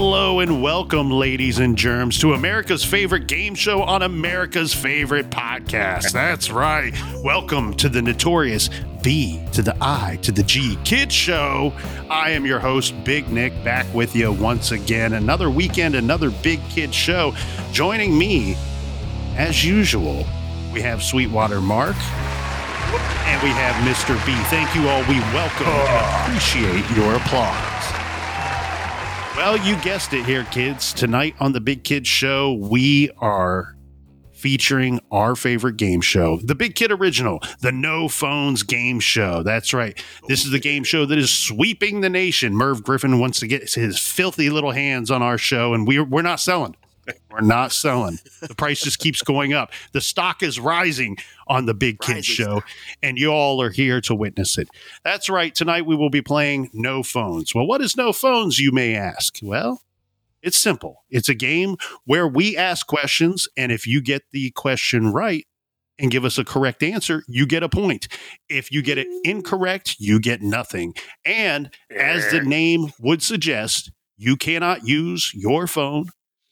Hello 0.00 0.38
and 0.38 0.62
welcome, 0.62 1.10
ladies 1.10 1.58
and 1.58 1.76
germs, 1.76 2.20
to 2.20 2.34
America's 2.34 2.84
favorite 2.84 3.26
game 3.26 3.56
show 3.56 3.82
on 3.82 4.02
America's 4.02 4.72
favorite 4.72 5.28
podcast. 5.28 6.12
That's 6.12 6.52
right. 6.52 6.94
Welcome 7.24 7.74
to 7.78 7.88
the 7.88 8.00
notorious 8.00 8.70
B 9.02 9.42
to 9.54 9.60
the 9.60 9.76
I 9.80 10.20
to 10.22 10.30
the 10.30 10.44
G 10.44 10.78
Kid 10.84 11.10
Show. 11.10 11.72
I 12.08 12.30
am 12.30 12.46
your 12.46 12.60
host, 12.60 12.94
Big 13.02 13.28
Nic, 13.28 13.52
back 13.64 13.92
with 13.92 14.14
you 14.14 14.30
once 14.30 14.70
again. 14.70 15.14
Another 15.14 15.50
weekend, 15.50 15.96
another 15.96 16.30
Big 16.30 16.60
Kid 16.68 16.94
Show. 16.94 17.34
Joining 17.72 18.16
me, 18.16 18.56
as 19.36 19.64
usual, 19.64 20.24
we 20.72 20.80
have 20.80 21.02
Sweetwater 21.02 21.60
Mark. 21.60 21.96
And 23.26 23.42
we 23.42 23.50
have 23.50 23.74
Mr. 23.84 24.14
B. 24.24 24.32
Thank 24.44 24.72
you 24.76 24.88
all. 24.88 25.00
We 25.08 25.18
welcome 25.34 25.66
and 25.66 26.30
appreciate 26.30 26.88
your 26.96 27.16
applause. 27.16 27.77
Well, 29.38 29.56
you 29.56 29.80
guessed 29.82 30.14
it 30.14 30.26
here, 30.26 30.42
kids. 30.50 30.92
Tonight 30.92 31.36
on 31.38 31.52
the 31.52 31.60
Big 31.60 31.84
Kid 31.84 32.08
Show, 32.08 32.54
we 32.54 33.08
are 33.18 33.76
featuring 34.32 34.98
our 35.12 35.36
favorite 35.36 35.76
game 35.76 36.00
show, 36.00 36.38
the 36.42 36.56
Big 36.56 36.74
Kid 36.74 36.90
Original, 36.90 37.38
the 37.60 37.70
No 37.70 38.08
Phones 38.08 38.64
Game 38.64 38.98
Show. 38.98 39.44
That's 39.44 39.72
right. 39.72 39.96
This 40.26 40.44
is 40.44 40.50
the 40.50 40.58
game 40.58 40.82
show 40.82 41.06
that 41.06 41.18
is 41.18 41.30
sweeping 41.30 42.00
the 42.00 42.10
nation. 42.10 42.52
Merv 42.52 42.82
Griffin 42.82 43.20
wants 43.20 43.38
to 43.38 43.46
get 43.46 43.72
his 43.72 43.96
filthy 43.96 44.50
little 44.50 44.72
hands 44.72 45.08
on 45.08 45.22
our 45.22 45.38
show, 45.38 45.72
and 45.72 45.86
we're, 45.86 46.04
we're 46.04 46.22
not 46.22 46.40
selling. 46.40 46.74
We're 47.30 47.40
not 47.40 47.72
selling. 47.72 48.18
The 48.40 48.54
price 48.54 48.80
just 48.80 48.98
keeps 48.98 49.22
going 49.22 49.52
up. 49.52 49.72
The 49.92 50.00
stock 50.00 50.42
is 50.42 50.60
rising 50.60 51.16
on 51.46 51.66
the 51.66 51.74
Big 51.74 52.00
Kid 52.00 52.16
Rising 52.16 52.34
Show, 52.34 52.62
and 53.02 53.18
you 53.18 53.30
all 53.30 53.62
are 53.62 53.70
here 53.70 54.00
to 54.02 54.14
witness 54.14 54.58
it. 54.58 54.68
That's 55.04 55.28
right. 55.28 55.54
Tonight 55.54 55.86
we 55.86 55.96
will 55.96 56.10
be 56.10 56.22
playing 56.22 56.70
No 56.72 57.02
Phones. 57.02 57.54
Well, 57.54 57.66
what 57.66 57.80
is 57.80 57.96
No 57.96 58.12
Phones, 58.12 58.58
you 58.58 58.72
may 58.72 58.94
ask? 58.94 59.38
Well, 59.42 59.82
it's 60.42 60.56
simple. 60.56 61.04
It's 61.10 61.28
a 61.28 61.34
game 61.34 61.76
where 62.04 62.28
we 62.28 62.56
ask 62.56 62.86
questions, 62.86 63.48
and 63.56 63.72
if 63.72 63.86
you 63.86 64.00
get 64.00 64.22
the 64.32 64.50
question 64.52 65.12
right 65.12 65.46
and 65.98 66.10
give 66.10 66.24
us 66.24 66.38
a 66.38 66.44
correct 66.44 66.82
answer, 66.82 67.24
you 67.26 67.44
get 67.44 67.62
a 67.62 67.68
point. 67.68 68.06
If 68.48 68.70
you 68.70 68.82
get 68.82 68.98
it 68.98 69.08
incorrect, 69.24 69.96
you 69.98 70.20
get 70.20 70.40
nothing. 70.40 70.94
And 71.24 71.70
as 71.90 72.30
the 72.30 72.40
name 72.40 72.92
would 73.00 73.22
suggest, 73.22 73.90
you 74.16 74.36
cannot 74.36 74.86
use 74.86 75.32
your 75.34 75.66
phone, 75.66 76.10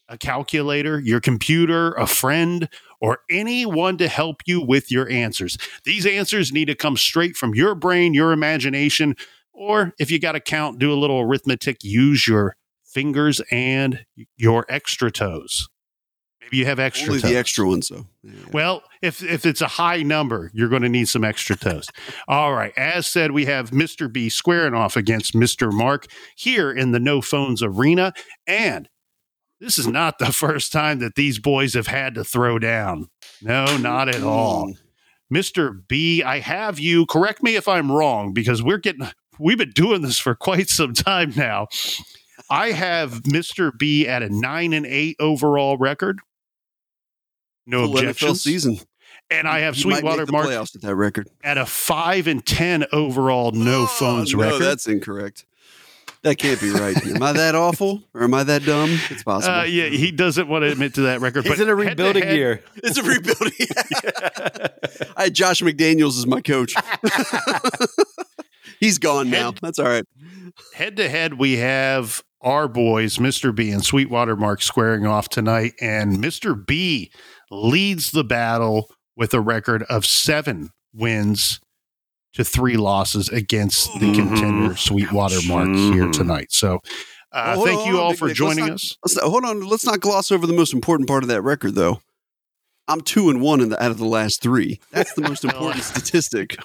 a 0.09 0.17
calculator, 0.17 0.99
your 0.99 1.19
computer, 1.19 1.93
a 1.93 2.07
friend, 2.07 2.69
or 3.01 3.19
anyone 3.29 3.97
to 3.97 4.07
help 4.07 4.41
you 4.45 4.61
with 4.61 4.91
your 4.91 5.09
answers. 5.09 5.57
These 5.83 6.05
answers 6.05 6.51
need 6.51 6.65
to 6.65 6.75
come 6.75 6.97
straight 6.97 7.35
from 7.35 7.53
your 7.53 7.75
brain, 7.75 8.13
your 8.13 8.31
imagination, 8.31 9.15
or 9.53 9.93
if 9.99 10.11
you 10.11 10.19
got 10.19 10.33
to 10.33 10.39
count, 10.39 10.79
do 10.79 10.91
a 10.91 10.95
little 10.95 11.19
arithmetic, 11.19 11.83
use 11.83 12.27
your 12.27 12.55
fingers 12.85 13.41
and 13.51 14.05
your 14.37 14.65
extra 14.69 15.11
toes. 15.11 15.67
Maybe 16.41 16.57
you 16.57 16.65
have 16.65 16.79
extra 16.79 17.09
Only 17.09 17.21
toes. 17.21 17.31
the 17.31 17.37
extra 17.37 17.67
ones, 17.67 17.89
though. 17.89 18.05
Yeah. 18.23 18.31
Well, 18.53 18.83
if 19.01 19.21
if 19.21 19.45
it's 19.45 19.61
a 19.61 19.67
high 19.67 20.01
number, 20.03 20.49
you're 20.53 20.69
going 20.69 20.83
to 20.83 20.89
need 20.89 21.09
some 21.09 21.25
extra 21.25 21.57
toes. 21.57 21.89
All 22.29 22.53
right. 22.53 22.71
As 22.77 23.05
said, 23.05 23.31
we 23.31 23.45
have 23.45 23.71
Mr. 23.71 24.11
B 24.11 24.29
squaring 24.29 24.73
off 24.73 24.95
against 24.95 25.33
Mr. 25.33 25.73
Mark 25.73 26.05
here 26.37 26.71
in 26.71 26.91
the 26.91 26.99
No 26.99 27.19
Phones 27.19 27.61
Arena. 27.61 28.13
And 28.45 28.87
this 29.59 29.77
is 29.77 29.87
not 29.87 30.19
the 30.19 30.31
first 30.31 30.71
time 30.71 30.99
that 30.99 31.15
these 31.15 31.39
boys 31.39 31.73
have 31.73 31.87
had 31.87 32.15
to 32.15 32.23
throw 32.23 32.59
down. 32.59 33.09
No, 33.41 33.77
not 33.77 34.09
at 34.09 34.23
all. 34.23 34.73
Mr. 35.33 35.81
B, 35.87 36.23
I 36.23 36.39
have 36.39 36.79
you. 36.79 37.05
Correct 37.05 37.43
me 37.43 37.55
if 37.55 37.67
I'm 37.67 37.91
wrong 37.91 38.33
because 38.33 38.63
we're 38.63 38.77
getting 38.77 39.07
we've 39.39 39.57
been 39.57 39.71
doing 39.71 40.01
this 40.01 40.17
for 40.19 40.35
quite 40.35 40.69
some 40.69 40.93
time 40.93 41.33
now. 41.35 41.67
I 42.49 42.71
have 42.71 43.23
Mr. 43.23 43.77
B 43.77 44.07
at 44.07 44.23
a 44.23 44.29
nine 44.29 44.71
and 44.73 44.85
eight 44.85 45.17
overall 45.19 45.77
record. 45.77 46.19
No 47.65 47.87
Full 47.87 47.95
NFL 47.95 48.37
season. 48.37 48.79
And 49.29 49.45
I 49.45 49.59
have 49.59 49.75
Sweetwater 49.75 50.25
Mark 50.27 50.47
at 50.47 50.81
that 50.81 50.95
record. 50.95 51.27
at 51.43 51.57
a 51.57 51.65
five 51.65 52.27
and 52.27 52.45
ten 52.45 52.85
overall 52.93 53.51
no 53.51 53.81
Oh, 53.83 53.85
phones 53.87 54.33
no, 54.33 54.39
record. 54.39 54.59
that's 54.61 54.87
incorrect. 54.87 55.45
That 56.27 56.35
can't 56.39 56.59
be 56.59 56.71
right. 56.71 57.05
am 57.07 57.23
I 57.23 57.31
that 57.31 57.55
awful 57.55 58.03
or 58.13 58.23
am 58.23 58.33
I 58.33 58.43
that 58.43 58.65
dumb? 58.65 58.89
It's 59.09 59.23
possible. 59.23 59.55
uh, 59.55 59.63
yeah, 59.63 59.85
he 59.87 60.11
doesn't 60.11 60.49
want 60.49 60.63
to 60.63 60.71
admit 60.73 60.95
to 60.95 61.01
that 61.03 61.21
record. 61.21 61.43
But 61.43 61.53
it's 61.53 61.61
in 61.61 61.69
a 61.69 61.75
rebuilding 61.75 62.23
head- 62.23 62.35
year. 62.35 62.63
It's 62.83 62.97
a 62.97 63.03
rebuilding. 63.03 63.53
I 65.15 65.23
had 65.23 65.33
Josh 65.33 65.61
McDaniels 65.61 66.17
as 66.17 66.27
my 66.27 66.41
coach. 66.41 66.75
He's 68.81 68.97
gone 68.99 69.29
now. 69.29 69.51
Head- 69.51 69.59
That's 69.61 69.79
all 69.79 69.85
right. 69.87 70.03
Head 70.73 70.97
to 70.97 71.07
head, 71.07 71.35
we 71.35 71.53
have 71.59 72.23
our 72.41 72.67
boys, 72.67 73.19
Mr. 73.19 73.55
B 73.55 73.71
and 73.71 73.85
Sweetwater 73.85 74.35
Mark, 74.35 74.61
squaring 74.61 75.05
off 75.07 75.29
tonight, 75.29 75.75
and 75.79 76.17
Mr. 76.17 76.53
B 76.65 77.09
leads 77.49 78.11
the 78.11 78.25
battle 78.25 78.89
with 79.15 79.33
a 79.33 79.39
record 79.39 79.83
of 79.83 80.05
seven 80.05 80.71
wins 80.93 81.61
to 82.33 82.43
three 82.43 82.77
losses 82.77 83.29
against 83.29 83.91
the 83.99 84.07
Mhm. 84.11 84.15
contender 84.15 84.75
Sweetwater 84.75 85.39
Mark 85.47 85.67
here 85.69 86.05
Mhm. 86.07 86.11
tonight. 86.13 86.47
So, 86.51 86.79
uh, 87.31 87.55
Well, 87.57 87.65
thank 87.65 87.79
on, 87.81 87.87
you 87.87 87.99
all 87.99 88.09
Big 88.11 88.19
for 88.19 88.27
Nic. 88.27 88.39
Let's 88.39 88.55
joining 88.55 88.65
not- 88.67 88.73
us. 88.75 88.97
Let's 89.03 89.15
not, 89.15 89.23
hold 89.25 89.45
on. 89.45 89.61
Let's 89.61 89.85
not 89.85 89.99
gloss 89.99 90.31
over 90.31 90.45
the 90.45 90.53
most 90.53 90.73
important 90.73 91.07
part 91.07 91.23
of 91.23 91.29
that 91.29 91.41
record, 91.41 91.75
though. 91.75 92.01
I'm 92.87 93.01
two 93.01 93.29
and 93.29 93.41
one 93.41 93.59
in 93.59 93.69
the, 93.69 93.83
out 93.83 93.91
of 93.91 93.97
the 93.97 94.05
last 94.05 94.41
three. 94.41 94.79
That's 94.91 95.13
the 95.13 95.21
most 95.21 95.43
important 95.45 95.83
statistic. 95.83 96.57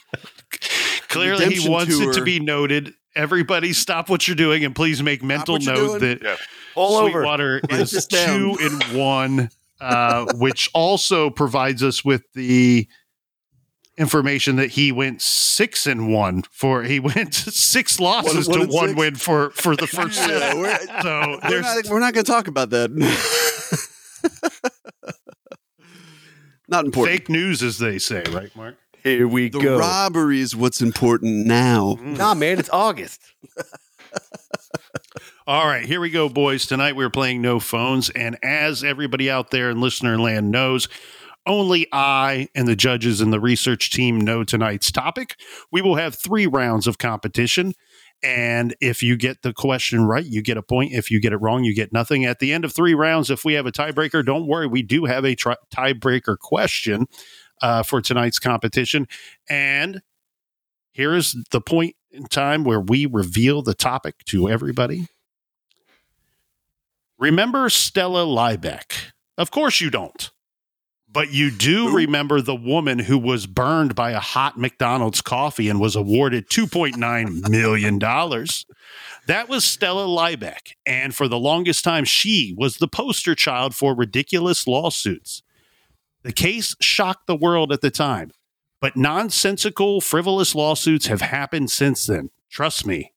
Clearly, 1.09 1.45
he 1.45 1.49
Redemption 1.51 1.73
wants 1.73 1.95
it 1.99 2.13
to 2.15 2.23
be 2.23 2.39
noted. 2.41 2.95
Everybody, 3.15 3.73
stop 3.73 4.09
what 4.09 4.27
you're 4.27 4.37
doing 4.37 4.65
and 4.65 4.75
please 4.75 5.03
make 5.03 5.23
mental 5.23 5.59
note 5.59 6.01
doing. 6.01 6.19
that 6.21 6.39
All 6.75 6.97
over. 6.97 7.11
Sweetwater 7.11 7.61
Write 7.71 7.81
is 7.81 8.07
two 8.07 8.57
and 8.61 8.83
one, 8.97 9.51
uh, 9.81 10.27
which 10.37 10.71
also 10.73 11.29
provides 11.29 11.83
us 11.83 12.03
with 12.05 12.23
the 12.35 12.89
information 13.99 14.57
that 14.57 14.71
he 14.71 14.91
went 14.93 15.21
six 15.23 15.87
and 15.87 16.13
one 16.13 16.43
for. 16.51 16.83
He 16.83 16.99
went 17.01 17.35
six 17.35 18.01
losses 18.01 18.49
one 18.49 18.61
to 18.61 18.67
one 18.67 18.89
six? 18.89 18.99
win 18.99 19.15
for 19.17 19.51
for 19.51 19.77
the 19.77 19.87
first 19.87 20.19
Yeah, 20.19 20.55
we're- 20.55 20.79
So 21.03 21.39
We're 21.49 21.61
not, 21.61 21.87
we're 21.89 22.01
not 22.01 22.15
going 22.15 22.25
to 22.25 22.31
talk 22.33 22.49
about 22.49 22.71
that. 22.71 22.91
not 26.69 26.85
important. 26.87 27.19
fake 27.19 27.29
news, 27.29 27.63
as 27.63 27.79
they 27.79 27.99
say, 27.99 28.23
right, 28.31 28.55
Mark? 28.57 28.77
Here 29.03 29.27
we 29.27 29.49
the 29.49 29.59
go. 29.59 29.79
robbery 29.79 30.39
is 30.41 30.55
what's 30.55 30.81
important 30.81 31.45
now. 31.47 31.97
Mm. 32.01 32.19
Nah, 32.19 32.35
man, 32.35 32.59
it's 32.61 32.71
August. 32.71 33.21
All 35.47 35.67
right, 35.67 35.85
here 35.85 36.01
we 36.01 36.09
go, 36.11 36.29
boys. 36.29 36.67
Tonight 36.67 36.95
we're 36.95 37.11
playing 37.11 37.43
No 37.43 37.59
Phones. 37.59 38.11
And 38.11 38.39
as 38.45 38.85
everybody 38.85 39.29
out 39.29 39.51
there 39.51 39.71
in 39.71 39.81
listener 39.81 40.17
land 40.21 40.53
knows, 40.53 40.89
only 41.47 41.87
I 41.93 42.49
and 42.55 42.69
the 42.69 42.77
judges 42.77 43.21
and 43.21 43.33
the 43.33 43.41
research 43.41 43.91
team 43.91 44.21
know 44.21 44.45
tonight's 44.45 44.91
topic. 44.93 45.37
We 45.71 45.83
will 45.83 45.97
have 45.97 46.15
three 46.15 46.47
rounds 46.47 46.87
of 46.87 46.99
competition. 46.99 47.75
And 48.23 48.77
if 48.81 49.03
you 49.03 49.17
get 49.17 49.43
the 49.43 49.53
question 49.53 50.05
right, 50.05 50.25
you 50.25 50.43
get 50.43 50.57
a 50.57 50.63
point. 50.63 50.93
If 50.93 51.11
you 51.11 51.21
get 51.21 51.33
it 51.33 51.39
wrong, 51.39 51.65
you 51.65 51.75
get 51.75 51.93
nothing. 51.93 52.25
At 52.25 52.39
the 52.39 52.53
end 52.53 52.65
of 52.65 52.73
three 52.73 52.95
rounds, 52.95 53.31
if 53.31 53.45
we 53.45 53.55
have 53.55 53.67
a 53.67 53.73
tiebreaker, 53.73 54.25
don't 54.25 54.47
worry. 54.47 54.69
We 54.69 54.83
do 54.83 55.07
have 55.07 55.25
a 55.25 55.35
tri- 55.35 55.57
tiebreaker 55.75 56.39
question 56.39 57.07
uh, 57.61 57.83
for 57.83 58.01
tonight's 58.01 58.39
competition. 58.39 59.09
And 59.49 60.03
here 60.93 61.15
is 61.15 61.37
the 61.51 61.61
point 61.61 61.97
in 62.13 62.27
time 62.27 62.63
where 62.63 62.81
we 62.81 63.07
reveal 63.07 63.63
the 63.63 63.75
topic 63.75 64.25
to 64.27 64.49
everybody. 64.49 65.09
Remember 67.19 67.71
Stella 67.71 68.25
Liebeck? 68.25 69.13
Of 69.39 69.51
course 69.51 69.81
you 69.81 69.91
don't. 69.91 70.32
But 71.13 71.31
you 71.31 71.51
do 71.51 71.89
Who? 71.89 71.97
remember 71.97 72.41
the 72.41 72.55
woman 72.55 72.99
who 72.99 73.19
was 73.19 73.47
burned 73.47 73.95
by 73.95 74.13
a 74.13 74.21
hot 74.21 74.59
McDonald's 74.59 75.21
coffee 75.21 75.69
and 75.69 75.79
was 75.79 75.95
awarded 75.95 76.49
$2.9 76.49 77.49
million. 77.51 77.99
That 79.27 79.49
was 79.49 79.65
Stella 79.65 80.07
Liebeck. 80.07 80.73
And 80.87 81.15
for 81.15 81.29
the 81.29 81.39
longest 81.39 81.85
time, 81.85 82.05
she 82.05 82.55
was 82.57 82.77
the 82.77 82.89
poster 82.89 83.35
child 83.35 83.75
for 83.75 83.95
ridiculous 83.95 84.67
lawsuits. 84.67 85.43
The 86.23 86.33
case 86.33 86.75
shocked 86.81 87.27
the 87.27 87.37
world 87.37 87.73
at 87.73 87.83
the 87.83 87.91
time, 87.91 88.31
but 88.81 88.97
nonsensical, 88.97 90.01
frivolous 90.01 90.55
lawsuits 90.55 91.09
have 91.09 91.21
happened 91.21 91.71
since 91.71 92.07
then. 92.07 92.31
Trust 92.49 92.87
me. 92.87 93.13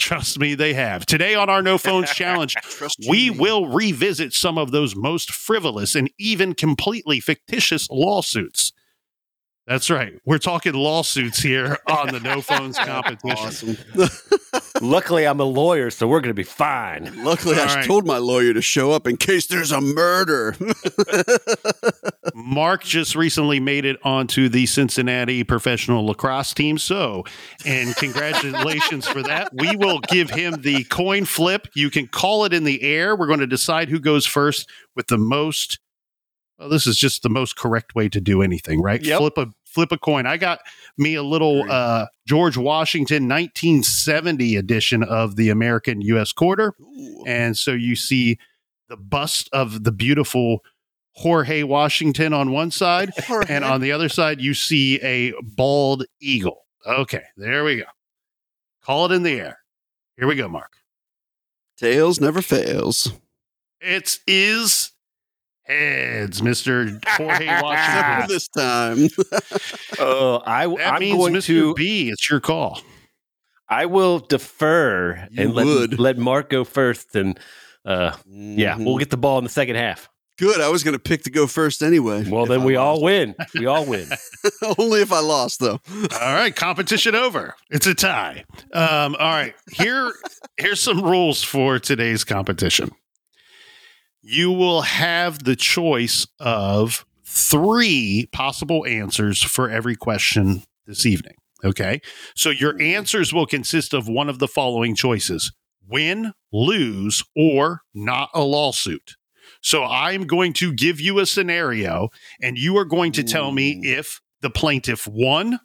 Trust 0.00 0.38
me, 0.38 0.54
they 0.54 0.72
have. 0.72 1.04
Today 1.04 1.34
on 1.34 1.50
our 1.50 1.62
No 1.62 1.76
Phones 1.76 2.10
Challenge, 2.10 2.56
we 3.08 3.28
will 3.28 3.66
revisit 3.66 4.32
some 4.32 4.56
of 4.56 4.70
those 4.70 4.96
most 4.96 5.30
frivolous 5.30 5.94
and 5.94 6.10
even 6.18 6.54
completely 6.54 7.20
fictitious 7.20 7.86
lawsuits 7.90 8.72
That's 9.70 9.88
right. 9.88 10.14
We're 10.24 10.38
talking 10.38 10.72
lawsuits 10.72 11.38
here 11.38 11.78
on 11.86 12.08
the 12.08 12.18
No 12.18 12.40
Phones 12.40 12.76
competition. 12.84 13.76
Awesome. 13.94 14.08
Luckily, 14.82 15.28
I'm 15.28 15.38
a 15.38 15.44
lawyer, 15.44 15.90
so 15.90 16.08
we're 16.08 16.18
going 16.18 16.30
to 16.30 16.34
be 16.34 16.42
fine. 16.42 17.22
Luckily, 17.22 17.54
I 17.54 17.60
All 17.60 17.74
right. 17.76 17.86
told 17.86 18.04
my 18.04 18.18
lawyer 18.18 18.52
to 18.52 18.62
show 18.62 18.90
up 18.90 19.06
in 19.06 19.16
case 19.16 19.46
there's 19.46 19.70
a 19.70 19.80
murder. 19.80 20.56
Mark 22.34 22.82
just 22.82 23.14
recently 23.14 23.60
made 23.60 23.84
it 23.84 23.96
onto 24.02 24.48
the 24.48 24.66
Cincinnati 24.66 25.44
professional 25.44 26.04
lacrosse 26.04 26.52
team. 26.52 26.76
So, 26.76 27.22
and 27.64 27.94
congratulations 27.94 29.06
for 29.06 29.22
that. 29.22 29.52
We 29.54 29.76
will 29.76 30.00
give 30.00 30.30
him 30.30 30.62
the 30.62 30.82
coin 30.82 31.26
flip. 31.26 31.68
You 31.74 31.90
can 31.90 32.08
call 32.08 32.44
it 32.44 32.52
in 32.52 32.64
the 32.64 32.82
air. 32.82 33.14
We're 33.14 33.28
going 33.28 33.38
to 33.38 33.46
decide 33.46 33.88
who 33.88 34.00
goes 34.00 34.26
first 34.26 34.68
with 34.96 35.06
the 35.06 35.18
most. 35.18 35.78
Well, 36.58 36.68
this 36.68 36.86
is 36.86 36.98
just 36.98 37.22
the 37.22 37.30
most 37.30 37.56
correct 37.56 37.94
way 37.94 38.10
to 38.10 38.20
do 38.20 38.42
anything, 38.42 38.82
right? 38.82 39.02
Yep. 39.02 39.18
Flip 39.18 39.38
a 39.38 39.46
flip 39.70 39.92
a 39.92 39.98
coin. 39.98 40.26
I 40.26 40.36
got 40.36 40.60
me 40.98 41.14
a 41.14 41.22
little 41.22 41.64
uh, 41.70 42.06
George 42.26 42.56
Washington 42.56 43.28
1970 43.28 44.56
edition 44.56 45.02
of 45.02 45.36
the 45.36 45.48
American 45.48 46.00
U.S. 46.02 46.32
Quarter. 46.32 46.74
Ooh. 46.80 47.24
And 47.26 47.56
so 47.56 47.72
you 47.72 47.96
see 47.96 48.38
the 48.88 48.96
bust 48.96 49.48
of 49.52 49.84
the 49.84 49.92
beautiful 49.92 50.60
Jorge 51.14 51.62
Washington 51.62 52.32
on 52.32 52.50
one 52.50 52.70
side, 52.70 53.10
and 53.48 53.64
on 53.64 53.80
the 53.80 53.92
other 53.92 54.08
side, 54.08 54.40
you 54.40 54.54
see 54.54 55.00
a 55.02 55.32
bald 55.42 56.04
eagle. 56.20 56.66
Okay, 56.86 57.24
there 57.36 57.64
we 57.64 57.76
go. 57.76 57.84
Call 58.82 59.06
it 59.06 59.12
in 59.12 59.22
the 59.22 59.38
air. 59.38 59.58
Here 60.16 60.26
we 60.26 60.34
go, 60.34 60.48
Mark. 60.48 60.72
Tails 61.76 62.20
never 62.20 62.42
fails. 62.42 63.12
It 63.80 64.18
is 64.26 64.92
heads, 65.70 66.40
Mr. 66.40 67.02
Jorge 67.16 67.44
Except 67.48 67.62
Washington. 67.62 68.28
this 68.28 68.48
time. 68.48 69.08
Uh, 69.98 70.36
I, 70.46 70.66
That 70.66 70.94
I'm 70.94 71.00
means 71.00 71.16
going 71.16 71.34
Mr. 71.34 71.46
to. 71.46 71.74
B. 71.74 72.08
It's 72.10 72.28
your 72.28 72.40
call. 72.40 72.80
I 73.68 73.86
will 73.86 74.18
defer 74.18 75.28
You 75.30 75.44
and 75.44 75.54
let 75.54 75.66
would. 75.66 75.98
let 76.00 76.18
Mark 76.18 76.50
go 76.50 76.64
first, 76.64 77.14
and 77.14 77.38
uh, 77.84 78.16
yeah, 78.26 78.74
Mhm. 78.76 78.84
we'll 78.84 78.98
get 78.98 79.10
the 79.10 79.16
ball 79.16 79.38
in 79.38 79.44
the 79.44 79.50
second 79.50 79.76
half. 79.76 80.08
Good. 80.38 80.60
I 80.60 80.68
was 80.70 80.82
going 80.82 80.94
to 80.94 80.98
pick 80.98 81.22
to 81.24 81.30
go 81.30 81.46
first 81.46 81.82
anyway. 81.82 82.26
Well, 82.28 82.46
then 82.46 82.62
I 82.62 82.64
we 82.64 82.74
all 82.74 83.02
win. 83.02 83.34
We 83.58 83.66
all 83.66 83.84
win. 83.84 84.08
Only 84.78 85.02
if 85.02 85.12
I 85.12 85.20
lost, 85.20 85.60
though. 85.60 85.78
All 86.18 86.34
right, 86.34 86.54
competition 86.56 87.14
over. 87.14 87.54
It's 87.70 87.86
a 87.86 87.94
tie. 87.94 88.44
Um, 88.72 89.14
all 89.20 89.30
right, 89.30 89.54
here 89.70 90.10
here's 90.56 90.80
some 90.80 91.02
rules 91.02 91.42
for 91.42 91.78
today's 91.78 92.24
competition. 92.24 92.90
You 94.22 94.52
will 94.52 94.82
have 94.82 95.44
the 95.44 95.56
choice 95.56 96.26
of 96.38 97.04
three 97.24 98.28
possible 98.32 98.84
answers 98.86 99.42
for 99.42 99.70
every 99.70 99.96
question 99.96 100.62
this 100.86 101.06
evening. 101.06 101.34
Okay, 101.62 102.00
so 102.34 102.50
your 102.50 102.80
answers 102.80 103.32
will 103.32 103.46
consist 103.46 103.92
of 103.92 104.08
one 104.08 104.28
of 104.28 104.38
the 104.38 104.48
following 104.48 104.94
choices: 104.94 105.52
win, 105.86 106.32
lose, 106.52 107.22
or 107.36 107.82
not 107.94 108.30
a 108.34 108.42
lawsuit. 108.42 109.16
So 109.62 109.84
I'm 109.84 110.26
going 110.26 110.54
to 110.54 110.72
give 110.72 111.00
you 111.00 111.18
a 111.18 111.26
scenario, 111.26 112.08
and 112.42 112.56
you 112.56 112.78
are 112.78 112.84
going 112.84 113.12
to 113.12 113.22
tell 113.22 113.52
me 113.52 113.80
if 113.82 114.20
the 114.40 114.50
plaintiff 114.50 115.06
won, 115.06 115.60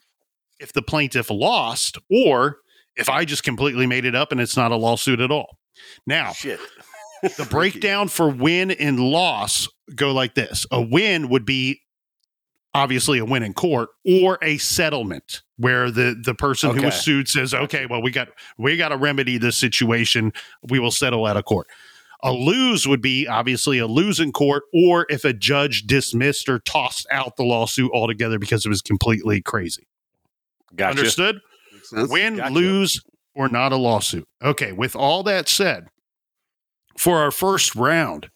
if 0.59 0.73
the 0.73 0.81
plaintiff 0.81 1.29
lost, 1.29 1.97
or 2.09 2.57
if 2.95 3.09
I 3.09 3.25
just 3.25 3.43
completely 3.43 3.87
made 3.87 4.05
it 4.05 4.15
up 4.15 4.31
and 4.31 4.41
it's 4.41 4.57
not 4.57 4.71
a 4.71 4.75
lawsuit 4.75 5.19
at 5.19 5.31
all. 5.31 5.57
Now, 6.05 6.31
Shit. 6.31 6.59
The 7.37 7.47
breakdown 7.49 8.07
for 8.07 8.29
win 8.29 8.71
and 8.71 8.99
loss 8.99 9.67
go 9.93 10.11
like 10.11 10.35
this. 10.35 10.65
A 10.71 10.81
win 10.81 11.29
would 11.29 11.45
be 11.45 11.81
obviously 12.73 13.19
a 13.19 13.25
win 13.25 13.43
in 13.43 13.53
court 13.53 13.89
or 14.05 14.37
a 14.41 14.57
settlement 14.57 15.43
where 15.57 15.89
the 15.89 16.19
the 16.23 16.35
person 16.35 16.75
who 16.75 16.83
was 16.83 16.95
sued 16.95 17.29
says 17.29 17.53
okay 17.53 17.85
well 17.85 18.01
we 18.01 18.11
got 18.11 18.27
we 18.57 18.75
got 18.75 18.89
to 18.89 18.97
remedy 18.97 19.37
this 19.37 19.57
situation. 19.57 20.33
We 20.63 20.79
will 20.79 20.91
settle 20.91 21.25
out 21.25 21.37
of 21.37 21.45
court. 21.45 21.67
A 22.23 22.31
lose 22.33 22.87
would 22.87 23.01
be 23.01 23.27
obviously 23.27 23.77
a 23.77 23.87
lose 23.87 24.19
in 24.19 24.31
court 24.31 24.63
or 24.73 25.05
if 25.09 25.25
a 25.25 25.33
judge 25.33 25.83
dismissed 25.83 26.49
or 26.49 26.59
tossed 26.59 27.05
out 27.11 27.35
the 27.35 27.43
lawsuit 27.43 27.91
altogether 27.93 28.39
because 28.39 28.65
it 28.65 28.69
was 28.69 28.81
completely 28.81 29.41
crazy. 29.41 29.87
Gotcha. 30.75 30.97
understood? 30.97 31.39
Win, 31.91 32.37
Gotcha. 32.37 32.53
lose, 32.53 33.01
or 33.35 33.47
not 33.49 33.71
a 33.71 33.75
lawsuit. 33.75 34.27
Okay, 34.41 34.71
with 34.71 34.95
all 34.95 35.23
that 35.23 35.47
said, 35.47 35.87
for 36.97 37.19
our 37.19 37.31
first 37.31 37.75
round, 37.75 38.29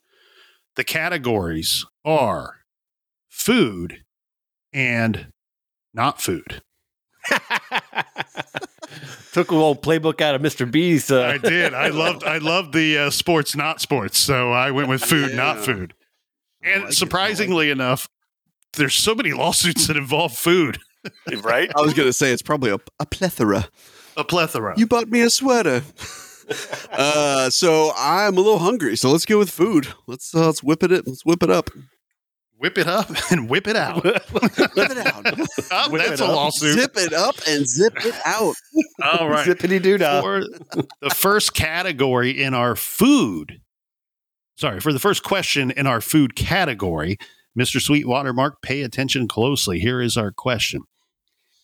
the 0.75 0.83
categories 0.83 1.85
are 2.05 2.57
food 3.27 4.03
and 4.73 5.31
not 5.93 6.21
food. 6.21 6.61
Took 9.31 9.51
a 9.51 9.55
little 9.55 9.75
playbook 9.75 10.21
out 10.21 10.35
of 10.35 10.41
Mr. 10.41 10.69
B's. 10.69 11.11
Uh, 11.11 11.21
I 11.23 11.37
did. 11.37 11.73
I 11.73 11.89
loved 11.89 12.23
I 12.23 12.39
loved 12.39 12.73
the 12.73 12.97
uh, 12.97 13.09
sports 13.11 13.55
not 13.55 13.79
sports, 13.79 14.17
so 14.17 14.51
I 14.51 14.71
went 14.71 14.89
with 14.89 15.03
food 15.03 15.35
not 15.35 15.59
food. 15.59 15.93
And 16.63 16.83
like 16.83 16.91
it. 16.91 16.95
surprisingly 16.95 17.69
enough, 17.69 18.09
there's 18.73 18.95
so 18.95 19.13
many 19.15 19.31
lawsuits 19.31 19.87
that 19.87 19.97
involve 19.97 20.35
food. 20.35 20.79
right? 21.43 21.69
I 21.75 21.81
was 21.81 21.93
going 21.93 22.09
to 22.09 22.13
say 22.13 22.31
it's 22.31 22.41
probably 22.41 22.71
a, 22.71 22.79
a 22.99 23.05
plethora. 23.05 23.69
A 24.17 24.23
plethora. 24.23 24.73
You 24.77 24.87
bought 24.87 25.09
me 25.09 25.21
a 25.21 25.29
sweater. 25.29 25.83
uh, 26.91 27.49
so 27.49 27.91
I'm 27.95 28.37
a 28.37 28.41
little 28.41 28.59
hungry. 28.59 28.95
So 28.95 29.11
let's 29.11 29.25
go 29.25 29.37
with 29.37 29.49
food. 29.49 29.87
Let's 30.07 30.33
uh, 30.33 30.45
let's 30.47 30.63
whip 30.63 30.83
it. 30.83 30.91
Let's 31.07 31.25
whip 31.25 31.43
it 31.43 31.49
up. 31.49 31.69
whip 32.57 32.77
it 32.77 32.87
up 32.87 33.09
and 33.31 33.49
whip 33.49 33.67
it 33.67 33.75
out. 33.75 34.03
Whip 34.03 34.21
it 34.31 34.97
out. 34.97 35.25
Oh, 35.71 35.89
Whip 35.91 36.01
that's 36.05 36.19
it 36.21 36.23
a 36.23 36.25
up. 36.27 36.35
lawsuit. 36.35 36.79
Zip 36.79 36.91
it 36.97 37.13
up 37.13 37.35
and 37.47 37.67
zip 37.67 37.93
it 38.05 38.15
out. 38.25 38.55
All 39.03 39.29
right. 39.29 39.47
Zippity 39.47 39.81
doo 39.81 39.97
dah. 39.97 40.21
for 40.21 40.41
the 41.01 41.09
first 41.09 41.53
category 41.53 42.31
in 42.31 42.53
our 42.53 42.75
food. 42.75 43.61
Sorry, 44.57 44.81
for 44.81 44.91
the 44.91 44.99
first 44.99 45.23
question 45.23 45.71
in 45.71 45.87
our 45.87 46.01
food 46.01 46.35
category, 46.35 47.17
Mr. 47.57 47.81
Sweetwater 47.81 48.33
Mark, 48.33 48.61
pay 48.61 48.81
attention 48.81 49.27
closely. 49.27 49.79
Here 49.79 50.01
is 50.01 50.17
our 50.17 50.31
question. 50.31 50.81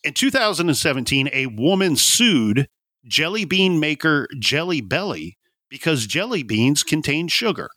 In 0.02 0.14
2017, 0.14 1.28
a 1.32 1.46
woman 1.46 1.96
sued 1.96 2.68
jelly 3.06 3.44
bean 3.44 3.80
maker 3.80 4.28
Jelly 4.38 4.80
Belly 4.80 5.38
because 5.68 6.06
jelly 6.06 6.42
beans 6.42 6.82
contain 6.82 7.28
sugar. 7.28 7.68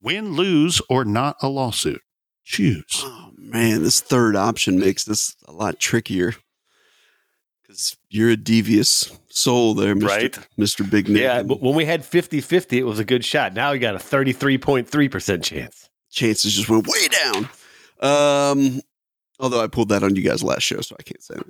Win, 0.00 0.34
lose, 0.34 0.82
or 0.90 1.04
not 1.04 1.36
a 1.40 1.48
lawsuit? 1.48 2.02
Choose. 2.44 3.02
Oh 3.02 3.30
man, 3.38 3.82
this 3.82 4.00
third 4.00 4.36
option 4.36 4.78
makes 4.78 5.04
this 5.04 5.34
a 5.46 5.52
lot 5.52 5.80
trickier. 5.80 6.34
Because 7.62 7.96
you're 8.10 8.30
a 8.30 8.36
devious 8.36 9.18
soul 9.30 9.72
there, 9.72 9.94
Mr. 9.94 10.06
Right. 10.06 10.38
Mr. 10.58 10.88
Big 10.88 11.08
Nic. 11.08 11.22
Yeah, 11.22 11.42
but 11.42 11.62
when 11.62 11.74
we 11.74 11.86
had 11.86 12.04
50 12.04 12.42
50, 12.42 12.78
it 12.78 12.82
was 12.82 12.98
a 12.98 13.04
good 13.04 13.24
shot. 13.24 13.54
Now 13.54 13.72
we 13.72 13.78
got 13.78 13.94
a 13.94 13.98
33.3% 13.98 15.42
chance. 15.42 15.88
chances 16.10 16.52
just 16.54 16.68
went 16.68 16.86
way 16.86 17.08
down. 17.08 17.48
Um, 18.00 18.80
although 19.40 19.62
I 19.62 19.68
pulled 19.68 19.88
that 19.88 20.02
on 20.02 20.14
you 20.14 20.22
guys 20.22 20.42
last 20.42 20.62
show, 20.62 20.82
so 20.82 20.94
I 21.00 21.02
can't 21.02 21.22
say 21.22 21.36
that. 21.36 21.46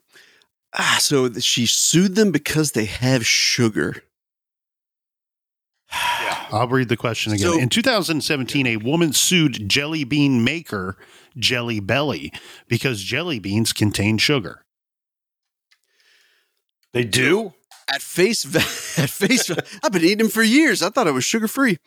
Ah, 0.76 0.96
so 1.00 1.32
she 1.34 1.66
sued 1.66 2.16
them 2.16 2.32
because 2.32 2.72
they 2.72 2.84
have 2.86 3.24
sugar. 3.26 4.02
Yeah, 5.92 6.46
I'll 6.52 6.68
read 6.68 6.88
the 6.88 6.96
question 6.96 7.32
again. 7.32 7.52
So- 7.52 7.58
in 7.58 7.68
2017, 7.68 8.66
a 8.66 8.76
woman 8.78 9.12
sued 9.12 9.68
jelly 9.68 10.04
bean 10.04 10.42
maker 10.44 10.96
Jelly 11.36 11.80
Belly 11.80 12.32
because 12.68 13.02
jelly 13.02 13.38
beans 13.40 13.72
contain 13.72 14.18
sugar. 14.18 14.64
They 16.92 17.04
do? 17.04 17.54
At 17.92 18.02
face 18.02 18.44
va- 18.44 18.58
at 19.02 19.10
face, 19.10 19.48
va- 19.48 19.64
I've 19.82 19.92
been 19.92 20.04
eating 20.04 20.18
them 20.18 20.28
for 20.28 20.42
years. 20.44 20.80
I 20.82 20.90
thought 20.90 21.06
it 21.08 21.12
was 21.12 21.24
sugar 21.24 21.48
free. 21.48 21.78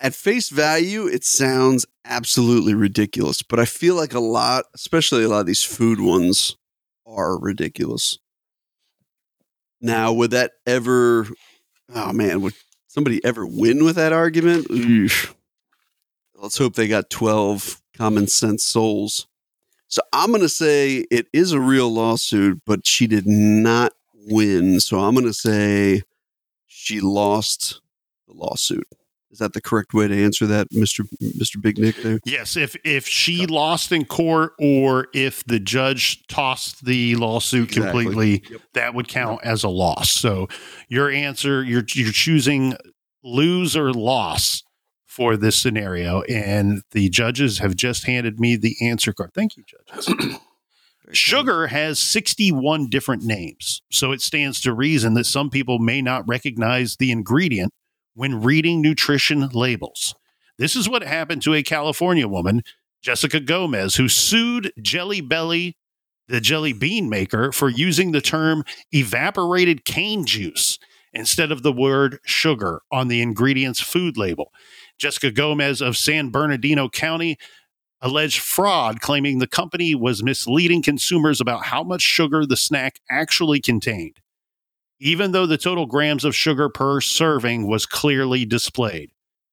At 0.00 0.14
face 0.14 0.50
value, 0.50 1.06
it 1.06 1.24
sounds 1.24 1.86
absolutely 2.04 2.74
ridiculous, 2.74 3.40
but 3.42 3.58
I 3.58 3.64
feel 3.64 3.94
like 3.94 4.12
a 4.14 4.20
lot, 4.20 4.64
especially 4.74 5.24
a 5.24 5.28
lot 5.28 5.40
of 5.40 5.46
these 5.46 5.62
food 5.62 6.00
ones, 6.00 6.56
are 7.06 7.38
ridiculous. 7.38 8.18
Now, 9.80 10.12
would 10.12 10.32
that 10.32 10.52
ever? 10.66 11.28
Oh 11.94 12.12
man, 12.12 12.40
would 12.40 12.54
somebody 12.88 13.24
ever 13.24 13.46
win 13.46 13.84
with 13.84 13.96
that 13.96 14.12
argument? 14.12 14.66
Let's 16.34 16.58
hope 16.58 16.74
they 16.74 16.88
got 16.88 17.10
twelve 17.10 17.80
common 17.96 18.26
sense 18.26 18.64
souls. 18.64 19.26
So 19.88 20.02
I'm 20.12 20.30
going 20.30 20.42
to 20.42 20.48
say 20.48 21.06
it 21.10 21.28
is 21.32 21.52
a 21.52 21.60
real 21.60 21.92
lawsuit, 21.92 22.60
but 22.66 22.86
she 22.86 23.06
did 23.06 23.26
not 23.26 23.92
win. 24.12 24.80
So 24.80 24.98
I'm 24.98 25.14
going 25.14 25.26
to 25.26 25.32
say 25.32 26.02
she 26.66 27.00
lost 27.00 27.80
the 28.26 28.34
lawsuit. 28.34 28.88
Is 29.36 29.40
that 29.40 29.52
the 29.52 29.60
correct 29.60 29.92
way 29.92 30.08
to 30.08 30.24
answer 30.24 30.46
that, 30.46 30.68
Mister 30.72 31.04
Mister 31.20 31.58
Big 31.58 31.76
Nic? 31.76 31.94
There. 32.02 32.20
Yes, 32.24 32.56
if 32.56 32.74
if 32.84 33.06
she 33.06 33.44
lost 33.46 33.92
in 33.92 34.06
court 34.06 34.54
or 34.58 35.08
if 35.12 35.44
the 35.44 35.60
judge 35.60 36.26
tossed 36.26 36.86
the 36.86 37.16
lawsuit 37.16 37.68
Exactly. 37.76 38.04
completely, 38.06 38.42
Yep. 38.50 38.60
that 38.72 38.94
would 38.94 39.08
count 39.08 39.40
as 39.44 39.62
a 39.62 39.68
loss. 39.68 40.10
So 40.10 40.48
your 40.88 41.10
answer, 41.10 41.62
you're 41.62 41.84
you're 41.94 42.12
choosing 42.12 42.76
lose 43.22 43.76
or 43.76 43.92
loss 43.92 44.62
for 45.04 45.36
this 45.36 45.58
scenario, 45.58 46.22
and 46.22 46.80
the 46.92 47.10
judges 47.10 47.58
have 47.58 47.76
just 47.76 48.06
handed 48.06 48.40
me 48.40 48.56
the 48.56 48.74
answer 48.80 49.12
card. 49.12 49.32
Thank 49.34 49.58
you, 49.58 49.64
judges. 49.66 50.38
Sugar 51.12 51.66
has 51.68 51.98
61 52.00 52.88
different 52.88 53.22
names, 53.22 53.82
so 53.92 54.12
it 54.12 54.20
stands 54.22 54.60
to 54.62 54.72
reason 54.72 55.12
that 55.14 55.26
some 55.26 55.50
people 55.50 55.78
may 55.78 56.00
not 56.02 56.26
recognize 56.26 56.96
the 56.96 57.12
ingredient 57.12 57.72
when 58.16 58.42
reading 58.42 58.80
nutrition 58.80 59.48
labels. 59.50 60.14
This 60.58 60.74
is 60.74 60.88
what 60.88 61.02
happened 61.02 61.42
to 61.42 61.54
a 61.54 61.62
California 61.62 62.26
woman, 62.26 62.62
Jessica 63.02 63.38
Gomez, 63.38 63.96
who 63.96 64.08
sued 64.08 64.72
Jelly 64.80 65.20
Belly, 65.20 65.76
the 66.26 66.40
jelly 66.40 66.72
bean 66.72 67.08
maker, 67.08 67.52
for 67.52 67.68
using 67.68 68.10
the 68.10 68.22
term 68.22 68.64
evaporated 68.92 69.84
cane 69.84 70.24
juice 70.24 70.78
instead 71.12 71.52
of 71.52 71.62
the 71.62 71.72
word 71.72 72.18
sugar 72.24 72.80
on 72.90 73.08
the 73.08 73.20
ingredient's 73.20 73.80
food 73.80 74.16
label. 74.16 74.50
Jessica 74.98 75.30
Gomez 75.30 75.80
of 75.80 75.96
San 75.96 76.30
Bernardino 76.30 76.88
County 76.88 77.36
alleged 78.00 78.40
fraud, 78.40 79.00
claiming 79.00 79.38
the 79.38 79.46
company 79.46 79.94
was 79.94 80.22
misleading 80.22 80.82
consumers 80.82 81.40
about 81.40 81.64
how 81.66 81.82
much 81.82 82.02
sugar 82.02 82.46
the 82.46 82.56
snack 82.56 83.00
actually 83.10 83.60
contained, 83.60 84.20
even 84.98 85.32
though 85.32 85.46
the 85.46 85.58
total 85.58 85.86
grams 85.86 86.24
of 86.24 86.34
sugar 86.34 86.68
per 86.68 87.00
serving 87.00 87.66
was 87.66 87.86
clearly 87.86 88.44
displayed. 88.44 89.10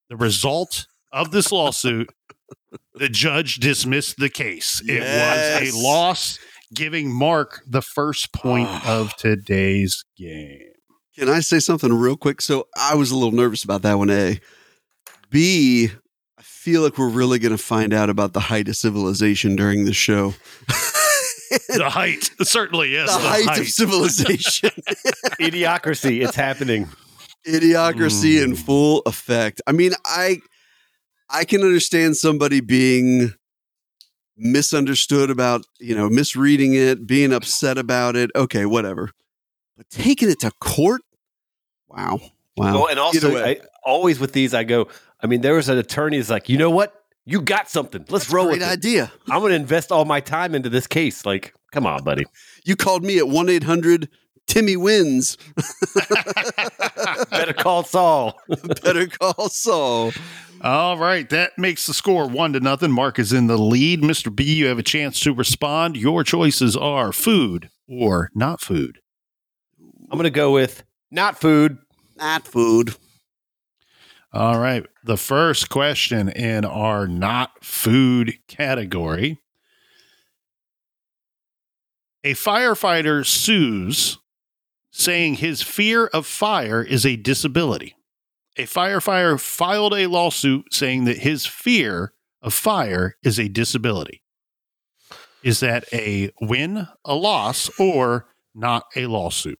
The 0.10 0.16
result 0.16 0.88
of 1.12 1.32
this 1.32 1.52
lawsuit, 1.52 2.10
the 2.96 3.10
judge 3.10 3.58
dismissed 3.58 4.18
the 4.18 4.30
case. 4.30 4.82
It 4.88 5.02
was 5.02 5.74
a 5.74 5.78
loss, 5.78 6.40
giving 6.74 7.14
Mark 7.14 7.62
the 7.68 7.82
first 7.82 8.34
point 8.34 8.70
of 8.88 9.16
today's 9.16 10.04
game. 10.18 10.60
Can 11.18 11.30
I 11.30 11.42
say 11.42 11.60
something 11.60 11.94
real 11.94 12.18
quick? 12.18 12.42
So 12.42 12.68
I 12.76 12.96
was 12.96 13.12
a 13.12 13.16
little 13.16 13.32
nervous 13.32 13.64
about 13.64 13.84
that 13.84 13.98
one. 13.98 14.10
A, 14.10 14.40
B. 15.30 15.90
I 16.38 16.42
feel 16.42 16.82
like 16.82 16.98
we're 16.98 17.10
really 17.10 17.40
going 17.40 17.52
to 17.52 17.58
find 17.58 17.94
out 17.94 18.10
about 18.10 18.34
the 18.34 18.40
height 18.40 18.68
of 18.68 18.76
civilization 18.76 19.56
during 19.56 19.86
the 19.86 19.94
show. 19.94 20.34
The 21.78 21.90
height, 21.90 22.30
certainly, 22.42 22.92
yes. 22.92 23.12
the, 23.14 23.20
height, 23.22 23.60
of 23.60 23.68
civilization, 23.68 24.72
Idiocracy. 25.40 26.24
It's 26.26 26.36
happening. 26.36 26.88
idiocracy 27.48 28.42
in 28.44 28.54
Mm. 28.54 28.58
full 28.66 29.02
effect. 29.06 29.62
I 29.68 29.72
mean, 29.72 29.92
I 30.06 30.40
I 31.30 31.46
can 31.46 31.62
understand 31.62 32.16
somebody 32.18 32.60
being 32.62 33.34
misunderstood 34.38 35.30
about, 35.30 35.66
you 35.80 35.96
know, 35.96 36.10
misreading 36.10 36.74
it, 36.74 37.06
being 37.08 37.34
upset 37.34 37.78
about 37.78 38.16
it. 38.16 38.32
Okay, 38.36 38.66
whatever. 38.66 39.12
But 39.78 39.90
taking 39.90 40.30
it 40.30 40.40
to 40.42 40.52
court? 40.60 41.02
Wow. 41.88 42.20
Wow. 42.56 42.74
Well, 42.74 42.88
and 42.90 43.00
also, 43.00 43.36
I, 43.44 43.60
always 43.84 44.20
with 44.20 44.32
these, 44.34 44.54
I 44.54 44.64
go. 44.64 44.88
I 45.22 45.28
mean, 45.28 45.42
there 45.42 45.56
was 45.56 45.70
an 45.70 45.78
attorney 45.78 46.18
who's 46.18 46.30
like, 46.30 46.50
you 46.50 46.58
know 46.58 46.70
what? 46.70 46.94
You 47.25 47.42
got 47.42 47.70
something. 47.70 48.06
Let's 48.10 48.30
roll 48.32 48.46
Great 48.48 48.60
with 48.60 48.68
it. 48.68 48.72
idea. 48.72 49.12
I'm 49.30 49.39
going 49.39 49.51
to 49.51 49.56
invest 49.56 49.92
all 49.92 50.06
my 50.06 50.20
time 50.20 50.53
into 50.56 50.70
this 50.70 50.88
case. 50.88 51.25
Like, 51.25 51.53
come 51.72 51.86
on, 51.86 52.03
buddy. 52.03 52.25
You 52.65 52.77
called 52.77 53.03
me 53.03 53.18
at 53.18 53.27
1 53.27 53.50
800 53.50 54.08
Timmy 54.48 54.77
wins. 54.77 55.38
Better 57.30 57.51
call 57.51 57.84
Saul. 57.84 58.39
Better 58.84 59.08
call 59.08 59.50
Saul. 59.50 60.13
All 60.62 60.98
right, 60.98 61.30
that 61.30 61.58
makes 61.58 61.86
the 61.86 61.94
score 61.94 62.25
one 62.25 62.53
to 62.53 62.62
nothing. 62.62 62.89
Mark 62.92 63.20
is 63.20 63.34
in 63.34 63.48
the 63.48 63.58
lead. 63.58 64.01
Mr. 64.01 64.34
B, 64.34 64.46
you 64.46 64.68
have 64.68 64.80
a 64.80 64.84
chance 64.84 65.20
to 65.22 65.34
respond. 65.34 65.98
Your 65.98 66.24
choices 66.24 66.77
are 66.77 67.12
food 67.12 67.70
or 67.89 68.30
not 68.34 68.62
food. 68.62 69.00
I'm 70.10 70.18
going 70.18 70.24
to 70.24 70.30
go 70.30 70.53
with 70.53 70.84
not 71.12 71.38
food. 71.38 71.80
Not 72.15 72.48
food. 72.48 72.96
All 74.34 74.58
right, 74.58 74.84
the 75.04 75.18
first 75.18 75.70
question 75.70 76.28
in 76.28 76.66
our 76.66 77.08
not 77.08 77.63
food 77.63 78.40
category. 78.48 79.40
A 82.24 82.34
firefighter 82.34 83.24
sues 83.24 84.18
saying 84.92 85.36
his 85.36 85.62
fear 85.62 86.08
of 86.08 86.25
fire 86.25 86.82
is 86.82 87.06
a 87.06 87.16
disability. 87.16 87.96
A 88.58 88.63
firefighter 88.63 89.40
filed 89.40 89.94
a 89.94 90.08
lawsuit 90.08 90.74
saying 90.74 91.06
that 91.06 91.20
his 91.20 91.46
fear 91.46 92.13
of 92.42 92.56
fire 92.56 93.18
is 93.24 93.40
a 93.40 93.48
disability. 93.48 94.24
Is 95.44 95.60
that 95.60 95.86
a 95.94 96.32
win, 96.42 96.88
a 97.06 97.16
loss, 97.16 97.70
or 97.80 98.28
not 98.56 98.86
a 98.96 99.06
lawsuit? 99.06 99.60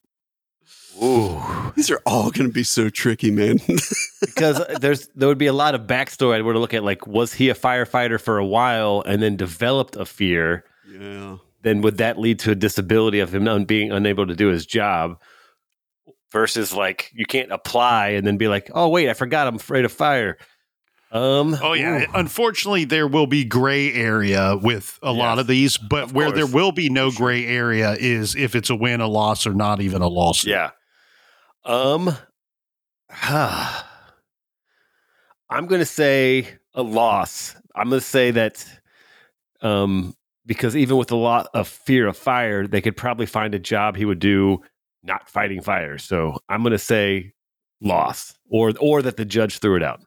Ooh. 1.04 1.72
These 1.76 1.90
are 1.90 2.00
all 2.06 2.30
going 2.30 2.48
to 2.48 2.52
be 2.52 2.62
so 2.62 2.88
tricky, 2.88 3.30
man. 3.30 3.58
because 4.20 4.60
there's 4.80 5.08
there 5.08 5.28
would 5.28 5.38
be 5.38 5.46
a 5.46 5.52
lot 5.52 5.74
of 5.74 5.82
backstory. 5.82 6.34
I 6.34 6.36
would 6.38 6.46
want 6.46 6.56
to 6.56 6.60
look 6.60 6.74
at 6.74 6.84
like, 6.84 7.06
was 7.06 7.34
he 7.34 7.50
a 7.50 7.54
firefighter 7.54 8.20
for 8.20 8.38
a 8.38 8.46
while 8.46 9.02
and 9.06 9.22
then 9.22 9.36
developed 9.36 9.96
a 9.96 10.04
fear? 10.04 10.64
yeah. 10.88 11.38
Then 11.62 11.80
would 11.80 11.96
that 11.96 12.18
lead 12.18 12.40
to 12.40 12.50
a 12.50 12.54
disability 12.54 13.20
of 13.20 13.34
him 13.34 13.42
not 13.42 13.66
being 13.66 13.90
unable 13.90 14.26
to 14.26 14.34
do 14.34 14.48
his 14.48 14.66
job? 14.66 15.18
Versus 16.30 16.74
like 16.74 17.10
you 17.14 17.24
can't 17.24 17.52
apply 17.52 18.08
and 18.08 18.26
then 18.26 18.36
be 18.36 18.48
like, 18.48 18.70
oh 18.74 18.88
wait, 18.88 19.08
I 19.08 19.14
forgot 19.14 19.46
I'm 19.46 19.56
afraid 19.56 19.84
of 19.84 19.92
fire. 19.92 20.36
Um. 21.10 21.56
Oh 21.62 21.72
yeah. 21.72 22.02
ooh. 22.02 22.06
Unfortunately, 22.12 22.84
there 22.84 23.06
will 23.06 23.28
be 23.28 23.44
gray 23.44 23.92
area 23.92 24.58
with 24.60 24.98
a 25.00 25.12
lot 25.12 25.38
of 25.38 25.46
these, 25.46 25.76
but 25.76 26.04
of 26.04 26.14
where 26.14 26.32
there 26.32 26.46
will 26.46 26.72
be 26.72 26.90
no 26.90 27.12
gray 27.12 27.46
area 27.46 27.92
is 27.92 28.34
if 28.34 28.56
it's 28.56 28.68
a 28.68 28.74
win, 28.74 29.00
a 29.00 29.06
loss, 29.06 29.46
or 29.46 29.54
not 29.54 29.80
even 29.80 30.02
a 30.02 30.08
lawsuit. 30.08 30.50
Yeah. 30.50 30.70
Um. 31.64 32.16
huh. 33.10 33.82
I'm 35.50 35.66
going 35.66 35.80
to 35.80 35.86
say 35.86 36.48
a 36.74 36.82
loss. 36.82 37.54
I'm 37.74 37.90
going 37.90 38.00
to 38.00 38.06
say 38.06 38.30
that 38.32 38.66
um, 39.60 40.14
because 40.46 40.76
even 40.76 40.96
with 40.96 41.12
a 41.12 41.16
lot 41.16 41.48
of 41.54 41.68
fear 41.68 42.08
of 42.08 42.16
fire, 42.16 42.66
they 42.66 42.80
could 42.80 42.96
probably 42.96 43.26
find 43.26 43.54
a 43.54 43.58
job 43.58 43.96
he 43.96 44.04
would 44.04 44.18
do 44.18 44.62
not 45.02 45.28
fighting 45.28 45.60
fire. 45.60 45.98
So 45.98 46.38
I'm 46.48 46.62
going 46.62 46.72
to 46.72 46.78
say 46.78 47.34
loss, 47.80 48.34
or 48.48 48.72
or 48.80 49.02
that 49.02 49.16
the 49.16 49.24
judge 49.24 49.58
threw 49.58 49.76
it 49.76 49.82
out. 49.82 50.00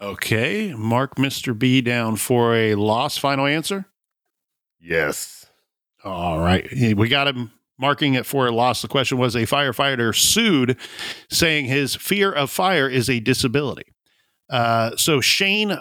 Okay. 0.00 0.74
Mark 0.74 1.16
Mr. 1.16 1.56
B 1.56 1.80
down 1.80 2.16
for 2.16 2.54
a 2.54 2.74
loss. 2.74 3.18
Final 3.18 3.46
answer. 3.46 3.86
Yes. 4.80 5.46
All 6.04 6.38
right. 6.38 6.66
We 6.72 7.08
got 7.08 7.28
him 7.28 7.52
marking 7.80 8.14
it 8.14 8.26
for 8.26 8.46
a 8.46 8.52
loss. 8.52 8.82
The 8.82 8.88
question 8.88 9.18
was 9.18 9.34
a 9.34 9.40
firefighter 9.46 10.14
sued 10.14 10.76
saying 11.30 11.66
his 11.66 11.94
fear 11.96 12.30
of 12.32 12.50
fire 12.50 12.88
is 12.88 13.08
a 13.08 13.20
disability. 13.20 13.94
Uh, 14.50 14.96
so 14.96 15.20
Shane 15.20 15.78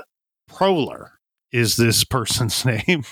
Proler 0.50 1.10
is 1.51 1.75
this 1.75 2.03
person's 2.03 2.65
name. 2.88 3.03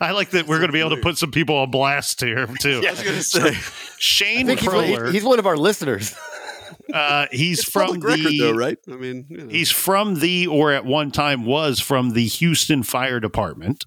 I 0.00 0.10
like 0.10 0.30
that 0.30 0.46
we're 0.48 0.58
going 0.58 0.68
to 0.68 0.72
be 0.72 0.80
able 0.80 0.96
to 0.96 1.02
put 1.02 1.18
some 1.18 1.30
people 1.30 1.56
on 1.56 1.70
blast 1.70 2.20
here 2.20 2.46
too. 2.60 2.80
Yeah. 2.82 2.88
I 2.88 2.92
was 2.92 3.02
going 3.02 3.16
to 3.16 3.22
say. 3.22 3.48
I 3.50 3.62
Shane 3.98 4.46
think 4.46 4.60
he's, 4.60 4.68
Proler. 4.68 5.04
one- 5.04 5.12
he's 5.12 5.24
one 5.24 5.38
of 5.38 5.46
our 5.46 5.56
listeners. 5.56 6.14
uh, 6.92 7.26
he's 7.30 7.60
It's 7.60 7.70
from 7.70 7.86
public 8.00 8.04
record, 8.04 8.26
the 8.32 8.38
though, 8.40 8.52
right? 8.54 8.78
I 8.90 8.96
mean, 8.96 9.26
you 9.28 9.36
know. 9.38 9.48
He's 9.48 9.70
from 9.70 10.16
the, 10.16 10.48
or 10.48 10.72
at 10.72 10.84
one 10.84 11.12
time 11.12 11.44
was 11.44 11.78
from 11.78 12.10
the 12.10 12.26
Houston 12.26 12.82
Fire 12.82 13.20
Department. 13.20 13.84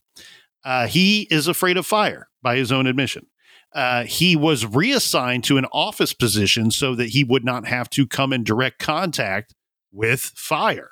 Uh, 0.64 0.88
he 0.88 1.24
is 1.30 1.48
afraid 1.48 1.76
of 1.76 1.86
fire 1.86 2.28
by 2.42 2.56
his 2.56 2.72
own 2.72 2.88
admission. 2.88 3.26
Uh, 3.74 4.04
he 4.04 4.36
was 4.36 4.66
reassigned 4.66 5.44
to 5.46 5.58
an 5.58 5.66
office 5.72 6.14
position 6.14 6.72
so 6.72 6.94
that 6.96 7.10
he 7.10 7.24
would 7.24 7.46
not 7.46 7.66
have 7.68 7.90
to 7.90 8.06
come 8.06 8.34
in 8.34 8.44
direct 8.44 8.80
contact 8.80 9.56
with 9.92 10.22
fire. 10.36 10.92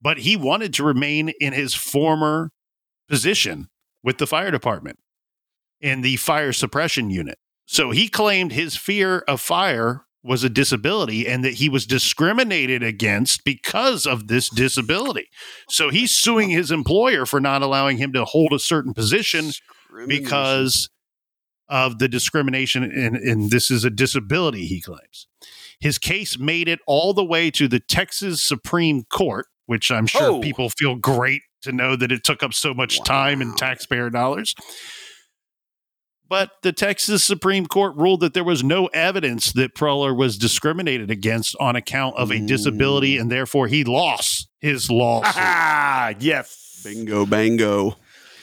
But 0.00 0.18
he 0.18 0.36
wanted 0.36 0.72
to 0.74 0.84
remain 0.84 1.30
in 1.40 1.52
his 1.52 1.74
former 1.74 2.52
position 3.08 3.68
with 4.02 4.18
the 4.18 4.26
fire 4.26 4.50
department 4.50 4.98
in 5.80 6.02
the 6.02 6.16
fire 6.16 6.52
suppression 6.52 7.10
unit. 7.10 7.38
So 7.66 7.90
he 7.90 8.08
claimed 8.08 8.52
his 8.52 8.76
fear 8.76 9.18
of 9.26 9.40
fire 9.40 10.06
was 10.22 10.42
a 10.42 10.48
disability 10.48 11.26
and 11.26 11.44
that 11.44 11.54
he 11.54 11.68
was 11.68 11.86
discriminated 11.86 12.82
against 12.82 13.44
because 13.44 14.06
of 14.06 14.26
this 14.26 14.48
disability. 14.48 15.28
So 15.68 15.88
he's 15.90 16.10
suing 16.10 16.50
his 16.50 16.70
employer 16.70 17.26
for 17.26 17.40
not 17.40 17.62
allowing 17.62 17.98
him 17.98 18.12
to 18.12 18.24
hold 18.24 18.52
a 18.52 18.58
certain 18.58 18.92
position 18.92 19.52
because 20.08 20.88
of 21.68 21.98
the 21.98 22.08
discrimination 22.08 22.82
and, 22.84 23.16
and 23.16 23.50
this 23.50 23.70
is 23.70 23.84
a 23.84 23.90
disability 23.90 24.66
he 24.66 24.80
claims 24.80 25.26
his 25.80 25.98
case 25.98 26.38
made 26.38 26.68
it 26.68 26.78
all 26.86 27.12
the 27.12 27.24
way 27.24 27.50
to 27.50 27.68
the 27.68 27.80
texas 27.80 28.42
supreme 28.42 29.04
court 29.04 29.46
which 29.66 29.90
i'm 29.90 30.06
sure 30.06 30.32
Oh. 30.32 30.40
people 30.40 30.68
feel 30.70 30.94
great 30.96 31.42
to 31.62 31.72
know 31.72 31.96
that 31.96 32.12
it 32.12 32.22
took 32.24 32.42
up 32.42 32.54
so 32.54 32.72
much 32.72 33.02
time 33.02 33.40
and 33.40 33.56
taxpayer 33.56 34.10
dollars 34.10 34.54
but 36.28 36.50
the 36.62 36.72
Texas 36.72 37.22
Supreme 37.22 37.66
Court 37.66 37.94
ruled 37.94 38.18
that 38.18 38.34
there 38.34 38.42
was 38.42 38.64
no 38.64 38.86
evidence 38.86 39.52
that 39.52 39.76
Proler 39.76 40.16
was 40.16 40.36
discriminated 40.36 41.08
against 41.08 41.54
on 41.60 41.76
account 41.76 42.16
of 42.16 42.32
a 42.32 42.40
disability, 42.44 43.16
and 43.16 43.30
therefore 43.30 43.68
he 43.68 43.84
lost 43.84 44.48
his 44.58 44.90
lawsuit. 44.90 45.34
ah, 45.36 46.14
yes. 46.18 46.80
Bingo, 46.82 47.26
bango. 47.26 47.96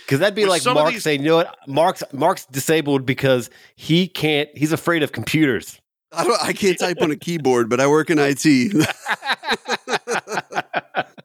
Because 0.06 0.20
that'd 0.20 0.36
be 0.36 0.44
With 0.44 0.66
like 0.66 0.76
Mark 0.76 0.94
these- 0.94 1.04
saying, 1.04 1.22
you 1.22 1.30
know 1.30 1.36
what? 1.38 1.56
Mark's 1.68 2.04
Mark's 2.12 2.46
disabled 2.46 3.06
because 3.06 3.50
he 3.76 4.08
can't. 4.08 4.50
He's 4.56 4.72
afraid 4.72 5.04
of 5.04 5.12
computers. 5.12 5.80
I 6.12 6.24
don't. 6.26 6.42
I 6.44 6.54
can't 6.54 6.78
type 6.78 6.98
on 7.02 7.12
a 7.12 7.16
keyboard, 7.16 7.70
but 7.70 7.80
I 7.80 7.88
work 7.88 8.10
in 8.10 8.20
IT. 8.20 8.44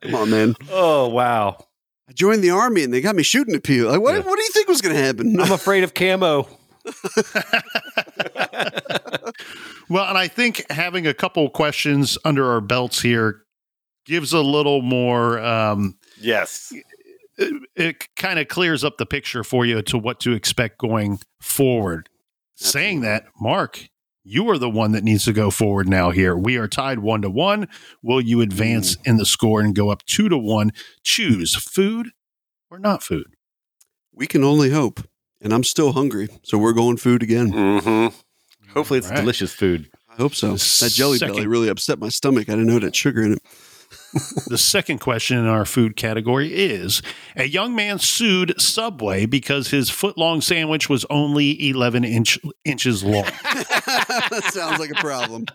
Come 0.02 0.14
on, 0.14 0.30
man. 0.30 0.54
Oh 0.70 1.08
wow! 1.08 1.56
I 2.08 2.12
joined 2.12 2.42
the 2.42 2.50
army 2.50 2.84
and 2.84 2.92
they 2.94 3.00
got 3.00 3.16
me 3.16 3.22
shooting 3.22 3.54
at 3.54 3.64
people. 3.64 3.90
Like, 3.90 4.00
what, 4.00 4.14
Yeah. 4.14 4.20
what 4.20 4.36
do 4.36 4.42
you 4.42 4.50
think 4.52 4.68
was 4.68 4.80
going 4.80 4.94
to 4.94 5.02
happen? 5.02 5.38
I'm 5.40 5.52
afraid 5.52 5.84
of 5.84 5.94
camo. 5.94 6.48
Well, 9.90 10.04
and 10.06 10.18
I 10.18 10.28
think 10.28 10.70
having 10.70 11.06
a 11.06 11.14
couple 11.14 11.48
questions 11.48 12.18
under 12.24 12.44
our 12.50 12.60
belts 12.60 13.00
here 13.00 13.42
gives 14.04 14.34
a 14.34 14.40
little 14.40 14.82
more. 14.82 15.38
Um, 15.38 15.96
Yes. 16.20 16.72
It, 17.38 17.62
it 17.76 18.14
kind 18.16 18.38
of 18.38 18.48
clears 18.48 18.84
up 18.84 18.98
the 18.98 19.06
picture 19.06 19.42
for 19.44 19.64
you 19.64 19.80
to 19.82 19.96
what 19.98 20.20
to 20.20 20.32
expect 20.32 20.78
going 20.78 21.20
forward. 21.40 22.08
Saying 22.56 23.02
that, 23.02 23.24
Mark, 23.40 23.88
you 24.24 24.50
are 24.50 24.58
the 24.58 24.68
one 24.68 24.92
that 24.92 25.04
needs 25.04 25.24
to 25.26 25.32
go 25.32 25.50
forward 25.50 25.88
now. 25.88 26.10
Here 26.10 26.36
we 26.36 26.56
are 26.56 26.66
tied 26.68 26.98
one 26.98 27.22
to 27.22 27.30
one. 27.30 27.68
Will 28.02 28.20
you 28.20 28.40
advance 28.40 28.96
in 29.04 29.16
the 29.16 29.24
score 29.24 29.60
and 29.60 29.74
go 29.74 29.90
up 29.90 30.04
two 30.04 30.28
to 30.28 30.36
one? 30.36 30.72
Choose 31.04 31.54
food 31.54 32.08
or 32.70 32.78
not 32.78 33.02
food. 33.02 33.34
we 34.12 34.26
can 34.26 34.42
only 34.44 34.70
hope. 34.70 35.00
And 35.40 35.52
I'm 35.54 35.62
still 35.62 35.92
hungry. 35.92 36.28
So 36.42 36.58
we're 36.58 36.72
going 36.72 36.96
food 36.96 37.22
again. 37.22 37.52
Mm-hmm. 37.52 38.70
Hopefully, 38.72 38.98
it's 38.98 39.06
All 39.06 39.14
right. 39.14 39.20
delicious 39.20 39.54
food. 39.54 39.88
I 40.10 40.16
hope 40.16 40.34
so. 40.34 40.52
That 40.56 40.90
jelly 40.92 41.18
second- 41.18 41.36
belly 41.36 41.46
really 41.46 41.68
upset 41.68 42.00
my 42.00 42.08
stomach. 42.08 42.48
I 42.48 42.52
didn't 42.52 42.66
know 42.66 42.76
it 42.76 42.82
had 42.82 42.96
sugar 42.96 43.22
in 43.22 43.34
it. 43.34 43.42
The 44.46 44.58
second 44.58 44.98
question 44.98 45.38
in 45.38 45.46
our 45.46 45.64
food 45.64 45.96
category 45.96 46.54
is 46.54 47.02
A 47.36 47.44
young 47.44 47.74
man 47.74 47.98
sued 47.98 48.60
Subway 48.60 49.26
because 49.26 49.68
his 49.68 49.90
foot 49.90 50.16
long 50.16 50.40
sandwich 50.40 50.88
was 50.88 51.04
only 51.10 51.68
11 51.68 52.04
inch, 52.04 52.38
inches 52.64 53.04
long. 53.04 53.24
that 53.42 54.50
sounds 54.52 54.78
like 54.78 54.90
a 54.90 54.94
problem. 54.94 55.46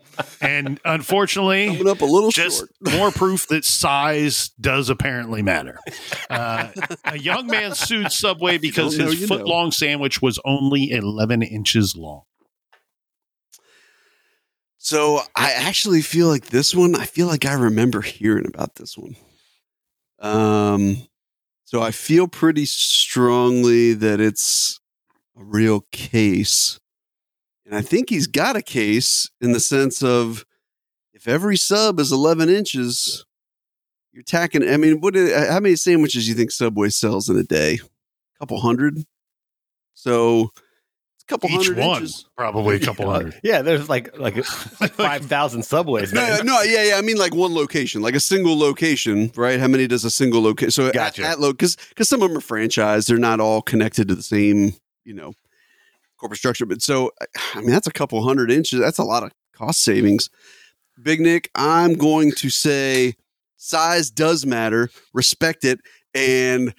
And 0.41 0.79
unfortunately, 0.85 1.67
Coming 1.67 1.87
up 1.87 2.01
a 2.01 2.05
little 2.05 2.31
just 2.31 2.59
short. 2.59 2.71
more 2.93 3.11
proof 3.11 3.47
that 3.47 3.65
size 3.65 4.49
does 4.61 4.89
apparently 4.89 5.41
matter. 5.41 5.79
Uh, 6.29 6.69
a 7.05 7.17
young 7.17 7.47
man 7.47 7.73
sued 7.73 8.11
Subway 8.11 8.57
because 8.57 8.95
his 8.95 9.27
foot 9.27 9.45
long 9.45 9.71
sandwich 9.71 10.21
was 10.21 10.39
only 10.45 10.91
11 10.91 11.41
inches 11.41 11.95
long. 11.95 12.23
So 14.83 15.21
I 15.33 15.53
actually 15.53 16.01
feel 16.01 16.27
like 16.27 16.47
this 16.47 16.75
one, 16.75 16.93
I 16.93 17.05
feel 17.05 17.27
like 17.27 17.45
I 17.45 17.53
remember 17.53 18.01
hearing 18.01 18.45
about 18.45 18.75
this 18.75 18.97
one. 18.97 19.15
Um, 20.19 21.07
so 21.63 21.81
I 21.81 21.91
feel 21.91 22.27
pretty 22.27 22.65
strongly 22.65 23.93
that 23.93 24.19
it's 24.19 24.81
a 25.39 25.43
real 25.45 25.85
case. 25.93 26.81
And 27.65 27.73
I 27.73 27.81
think 27.81 28.09
he's 28.09 28.27
got 28.27 28.57
a 28.57 28.61
case 28.61 29.29
in 29.39 29.53
the 29.53 29.61
sense 29.61 30.03
of 30.03 30.43
if 31.13 31.29
every 31.29 31.55
sub 31.55 31.97
is 31.97 32.11
11 32.11 32.49
inches, 32.49 33.25
you're 34.11 34.21
tacking. 34.21 34.67
I 34.67 34.75
mean, 34.75 34.99
what? 34.99 35.15
How 35.15 35.61
many 35.61 35.77
sandwiches 35.77 36.25
do 36.25 36.29
you 36.29 36.35
think 36.35 36.51
Subway 36.51 36.89
sells 36.89 37.29
in 37.29 37.37
a 37.37 37.43
day? 37.43 37.75
A 37.75 38.39
couple 38.39 38.59
hundred. 38.59 39.05
So 39.93 40.51
a 41.25 41.29
couple 41.29 41.49
Each 41.49 41.67
hundred 41.67 41.77
one, 41.77 42.01
inches. 42.01 42.25
probably 42.37 42.75
a 42.75 42.79
couple 42.85 43.09
hundred. 43.09 43.39
Yeah, 43.43 43.61
there's 43.61 43.89
like 43.89 44.17
like, 44.17 44.35
like 44.81 44.93
five 44.93 45.25
thousand 45.25 45.63
subways. 45.63 46.11
No, 46.13 46.39
no, 46.43 46.61
yeah, 46.61 46.83
yeah. 46.83 46.95
I 46.97 47.01
mean, 47.01 47.17
like 47.17 47.33
one 47.33 47.53
location, 47.53 48.01
like 48.01 48.15
a 48.15 48.19
single 48.19 48.57
location, 48.57 49.31
right? 49.35 49.59
How 49.59 49.67
many 49.67 49.87
does 49.87 50.03
a 50.03 50.11
single 50.11 50.41
location? 50.41 50.71
So 50.71 50.91
Gotcha. 50.91 51.23
at, 51.23 51.31
at 51.33 51.39
low, 51.39 51.51
because 51.51 51.77
because 51.89 52.09
some 52.09 52.21
of 52.21 52.29
them 52.29 52.37
are 52.37 52.41
franchised, 52.41 53.07
they're 53.07 53.17
not 53.17 53.39
all 53.39 53.61
connected 53.61 54.07
to 54.09 54.15
the 54.15 54.23
same, 54.23 54.73
you 55.05 55.13
know, 55.13 55.33
corporate 56.17 56.39
structure. 56.39 56.65
But 56.65 56.81
so, 56.81 57.11
I 57.53 57.59
mean, 57.61 57.71
that's 57.71 57.87
a 57.87 57.91
couple 57.91 58.21
hundred 58.23 58.51
inches. 58.51 58.79
That's 58.79 58.99
a 58.99 59.03
lot 59.03 59.23
of 59.23 59.31
cost 59.53 59.81
savings. 59.81 60.29
Big 61.01 61.19
Nic, 61.19 61.49
I'm 61.55 61.93
going 61.95 62.31
to 62.33 62.49
say 62.49 63.15
size 63.57 64.11
does 64.11 64.45
matter. 64.45 64.89
Respect 65.13 65.63
it 65.63 65.79
and 66.13 66.73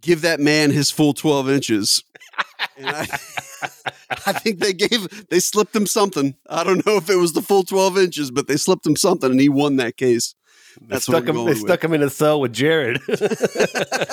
give 0.00 0.22
that 0.22 0.40
man 0.40 0.70
his 0.70 0.90
full 0.90 1.12
12 1.12 1.50
inches. 1.50 2.02
And 2.76 2.86
I, 2.88 3.00
I 4.26 4.32
think 4.32 4.58
they 4.60 4.72
gave 4.72 5.26
they 5.28 5.40
slipped 5.40 5.74
him 5.74 5.86
something. 5.86 6.34
I 6.48 6.64
don't 6.64 6.84
know 6.86 6.96
if 6.96 7.08
it 7.10 7.16
was 7.16 7.32
the 7.32 7.42
full 7.42 7.62
12 7.64 7.98
inches, 7.98 8.30
but 8.30 8.46
they 8.48 8.56
slipped 8.56 8.86
him 8.86 8.96
something 8.96 9.30
and 9.30 9.40
he 9.40 9.48
won 9.48 9.76
that 9.76 9.96
case. 9.96 10.34
They 10.80 10.86
That's 10.94 11.08
what 11.08 11.16
stuck 11.24 11.28
I'm 11.28 11.36
him. 11.36 11.44
They 11.46 11.50
with. 11.52 11.58
stuck 11.60 11.82
him 11.84 11.92
in 11.94 12.02
a 12.02 12.10
cell 12.10 12.40
with 12.40 12.52
Jared. 12.52 13.00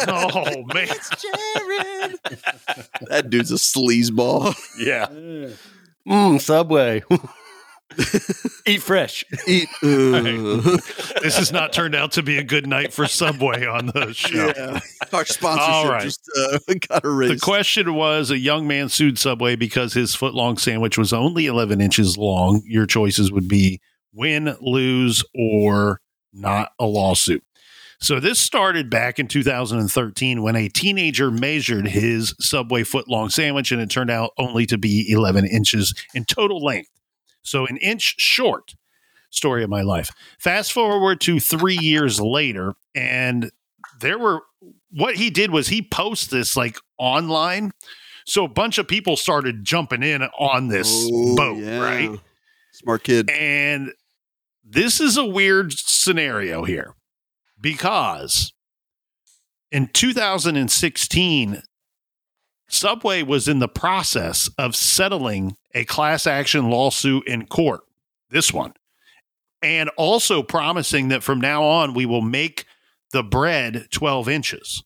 Oh, 0.08 0.64
man. 0.74 0.88
it's 0.90 1.10
Jared. 1.22 2.20
that 3.10 3.30
dude's 3.30 3.52
a 3.52 3.56
sleazeball. 3.56 4.56
yeah. 4.80 5.08
Mm, 6.08 6.40
Subway. 6.42 7.04
Eat 8.66 8.82
fresh. 8.82 9.24
Eat. 9.48 9.68
uh, 9.84 10.22
This 11.22 11.38
has 11.38 11.52
not 11.52 11.74
turned 11.74 11.96
out 11.96 12.12
to 12.14 12.24
be 12.24 12.38
a 12.38 12.44
good 12.44 12.68
night 12.68 12.94
for 12.94 13.08
Subway 13.08 13.66
on 13.66 13.88
the 13.88 14.14
show. 14.14 14.54
yeah. 14.56 14.80
Our 15.14 15.26
sponsorship 15.26 15.70
All 15.74 15.88
right. 15.90 16.04
just 16.04 16.30
uh, 16.38 16.58
got 16.88 17.06
a 17.06 17.10
The 17.10 17.40
question 17.42 17.94
was 17.94 18.32
a 18.32 18.38
young 18.38 18.68
man 18.68 18.90
sued 18.90 19.18
Subway 19.20 19.56
because 19.56 19.94
his 19.94 20.16
footlong 20.16 20.60
sandwich 20.60 20.98
was 20.98 21.14
only 21.14 21.46
11 21.46 21.82
inches 21.82 22.18
long. 22.18 22.62
Your 22.66 22.86
choices 22.86 23.32
would 23.32 23.48
be 23.48 23.80
win, 24.14 24.56
lose, 24.62 25.24
or 25.36 26.02
not 26.34 26.72
a 26.80 26.86
lawsuit. 26.86 27.44
So 28.02 28.20
this 28.20 28.40
started 28.40 28.90
back 28.90 29.20
in 29.20 29.28
2013 29.28 30.42
when 30.44 30.56
a 30.58 30.68
teenager 30.68 31.32
measured 31.32 31.88
his 31.88 32.36
Subway 32.40 32.84
footlong 32.84 33.32
sandwich 33.32 33.72
and 33.72 33.82
it 33.82 33.90
turned 33.90 34.12
out 34.12 34.32
only 34.38 34.66
to 34.66 34.78
be 34.78 35.10
11 35.10 35.46
inches 35.48 35.94
in 36.14 36.26
total 36.26 36.64
length. 36.64 36.90
So 37.46 37.66
an 37.66 37.78
inch 37.78 38.16
short. 38.18 38.76
Story 39.32 39.64
of 39.66 39.70
my 39.70 39.82
life. 39.82 40.12
Fast 40.40 40.72
forward 40.72 41.20
to 41.22 41.42
three 41.42 41.78
years 41.78 42.22
later, 42.22 42.74
and 42.94 43.52
there 44.00 44.18
were 44.18 44.44
what 44.92 45.16
he 45.16 45.30
did 45.30 45.52
was 45.52 45.68
he 45.68 45.82
posts 45.82 46.28
this 46.28 46.56
like 46.56 46.78
online. 46.98 47.72
So 48.26 48.46
a 48.46 48.48
bunch 48.48 48.78
of 48.78 48.88
people 48.88 49.18
started 49.18 49.66
jumping 49.66 50.04
in 50.04 50.22
on 50.24 50.70
this 50.70 50.88
Oh, 51.12 51.36
boat, 51.36 51.58
yeah. 51.58 51.80
right? 51.82 52.20
Smart 52.72 53.04
kid. 53.04 53.30
And 53.30 53.92
this 54.64 55.02
is 55.02 55.18
a 55.18 55.26
weird 55.26 55.74
scenario 55.74 56.64
here 56.64 56.94
because 57.60 58.54
in 59.70 59.88
2016, 59.88 61.62
Subway 62.68 63.24
was 63.24 63.48
in 63.48 63.60
the 63.60 63.68
process 63.68 64.50
of 64.58 64.76
settling 64.76 65.56
a 65.74 65.86
class 65.86 66.26
action 66.26 66.70
lawsuit 66.70 67.28
in 67.28 67.46
court, 67.46 67.82
this 68.30 68.52
one, 68.52 68.74
and 69.62 69.90
also 69.98 70.44
promising 70.44 71.10
that 71.10 71.24
from 71.24 71.40
now 71.40 71.64
on 71.64 71.94
we 71.94 72.06
will 72.06 72.22
make 72.22 72.66
the 73.12 73.24
bread 73.24 73.88
12 73.92 74.30
inches. 74.30 74.84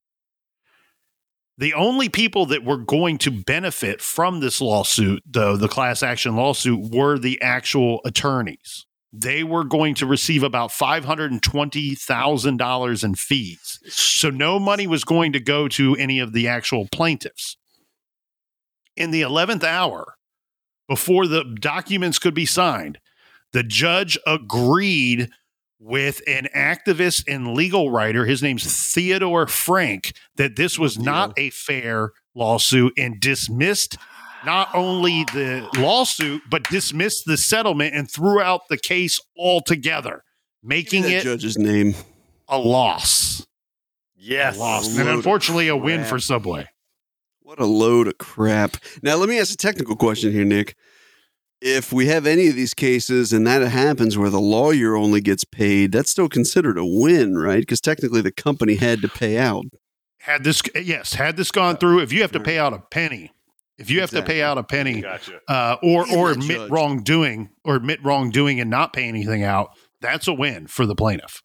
The 1.57 1.73
only 1.73 2.07
people 2.07 2.45
that 2.47 2.63
were 2.63 2.77
going 2.77 3.17
to 3.19 3.31
benefit 3.31 4.01
from 4.01 4.39
this 4.39 4.61
lawsuit, 4.61 5.21
though, 5.25 5.57
the 5.57 5.67
class 5.67 6.01
action 6.01 6.37
lawsuit, 6.37 6.93
were 6.93 7.19
the 7.19 7.41
actual 7.41 7.99
attorneys. 8.05 8.85
They 9.11 9.43
were 9.43 9.65
going 9.65 9.95
to 9.95 10.05
receive 10.05 10.43
about 10.43 10.69
$520,000 10.69 13.03
in 13.03 13.15
fees. 13.15 13.79
So 13.87 14.29
no 14.29 14.59
money 14.59 14.87
was 14.87 15.03
going 15.03 15.33
to 15.33 15.41
go 15.41 15.67
to 15.69 15.95
any 15.97 16.19
of 16.19 16.31
the 16.31 16.47
actual 16.47 16.87
plaintiffs. 16.91 17.57
In 18.99 19.11
the 19.11 19.21
11th 19.21 19.63
hour, 19.63 20.15
before 20.87 21.25
the 21.25 21.43
documents 21.59 22.19
could 22.19 22.33
be 22.33 22.45
signed, 22.45 22.99
the 23.53 23.63
judge 23.63 24.17
agreed 24.27 25.29
with 25.79 26.21
an 26.27 26.49
activist 26.53 27.23
and 27.25 27.53
legal 27.53 27.89
writer. 27.89 28.25
His 28.25 28.43
name's 28.43 28.65
Theodore 28.93 29.47
Frank, 29.47 30.11
that 30.35 30.57
this 30.57 30.77
was 30.77 30.99
not 30.99 31.33
a 31.39 31.49
fair 31.51 32.11
lawsuit 32.35 32.91
and 32.97 33.19
dismissed 33.21 33.97
not 34.45 34.67
only 34.75 35.23
the 35.33 35.67
lawsuit, 35.77 36.41
but 36.49 36.63
dismissed 36.69 37.23
the 37.25 37.37
settlement 37.37 37.95
and 37.95 38.11
threw 38.11 38.41
out 38.41 38.61
the 38.69 38.77
case 38.77 39.19
altogether, 39.37 40.23
making 40.61 41.03
That 41.03 41.11
it 41.11 41.23
judge's 41.23 41.57
name. 41.57 41.95
a 42.49 42.57
loss. 42.57 43.45
Yes. 44.17 44.57
A 44.57 44.59
loss. 44.59 44.97
And 44.97 45.07
unfortunately, 45.07 45.69
a 45.69 45.77
win 45.77 45.99
crap. 46.01 46.09
for 46.09 46.19
Subway. 46.19 46.67
What 47.49 47.59
a 47.59 47.65
load 47.65 48.07
of 48.07 48.19
crap. 48.19 48.77
Now, 49.01 49.15
let 49.15 49.27
me 49.27 49.39
ask 49.39 49.51
a 49.51 49.57
technical 49.57 49.95
question 49.95 50.31
here, 50.31 50.45
Nic. 50.45 50.75
If 51.59 51.91
we 51.91 52.05
have 52.05 52.27
any 52.27 52.47
of 52.47 52.53
these 52.53 52.75
cases 52.75 53.33
and 53.33 53.47
that 53.47 53.63
happens 53.63 54.15
where 54.15 54.29
the 54.29 54.39
lawyer 54.39 54.95
only 54.95 55.19
gets 55.19 55.45
paid, 55.45 55.91
that's 55.91 56.11
still 56.11 56.29
considered 56.29 56.77
a 56.77 56.85
win, 56.85 57.39
right? 57.39 57.61
Because 57.61 57.81
technically 57.81 58.21
the 58.21 58.31
company 58.31 58.75
had 58.75 59.01
to 59.01 59.07
pay 59.07 59.39
out. 59.39 59.65
Had 60.19 60.43
this, 60.43 60.61
yes, 60.75 61.15
had 61.15 61.37
this 61.37 61.49
gone 61.49 61.77
through, 61.77 62.01
if 62.01 62.13
you 62.13 62.21
have 62.21 62.31
to 62.33 62.39
pay 62.39 62.59
out 62.59 62.71
a 62.71 62.77
penny, 62.77 63.31
if 63.79 63.89
you 63.89 63.99
have 64.01 64.11
to 64.11 64.21
pay 64.21 64.43
out 64.43 64.59
a 64.59 64.63
penny, 64.63 65.01
Gotcha. 65.01 65.39
uh, 65.47 65.77
or 65.81 66.05
Damn 66.05 66.17
or 66.19 66.31
admit 66.33 66.57
judge. 66.57 66.69
wrongdoing, 66.69 67.49
or 67.65 67.77
admit 67.77 67.99
wrongdoing 68.03 68.59
and 68.59 68.69
not 68.69 68.93
pay 68.93 69.07
anything 69.07 69.41
out, 69.41 69.71
that's 70.01 70.27
a 70.27 70.33
win 70.33 70.67
for 70.67 70.85
the 70.85 70.93
plaintiff. 70.93 71.41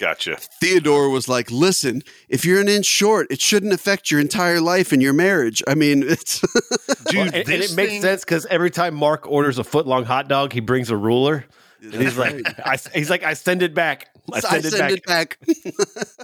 Gotcha. 0.00 0.36
Theodore 0.62 1.10
was 1.10 1.28
like, 1.28 1.50
listen, 1.50 2.02
if 2.30 2.46
you're 2.46 2.58
an 2.58 2.68
inch 2.68 2.86
short, 2.86 3.26
it 3.30 3.38
shouldn't 3.38 3.74
affect 3.74 4.10
your 4.10 4.18
entire 4.18 4.58
life 4.58 4.92
and 4.92 5.02
your 5.02 5.12
marriage. 5.12 5.62
I 5.68 5.74
mean, 5.74 6.02
it's 6.06 6.40
Dude, 6.40 7.14
Well, 7.14 7.26
and, 7.26 7.34
and 7.34 7.46
this 7.46 7.72
it 7.72 7.76
makes 7.76 7.90
thing- 7.90 8.02
sense 8.02 8.24
because 8.24 8.46
every 8.46 8.70
time 8.70 8.94
Mark 8.94 9.26
orders 9.26 9.58
a 9.58 9.64
foot 9.64 9.86
long 9.86 10.06
hot 10.06 10.26
dog, 10.26 10.54
he 10.54 10.60
brings 10.60 10.88
a 10.88 10.96
ruler. 10.96 11.44
And 11.82 11.94
he's 11.94 12.16
like, 12.16 12.46
I, 12.66 12.78
he's 12.94 13.10
like, 13.10 13.24
I 13.24 13.34
send 13.34 13.62
it 13.62 13.74
back. 13.74 14.08
I 14.32 14.40
send, 14.40 14.64
it, 14.64 14.78
back. 14.78 14.92
it 14.92 15.06
back. 15.06 15.38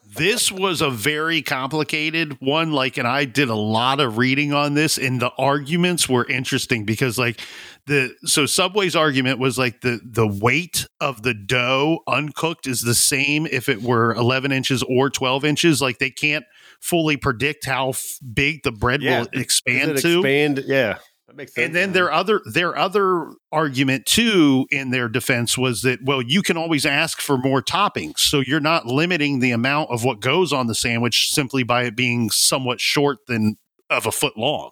this 0.17 0.51
was 0.53 0.81
a 0.81 0.91
very 0.91 1.43
complicated 1.43 2.41
one 2.41 2.73
like 2.73 2.99
and 2.99 3.09
i 3.09 3.25
did 3.25 3.49
a 3.49 3.55
lot 3.55 3.99
of 3.99 4.17
reading 4.17 4.53
on 4.53 4.75
this 4.75 4.97
and 4.97 5.21
the 5.21 5.31
arguments 5.39 6.09
were 6.09 6.25
interesting 6.27 6.85
because 6.85 7.19
like 7.19 7.41
the 7.87 8.15
so 8.25 8.47
subway's 8.47 8.97
argument 8.97 9.39
was 9.39 9.59
like 9.59 9.81
the 9.81 10.01
the 10.05 10.27
weight 10.27 10.87
of 11.01 11.23
the 11.23 11.35
dough 11.35 12.01
uncooked 12.09 12.67
is 12.67 12.81
the 12.83 12.95
same 12.95 13.47
if 13.47 13.69
it 13.69 13.83
were 13.83 14.15
11 14.15 14.53
inches 14.53 14.83
or 14.89 15.09
12 15.11 15.45
inches 15.45 15.81
like 15.81 15.99
they 15.99 16.11
can't 16.11 16.45
fully 16.81 17.17
predict 17.17 17.65
how 17.65 17.91
f- 17.91 18.19
big 18.35 18.63
the 18.65 18.73
bread 18.73 19.03
Yeah. 19.03 19.21
will 19.21 19.29
expand 19.33 19.99
to 19.99 20.19
expand? 20.21 20.65
Yeah, 20.67 20.99
that 21.29 21.37
makes 21.37 21.55
sense. 21.55 21.67
and 21.67 21.75
then 21.77 21.93
their 21.93 22.11
other 22.13 22.41
their 22.53 22.77
other 22.77 23.31
argument 23.53 24.05
too 24.07 24.67
in 24.71 24.91
their 24.91 25.09
defense 25.09 25.57
was 25.57 25.83
that 25.83 26.01
well 26.03 26.21
you 26.21 26.43
can 26.43 26.57
always 26.57 26.85
ask 26.85 27.21
for 27.21 27.39
more 27.39 27.63
toppings 27.63 28.19
so 28.19 28.41
you're 28.41 28.61
not 28.61 28.87
limiting 28.87 29.39
the 29.41 29.53
amount 29.53 29.91
of 29.91 30.05
what 30.05 30.21
goes 30.21 30.53
on 30.53 30.67
the 30.67 30.75
sandwich 30.75 31.31
simply 31.33 31.63
by 31.63 31.85
it 31.85 31.97
being 31.97 32.31
somewhat 32.31 32.81
short 32.81 33.19
than 33.27 33.57
of 33.91 34.05
a 34.07 34.13
foot 34.13 34.37
long 34.37 34.71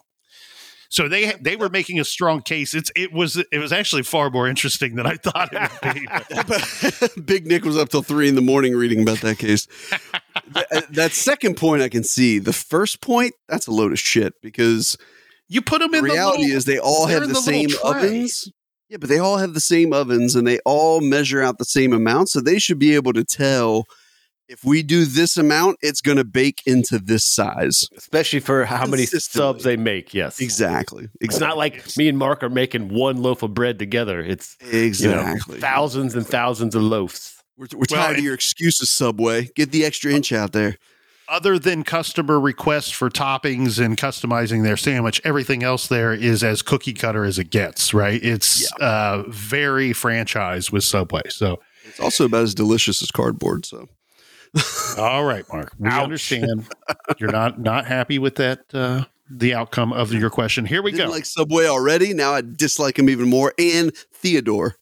so 0.95 1.07
they 1.09 1.33
they 1.41 1.55
were 1.55 1.69
making 1.69 1.99
a 1.99 2.05
strong 2.05 2.41
case 2.41 2.73
it's 2.73 2.91
it 2.95 3.11
was 3.11 3.37
it 3.51 3.59
was 3.59 3.71
actually 3.71 4.03
far 4.03 4.29
more 4.29 4.47
interesting 4.47 4.95
than 4.95 5.05
i 5.05 5.15
thought 5.15 5.49
it 5.51 5.71
would 5.83 5.93
be 5.93 6.07
Big 7.25 7.47
Nic 7.47 7.65
was 7.65 7.77
up 7.77 7.89
till 7.89 8.01
three 8.01 8.29
in 8.29 8.35
the 8.35 8.41
morning 8.41 8.75
reading 8.75 9.01
about 9.01 9.19
that 9.21 9.37
case. 9.37 9.67
Th- 10.53 10.65
uh, 10.71 10.81
that 10.91 11.11
second 11.13 11.57
point 11.57 11.81
I 11.81 11.89
can 11.89 12.03
see. 12.03 12.39
The 12.39 12.53
first 12.53 13.01
point, 13.01 13.33
that's 13.47 13.67
a 13.67 13.71
load 13.71 13.91
of 13.91 13.99
shit 13.99 14.33
because 14.41 14.97
you 15.47 15.61
put 15.61 15.79
them 15.79 15.91
the 15.91 15.99
in 15.99 16.03
reality 16.03 16.37
the 16.37 16.43
little, 16.43 16.57
is 16.57 16.65
they 16.65 16.79
all 16.79 17.07
have 17.07 17.21
the, 17.21 17.27
the 17.29 17.35
same 17.35 17.69
ovens. 17.83 18.51
Yeah, 18.89 18.97
but 18.97 19.09
they 19.09 19.19
all 19.19 19.37
have 19.37 19.53
the 19.53 19.59
same 19.59 19.93
ovens 19.93 20.35
and 20.35 20.47
they 20.47 20.59
all 20.59 21.01
measure 21.01 21.41
out 21.41 21.57
the 21.57 21.65
same 21.65 21.93
amount. 21.93 22.29
So 22.29 22.39
they 22.39 22.59
should 22.59 22.79
be 22.79 22.95
able 22.95 23.13
to 23.13 23.23
tell 23.23 23.85
if 24.47 24.63
we 24.63 24.83
do 24.83 25.05
this 25.05 25.37
amount, 25.37 25.77
it's 25.81 26.01
going 26.01 26.17
to 26.17 26.23
bake 26.23 26.61
into 26.65 26.99
this 26.99 27.23
size. 27.23 27.87
especially 27.97 28.39
for 28.39 28.65
how 28.65 28.85
many 28.85 29.05
subs 29.05 29.63
they 29.63 29.77
make. 29.77 30.13
Yes, 30.13 30.39
Exactly. 30.39 31.09
It's 31.19 31.39
not 31.39 31.57
like 31.57 31.97
me 31.97 32.07
and 32.07 32.17
Mark 32.17 32.43
are 32.43 32.49
making 32.49 32.89
one 32.89 33.17
loaf 33.21 33.41
of 33.43 33.53
bread 33.53 33.79
together. 33.79 34.19
It's 34.21 34.55
you 34.61 35.09
know, 35.09 35.21
Exactly. 35.21 35.59
thousands 35.59 36.15
and 36.15 36.25
thousands 36.27 36.75
of 36.75 36.81
loaves. 36.83 37.41
We're, 37.57 37.67
we're 37.73 37.85
Well, 37.89 38.05
tired 38.05 38.17
of 38.19 38.23
your 38.23 38.33
excuses, 38.33 38.89
Subway. 38.89 39.49
Get 39.55 39.71
the 39.71 39.85
extra 39.85 40.11
inch 40.13 40.31
out 40.31 40.51
there. 40.51 40.77
other 41.27 41.57
than 41.57 41.83
customer 41.83 42.39
requests 42.39 42.91
for 42.91 43.09
toppings 43.09 43.83
and 43.83 43.97
customizing 43.97 44.61
their 44.63 44.77
sandwich, 44.77 45.19
everything 45.23 45.63
else 45.63 45.87
there 45.87 46.13
is 46.13 46.43
as 46.43 46.61
cookie 46.61 46.93
cutter 46.93 47.23
as 47.25 47.39
it 47.39 47.49
gets, 47.49 47.93
right? 47.95 48.23
It's 48.23 48.71
uh, 48.79 49.23
very 49.29 49.91
franchise 49.91 50.71
with 50.71 50.83
Subway. 50.83 51.23
So, 51.29 51.61
It's 51.87 51.99
also 51.99 52.25
about 52.25 52.43
as 52.43 52.53
delicious 52.53 53.01
as 53.01 53.09
cardboard. 53.09 53.65
So 53.65 53.87
all 54.97 55.23
right, 55.25 55.43
Mark, 55.51 55.73
we 55.77 55.89
Ouch. 55.89 56.03
understand 56.03 56.67
you're 57.17 57.31
not 57.31 57.59
not 57.59 57.85
happy 57.85 58.19
with 58.19 58.35
that 58.35 58.61
uh, 58.73 59.05
the 59.29 59.53
outcome 59.53 59.91
of 59.93 60.13
your 60.13 60.29
question. 60.29 60.65
Here 60.65 60.81
we 60.81 60.91
didn't 60.91 61.07
go. 61.07 61.11
like 61.13 61.25
Subway 61.25 61.65
already. 61.65 62.13
Now 62.13 62.33
I 62.33 62.41
dislike 62.41 62.97
him 62.99 63.09
even 63.09 63.29
more. 63.29 63.53
And 63.57 63.95
Theodore. 64.13 64.75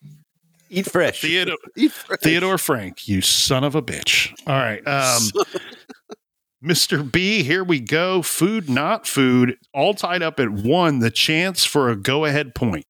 Eat 0.70 0.90
fresh. 0.90 1.22
Theodore, 1.22 1.58
Eat 1.78 1.92
fresh. 1.92 2.20
Theodore 2.20 2.58
Frank, 2.58 3.08
you 3.08 3.22
son 3.22 3.64
of 3.64 3.76
a 3.76 3.82
bitch. 3.82 4.34
All 4.48 4.56
right. 4.56 4.86
Um, 4.88 5.22
Mr. 6.64 7.10
B, 7.10 7.44
here 7.44 7.64
we 7.64 7.80
go. 7.80 8.22
Food, 8.22 8.70
not 8.70 9.06
food, 9.06 9.58
all 9.74 9.94
tied 9.94 10.24
up 10.24 10.40
at 10.40 10.50
one. 10.50 11.00
The 11.00 11.12
chance 11.12 11.66
for 11.66 11.90
a 11.90 11.96
go 11.96 12.26
ahead 12.26 12.56
point. 12.56 12.86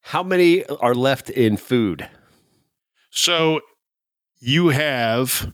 How 0.00 0.22
many 0.22 0.64
are 0.66 0.94
left 0.94 1.28
in 1.28 1.56
food? 1.56 2.08
So 3.10 3.60
you 4.38 4.68
have 4.68 5.52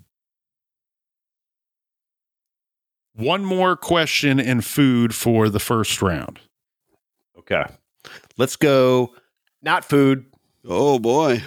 one 3.21 3.45
more 3.45 3.77
question 3.77 4.41
in 4.41 4.61
food 4.61 5.15
for 5.15 5.49
the 5.49 5.61
first 5.61 6.03
round. 6.03 6.41
Okay, 7.39 7.65
let's 8.37 8.57
go. 8.57 9.15
Not 9.63 9.85
food. 9.85 10.25
Oh 10.65 10.99
boy. 10.99 11.43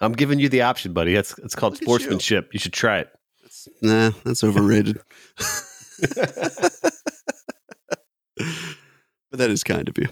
I'm 0.00 0.12
giving 0.12 0.40
you 0.40 0.48
the 0.48 0.62
option, 0.62 0.92
buddy. 0.92 1.14
That's 1.14 1.38
it's 1.38 1.54
called 1.54 1.74
Look 1.74 1.82
at 1.82 1.88
you. 1.88 1.94
sportsmanship. 1.94 2.52
You. 2.52 2.58
should 2.58 2.72
try 2.72 2.98
it. 3.00 3.08
Nah, 3.80 4.10
that's 4.24 4.42
overrated. 4.42 4.98
but 8.36 9.38
that 9.38 9.50
is 9.50 9.62
kind 9.62 9.88
of 9.88 9.96
you. 9.98 10.08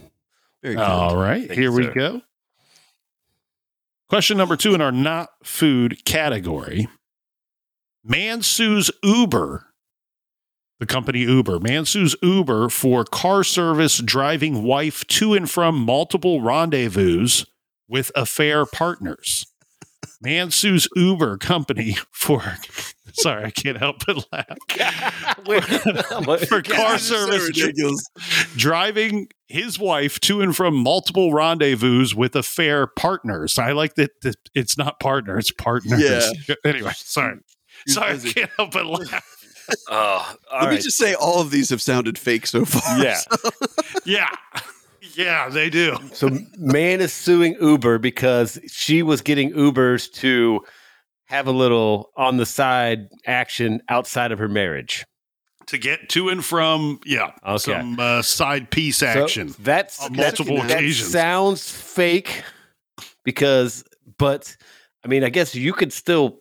Very 0.63 0.77
kind. 0.77 0.87
All 0.87 1.17
right, 1.17 1.41
Thank 1.49 1.53
here 1.59 1.71
you, 1.71 1.77
we 1.77 1.85
sir. 1.85 1.93
go. 1.93 2.21
Question 4.09 4.37
number 4.37 4.57
two 4.57 4.75
in 4.75 4.81
our 4.81 4.93
not 4.93 5.31
food 5.43 6.05
category. 6.05 6.89
Man 8.05 8.43
sues 8.43 8.91
Uber, 9.03 9.67
the 10.81 10.87
company 10.87 11.21
Uber. 11.21 11.61
Man 11.61 11.85
sues 11.85 12.17
Uber 12.23 12.71
for 12.71 13.05
car 13.05 13.45
service 13.45 13.99
driving 13.99 14.65
wife 14.65 15.07
to 15.09 15.35
and 15.35 15.49
from 15.49 15.79
multiple 15.79 16.41
rendezvous 16.41 17.29
with 17.87 18.11
affair 18.17 18.65
partners. 18.67 19.47
Man 20.23 20.51
sues 20.51 20.89
Uber 20.97 21.37
company 21.37 21.97
for, 22.11 22.43
sorry, 23.13 23.45
I 23.45 23.51
can't 23.51 23.77
help 23.77 24.05
but 24.07 24.27
laugh. 24.33 24.57
for 26.49 26.63
car 26.63 26.95
is 26.97 27.03
so 27.03 27.27
service 27.27 28.09
driving 28.57 29.29
his 29.49 29.79
wife 29.79 30.19
to 30.21 30.41
and 30.41 30.57
from 30.57 30.75
multiple 30.75 31.33
rendezvous 31.33 32.07
with 32.17 32.35
affair 32.35 32.87
partners. 32.87 33.59
I 33.59 33.73
like 33.73 33.97
that, 33.97 34.11
that 34.23 34.37
it's 34.55 34.79
not 34.79 34.99
partner, 34.99 35.39
it's 35.39 35.51
partners. 35.51 36.03
Yeah. 36.03 36.55
Anyway, 36.65 36.93
sorry. 36.95 37.39
Sorry. 37.87 38.15
I 38.15 38.19
can't 38.19 38.51
help 38.57 38.73
but 38.73 38.87
laugh. 38.87 39.40
Oh, 39.89 40.35
all 40.53 40.61
Let 40.63 40.71
me 40.71 40.77
just 40.79 40.97
say, 40.97 41.15
all 41.15 41.41
of 41.41 41.51
these 41.51 41.71
have 41.71 41.83
sounded 41.83 42.19
fake 42.19 42.47
so 42.47 42.65
far. 42.65 42.99
Yeah. 43.03 43.21
Yeah. 44.05 44.29
Yeah, 45.17 45.49
they 45.49 45.71
do. 45.71 45.97
So 46.13 46.31
man 46.57 47.01
is 47.01 47.13
suing 47.13 47.57
Uber 47.61 47.99
because 47.99 48.61
she 48.69 49.03
was 49.03 49.21
getting 49.23 49.53
Ubers 49.53 50.11
to 50.15 50.61
have 51.27 51.47
a 51.47 51.53
little 51.53 52.11
on 52.17 52.37
the 52.37 52.47
side 52.47 53.09
action 53.27 53.81
outside 53.89 54.31
of 54.33 54.39
her 54.39 54.49
marriage. 54.49 55.05
To 55.67 55.79
get 55.79 56.09
to 56.11 56.29
and 56.29 56.45
from, 56.45 57.01
yeah, 57.05 57.33
Okay. 57.47 57.59
some 57.59 57.99
uh, 57.99 58.23
side 58.23 58.71
piece 58.71 58.99
So 58.99 59.07
action. 59.07 59.55
that's 59.59 60.01
On 60.05 60.13
that- 60.15 60.39
multiple 60.39 60.57
that 60.63 60.71
occasions. 60.79 61.11
sounds 61.13 61.71
fake 61.71 62.43
because, 63.25 63.85
but 64.19 64.57
I 65.05 65.09
mean, 65.09 65.25
I 65.25 65.29
guess 65.29 65.55
you 65.55 65.73
could 65.73 65.93
still 65.93 66.41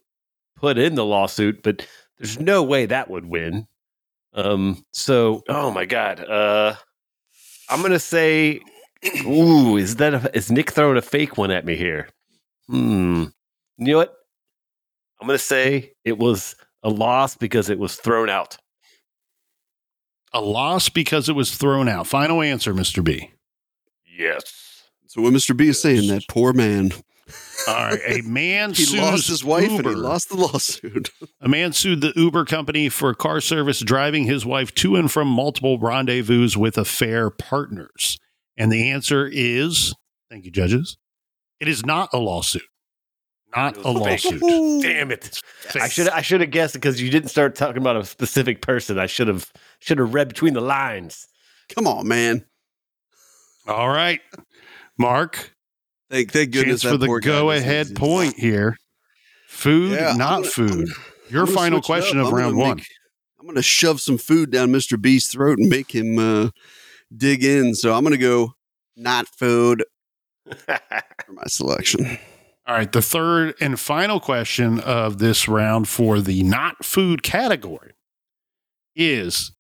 put 0.58 0.78
in 0.78 0.96
the 0.96 1.06
lawsuit, 1.06 1.63
but 1.63 1.86
there's 2.19 2.39
no 2.39 2.63
way 2.63 2.86
that 2.86 3.10
would 3.10 3.25
win. 3.25 3.67
Um. 4.34 4.84
So, 4.91 5.43
oh 5.49 5.71
my 5.71 5.86
god. 5.86 6.19
Uh, 6.19 6.75
I'm 7.69 7.82
gonna 7.82 7.99
say, 7.99 8.62
ooh, 9.25 9.77
is 9.77 9.95
that 9.97 10.13
a, 10.13 10.38
is 10.38 10.51
Nic 10.51 10.71
throwing 10.71 10.97
a 10.97 11.01
fake 11.01 11.38
one 11.38 11.51
at 11.51 11.65
me 11.65 11.75
here? 11.75 12.10
Hmm. 12.67 13.25
You 13.77 13.88
know 13.88 13.97
what? 13.97 14.15
I'm 15.19 15.27
gonna 15.27 15.39
say 15.39 15.93
it 16.05 16.17
was 16.17 16.55
a 16.84 16.89
loss 16.89 17.36
because 17.36 17.69
it 17.69 17.79
was 17.79 17.95
thrown 17.95 18.29
out. 18.29 18.58
A 20.34 20.41
loss 20.41 20.89
because 20.89 21.27
it 21.27 21.34
was 21.34 21.55
thrown 21.55 21.88
out. 21.88 22.05
Final 22.05 22.41
answer, 22.41 22.73
Mr. 22.73 23.03
B. 23.03 23.32
Yes. 24.05 24.84
So 25.08 25.21
what 25.23 25.34
Mr. 25.34 25.58
B 25.58 25.69
is 25.69 25.82
saying, 25.82 26.08
that 26.10 26.27
poor 26.27 26.53
man, 26.53 26.91
All 27.68 27.76
right. 27.76 28.00
A 28.06 28.22
man 28.22 28.70
he 28.74 28.84
sues 28.86 29.00
lost 29.00 29.28
his 29.28 29.44
wife 29.44 29.70
Uber. 29.70 29.89
and 29.89 29.98
he 29.98 30.04
lost 30.04 30.30
the 30.30 30.36
lawsuit. 30.38 31.10
A 31.42 31.48
man 31.50 31.74
sued 31.74 32.02
the 32.02 32.13
Uber 32.15 32.46
company 32.46 32.89
for 32.89 33.13
car 33.13 33.42
service 33.42 33.80
driving 33.80 34.26
his 34.26 34.46
wife 34.46 34.74
to 34.76 34.96
and 34.96 35.12
from 35.12 35.28
multiple 35.28 35.78
rendezvous 35.80 36.50
with 36.58 36.78
affair 36.78 37.30
partners. 37.30 38.18
And 38.58 38.72
the 38.72 38.89
answer 38.89 39.30
is 39.32 39.94
thank 40.30 40.46
you, 40.46 40.52
judges. 40.52 40.98
It 41.60 41.68
is 41.68 41.86
not 41.86 42.10
a 42.13 42.18
lawsuit. 42.18 42.63
Not 43.56 43.78
a 43.78 43.92
was 43.94 44.22
fake. 44.24 44.42
lawsuit. 44.42 44.82
Damn 44.84 45.12
it! 45.12 45.42
I 45.76 45.88
should 45.89 46.08
I 46.10 46.22
should 46.22 46.42
have 46.42 46.52
guessed 46.52 46.76
because 46.76 47.02
you 47.02 47.10
didn't 47.10 47.30
start 47.30 47.56
talking 47.56 47.78
about 47.82 47.98
a 47.98 48.06
specific 48.06 48.62
person. 48.62 49.00
I 49.00 49.08
should 49.08 49.28
have 49.28 49.52
should 49.80 49.98
have 49.98 50.13
read 50.13 50.28
between 50.28 50.54
the 50.54 50.62
lines. 50.62 51.26
Come 51.70 51.88
on, 51.88 52.08
man. 52.08 52.46
All 53.68 53.89
right. 53.89 54.22
Mark, 54.98 55.56
Thank, 56.10 56.32
thank 56.32 56.52
goodness 56.52 56.82
chance 56.82 56.91
for 56.91 56.98
the 56.98 57.19
go 57.22 57.52
ahead 57.52 57.95
point 57.95 58.36
here. 58.36 58.78
Food, 59.48 59.91
Yeah, 59.91 60.13
not 60.15 60.41
gonna- 60.41 60.50
food. 60.50 60.89
I'm 60.89 61.34
Your 61.34 61.45
gonna 61.45 61.56
final 61.58 61.82
question 61.82 62.19
up. 62.19 62.28
of 62.28 62.34
I'm 62.34 62.39
round 62.39 62.58
one. 62.58 62.78
make- 62.78 62.88
I'm 63.39 63.45
going 63.45 63.56
to 63.56 63.62
shove 63.62 64.02
some 64.02 64.17
food 64.17 64.52
down 64.52 64.69
Mr. 64.69 65.00
B's 65.02 65.28
throat 65.28 65.60
and 65.60 65.69
make 65.69 65.95
him 65.95 66.19
uh, 66.19 66.50
dig 67.15 67.43
in. 67.43 67.74
So 67.74 67.93
I'm 67.95 68.04
going 68.04 68.12
to 68.12 68.17
go 68.17 68.54
not 68.98 69.28
food 69.30 69.86
for 70.65 70.80
my 71.32 71.43
selection. 71.48 72.17
All 72.67 72.76
right, 72.76 72.91
the 72.91 73.02
third 73.02 73.56
and 73.62 73.80
final 73.80 74.19
question 74.19 74.80
of 74.82 75.19
this 75.19 75.48
round 75.48 75.88
for 75.88 76.19
the 76.19 76.43
not 76.43 76.84
food 76.84 77.24
category 77.24 77.93
is 78.95 79.54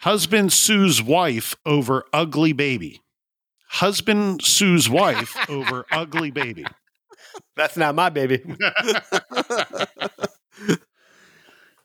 husband 0.00 0.52
sues 0.52 1.00
wife 1.02 1.54
over 1.64 2.04
ugly 2.12 2.52
baby. 2.52 3.00
Husband 3.74 4.42
sues 4.42 4.88
wife 4.88 5.36
over 5.48 5.86
ugly 5.92 6.30
baby. 6.30 6.66
That's 7.56 7.76
not 7.76 7.94
my 7.94 8.10
baby. 8.10 8.42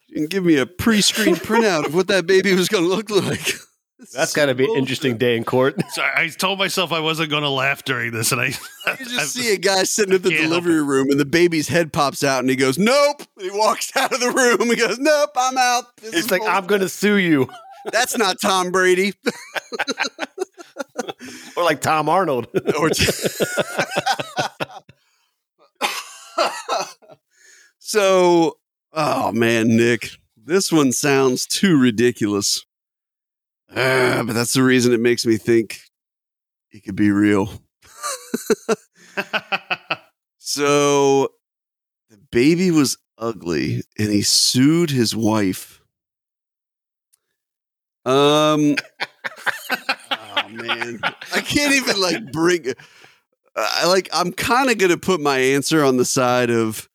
You 0.08 0.22
can 0.22 0.28
give 0.28 0.46
me 0.46 0.56
a 0.58 0.66
pre-screen 0.66 1.36
printout 1.36 1.88
of 1.88 1.94
what 1.94 2.08
that 2.08 2.26
baby 2.26 2.54
was 2.54 2.70
going 2.70 2.86
to 2.86 2.90
look 2.90 3.10
like. 3.10 3.54
That's 4.14 4.34
got 4.34 4.46
to 4.46 4.56
be 4.56 4.64
an 4.64 4.78
interesting 4.78 5.18
day 5.18 5.36
in 5.36 5.44
court. 5.44 5.76
So 5.92 6.04
I 6.04 6.30
told 6.30 6.58
myself 6.60 6.94
I 6.94 7.02
wasn't 7.02 7.32
going 7.32 7.44
to 7.44 7.50
laugh 7.50 7.84
during 7.84 8.12
this, 8.14 8.32
and 8.32 8.40
I. 8.40 8.46
You 8.46 9.06
just 9.08 9.34
see 9.34 9.54
a 9.54 9.58
guy 9.58 9.84
sitting 9.84 10.14
at 10.14 10.24
the 10.24 10.30
delivery 10.30 10.82
room, 10.82 11.10
and 11.10 11.20
the 11.20 11.26
baby's 11.26 11.68
head 11.68 11.92
pops 11.92 12.24
out, 12.24 12.40
and 12.40 12.50
he 12.50 12.56
goes, 12.56 12.78
"Nope." 12.78 13.24
And 13.38 13.52
he 13.52 13.58
walks 13.58 13.92
out 13.98 14.14
of 14.14 14.20
the 14.22 14.32
room. 14.32 14.70
He 14.70 14.76
goes, 14.78 15.00
"Nope, 15.00 15.32
I'm 15.36 15.58
out." 15.58 15.86
This 15.98 16.14
It's 16.14 16.32
like, 16.32 16.42
bull- 16.42 16.50
I'm 16.50 16.66
going 16.66 16.82
to 16.82 16.90
sue 16.90 17.16
you. 17.16 17.50
That's 17.92 18.18
not 18.18 18.40
Tom 18.42 18.72
Brady. 18.72 19.14
Or 21.56 21.64
like 21.64 21.82
Tom 21.82 22.10
Arnold. 22.10 22.48
Or- 22.80 22.90
so, 27.80 28.58
oh 28.94 29.32
man, 29.32 29.76
Nic, 29.76 30.10
this 30.36 30.72
one 30.72 30.92
sounds 30.92 31.46
too 31.46 31.80
ridiculous. 31.80 32.66
Ah, 33.72 34.24
but 34.26 34.34
that's 34.34 34.54
the 34.54 34.64
reason 34.64 34.94
it 34.94 35.00
makes 35.00 35.26
me 35.26 35.38
think 35.38 35.80
it 36.72 36.84
could 36.84 36.96
be 36.96 37.12
real. 37.12 37.50
So 40.48 41.30
the 42.10 42.18
baby 42.32 42.70
was 42.70 42.98
ugly 43.18 43.82
and 43.98 44.12
he 44.12 44.22
sued 44.22 44.92
his 44.92 45.16
wife. 45.16 45.82
Um 48.06 48.76
man. 50.56 51.00
I 51.34 51.42
can't 51.42 51.74
even 51.76 52.00
like 52.00 52.32
bring 52.32 52.74
I 53.56 53.86
like 53.88 54.10
I'm 54.14 54.32
kind 54.32 54.70
of 54.70 54.78
going 54.78 54.92
to 54.92 54.98
put 54.98 55.22
my 55.22 55.40
answer 55.40 55.84
on 55.84 55.98
the 55.98 56.06
side 56.06 56.50
of 56.50 56.90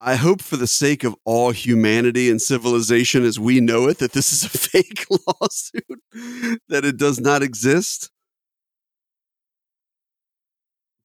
I 0.00 0.16
hope 0.16 0.42
for 0.42 0.56
the 0.56 0.66
sake 0.66 1.04
of 1.04 1.14
all 1.24 1.50
humanity 1.50 2.30
and 2.30 2.40
civilization 2.40 3.24
as 3.24 3.40
we 3.40 3.60
know 3.60 3.88
it 3.88 3.98
that 3.98 4.12
this 4.12 4.32
is 4.32 4.44
a 4.44 4.48
fake 4.58 5.06
lawsuit 5.40 6.02
that 6.68 6.84
it 6.84 6.96
does 6.96 7.20
not 7.20 7.42
exist 7.42 8.10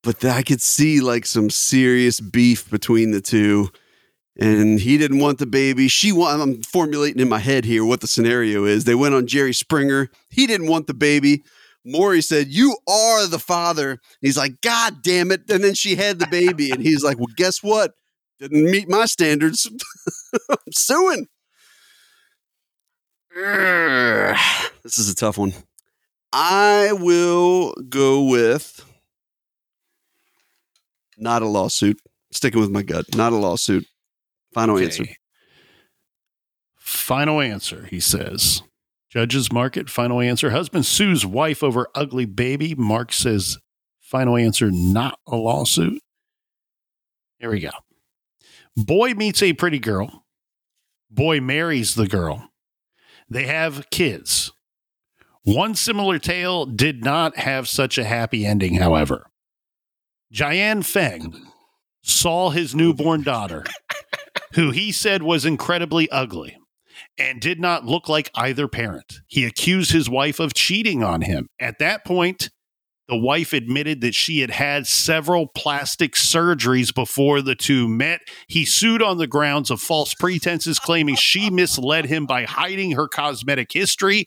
but 0.04 0.24
I 0.24 0.44
could 0.44 0.62
see 0.62 1.02
like 1.02 1.26
some 1.26 1.50
serious 1.50 2.20
beef 2.20 2.70
between 2.70 3.12
the 3.12 3.22
two. 3.22 3.70
And 4.40 4.80
he 4.80 4.98
didn't 4.98 5.20
want 5.20 5.40
the 5.40 5.46
baby. 5.46 5.90
She 5.90 6.14
want. 6.14 6.42
I'm 6.42 6.64
formulating 6.64 7.20
in 7.20 7.28
my 7.28 7.40
head 7.40 7.66
here 7.66 7.84
what 7.84 8.00
the 8.00 8.08
scenario 8.08 8.64
is. 8.64 8.86
They 8.86 8.96
went 8.96 9.14
on 9.14 9.28
Jerry 9.28 9.54
Springer. 9.54 10.10
He 10.30 10.48
didn't 10.48 10.68
want 10.68 10.88
the 10.88 10.94
baby. 10.94 11.44
Maury 11.92 12.22
said, 12.22 12.48
"You 12.48 12.78
are 12.88 13.28
the 13.28 13.40
father." 13.40 13.92
And 13.92 14.00
he's 14.22 14.38
like, 14.38 14.62
"God 14.62 15.02
damn 15.02 15.32
it!" 15.32 15.50
And 15.50 15.64
then 15.64 15.74
she 15.74 15.96
had 15.96 16.20
the 16.20 16.28
baby, 16.28 16.72
and 16.72 16.82
he's 16.82 17.04
like, 17.04 17.18
"Well, 17.18 17.34
guess 17.36 17.64
what? 17.64 17.94
Didn't 18.40 18.70
meet 18.72 18.90
my 18.90 19.06
standards. 19.06 19.70
I'm 20.50 20.58
suing." 20.74 21.28
This 24.82 24.98
is 24.98 25.10
a 25.10 25.16
tough 25.16 25.38
one. 25.38 25.54
I 26.32 26.94
will 26.94 27.74
go 27.90 28.24
with 28.24 28.84
not 31.18 31.42
a 31.42 31.48
lawsuit. 31.48 32.00
Sticking 32.32 32.62
with 32.62 32.70
my 32.70 32.82
gut. 32.82 33.16
Not 33.16 33.34
a 33.34 33.36
lawsuit. 33.36 33.86
Final 34.54 34.78
answer. 34.78 35.06
Final 36.78 37.42
answer, 37.42 37.86
he 37.86 38.00
says. 38.00 38.64
Judges 39.10 39.52
market, 39.52 39.90
final 39.90 40.22
answer. 40.22 40.52
Husband 40.52 40.86
sues 40.86 41.26
wife 41.26 41.64
over 41.64 41.88
ugly 41.96 42.26
baby. 42.26 42.76
Mark 42.76 43.12
says, 43.12 43.58
final 44.00 44.38
answer, 44.38 44.70
not 44.72 45.18
a 45.26 45.36
lawsuit. 45.36 46.00
Here 47.40 47.50
we 47.50 47.60
go. 47.60 47.72
Boy 48.76 49.14
meets 49.14 49.42
a 49.42 49.54
pretty 49.54 49.80
girl. 49.80 50.26
Boy 51.10 51.42
marries 51.42 51.96
the 51.96 52.08
girl. 52.08 52.52
They 53.28 53.48
have 53.48 53.90
kids. 53.90 54.52
One 55.44 55.74
similar 55.74 56.20
tale 56.20 56.68
did 56.68 57.04
not 57.04 57.38
have 57.38 57.68
such 57.68 57.98
a 57.98 58.04
happy 58.04 58.46
ending, 58.46 58.76
however. 58.76 59.26
Jian 60.32 60.86
Feng 60.86 61.34
saw 62.04 62.52
his 62.52 62.76
newborn 62.76 63.24
daughter, 63.24 63.64
who 64.54 64.70
he 64.70 64.92
said 64.92 65.24
was 65.24 65.46
incredibly 65.46 66.08
ugly 66.12 66.59
and 67.20 67.42
did 67.42 67.60
not 67.60 67.86
look 67.86 68.08
like 68.08 68.32
either 68.36 68.68
parent. 68.68 69.22
He 69.28 69.46
accused 69.46 69.92
his 69.92 70.10
wife 70.10 70.40
of 70.40 70.54
cheating 70.54 71.04
on 71.04 71.22
him. 71.22 71.48
At 71.60 71.80
that 71.80 72.06
point, 72.06 72.50
the 73.10 73.18
wife 73.18 73.54
admitted 73.54 74.02
that 74.02 74.14
she 74.14 74.40
had 74.42 74.52
had 74.52 74.86
several 74.88 75.48
plastic 75.48 76.14
surgeries 76.14 76.94
before 76.94 77.42
the 77.42 77.56
two 77.56 77.88
met. 77.88 78.22
He 78.48 78.66
sued 78.66 79.02
on 79.02 79.18
the 79.18 79.26
grounds 79.28 79.72
of 79.72 79.82
false 79.82 80.14
pretenses, 80.14 80.78
claiming 80.80 81.16
she 81.16 81.50
misled 81.50 82.06
him 82.06 82.26
by 82.26 82.44
hiding 82.46 82.92
her 82.92 83.08
cosmetic 83.08 83.74
history. 83.74 84.26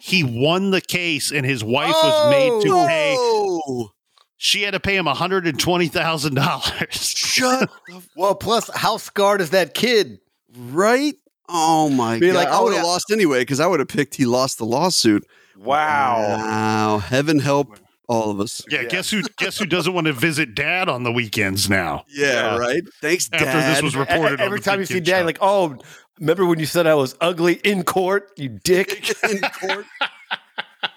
He 0.00 0.24
won 0.24 0.70
the 0.70 0.80
case, 0.80 1.30
and 1.30 1.46
his 1.46 1.62
wife 1.62 1.94
was 1.94 2.30
made 2.30 2.62
to 2.62 2.74
oh, 2.74 2.86
pay. 2.86 3.14
Oh, 3.16 3.90
She 4.36 4.62
had 4.62 4.72
to 4.72 4.80
pay 4.80 4.96
him 4.96 5.06
$120,000. 5.06 6.92
shut 6.92 7.70
the 7.86 8.02
Well, 8.16 8.34
plus, 8.34 8.68
how 8.74 8.96
scarred 8.96 9.40
is 9.40 9.50
that 9.50 9.74
kid? 9.74 10.18
right. 10.56 11.14
Oh 11.52 11.88
my 11.90 12.18
Be 12.18 12.28
god! 12.28 12.36
like, 12.36 12.48
I 12.48 12.58
oh, 12.58 12.64
would 12.64 12.74
have 12.74 12.82
yeah. 12.82 12.88
lost 12.88 13.10
anyway 13.10 13.40
because 13.40 13.60
I 13.60 13.66
would 13.66 13.78
have 13.80 13.88
picked. 13.88 14.14
He 14.14 14.24
lost 14.24 14.58
the 14.58 14.64
lawsuit. 14.64 15.26
Wow. 15.56 16.18
Wow! 16.38 16.98
Heaven 16.98 17.38
help 17.38 17.78
all 18.08 18.30
of 18.30 18.40
us. 18.40 18.62
Yeah, 18.70 18.80
Yeah. 18.82 18.88
guess 18.88 19.10
who? 19.10 19.22
Guess 19.38 19.58
who 19.58 19.66
doesn't 19.66 19.92
want 19.92 20.06
to 20.06 20.12
visit 20.12 20.54
dad 20.54 20.88
on 20.88 21.02
the 21.04 21.12
weekends 21.12 21.68
now? 21.70 22.04
Yeah, 22.08 22.26
Yeah. 22.54 22.58
right. 22.58 22.82
Thanks, 23.00 23.28
After 23.32 23.44
Dad. 23.44 23.74
this 23.76 23.82
was 23.82 23.94
reported, 23.96 24.40
on 24.40 24.46
Every 24.46 24.58
the 24.58 24.64
time 24.64 24.80
you 24.80 24.86
see 24.86 25.00
dad, 25.00 25.20
Show. 25.20 25.24
like, 25.26 25.38
oh, 25.40 25.76
remember 26.18 26.46
when 26.46 26.58
you 26.58 26.66
said 26.66 26.86
I 26.86 26.94
was 26.94 27.14
ugly 27.20 27.54
in 27.64 27.84
court, 27.84 28.30
you 28.36 28.48
dick? 28.48 29.14
in 29.30 29.38
court. 29.40 29.84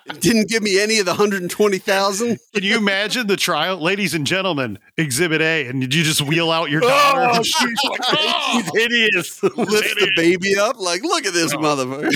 Didn't 0.19 0.49
give 0.49 0.61
me 0.61 0.79
any 0.79 0.99
of 0.99 1.07
the 1.07 1.15
hundred 1.15 1.49
twenty 1.49 1.79
thousand. 1.79 2.37
Can 2.53 2.63
you 2.63 2.77
imagine 2.77 3.25
the 3.25 3.37
trial, 3.37 3.81
ladies 3.81 4.13
and 4.13 4.27
gentlemen? 4.27 4.77
Exhibit 4.97 5.41
A, 5.41 5.65
and 5.65 5.81
did 5.81 5.95
you 5.95 6.03
just 6.03 6.21
wheel 6.21 6.51
out 6.51 6.69
your 6.69 6.83
oh, 6.83 6.87
daughter. 6.87 7.39
Oh, 7.39 7.43
she's 7.43 7.79
like, 7.89 8.01
"Oh!" 8.11 8.49
He's 8.53 8.83
hideous. 8.83 9.41
Lift 9.43 9.99
the 9.99 10.11
baby 10.15 10.57
up, 10.57 10.79
like, 10.79 11.01
look 11.01 11.25
at 11.25 11.33
this 11.33 11.53
oh. 11.53 11.57
motherfucker. 11.57 12.13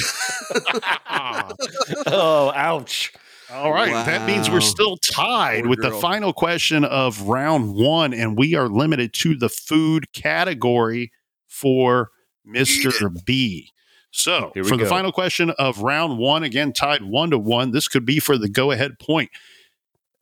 oh, 2.08 2.52
ouch. 2.54 3.12
All 3.52 3.74
right, 3.74 4.06
that 4.06 4.28
means 4.28 4.52
we're 4.52 4.62
still 4.62 4.98
tied 4.98 5.64
Poor 5.64 5.70
with 5.70 5.82
the 5.82 5.90
final 5.90 6.32
question 6.32 6.86
of 6.86 7.24
round 7.24 7.74
one, 7.74 8.14
and 8.14 8.38
we 8.38 8.54
are 8.54 8.70
limited 8.70 9.14
to 9.16 9.36
the 9.36 9.50
food 9.50 10.14
category 10.14 11.12
for 11.48 12.12
Mister 12.46 13.10
B. 13.26 13.72
So, 14.12 14.52
for 14.66 14.76
the 14.76 14.86
final 14.88 15.12
question 15.12 15.52
of 15.52 15.82
round 15.82 16.18
one, 16.18 16.44
again 16.44 16.74
tied 16.74 17.04
one 17.04 17.30
to 17.30 17.38
one, 17.38 17.72
this 17.72 17.88
could 17.88 18.06
be 18.06 18.20
for 18.20 18.38
the 18.38 18.50
go-ahead 18.50 18.98
point. 19.00 19.30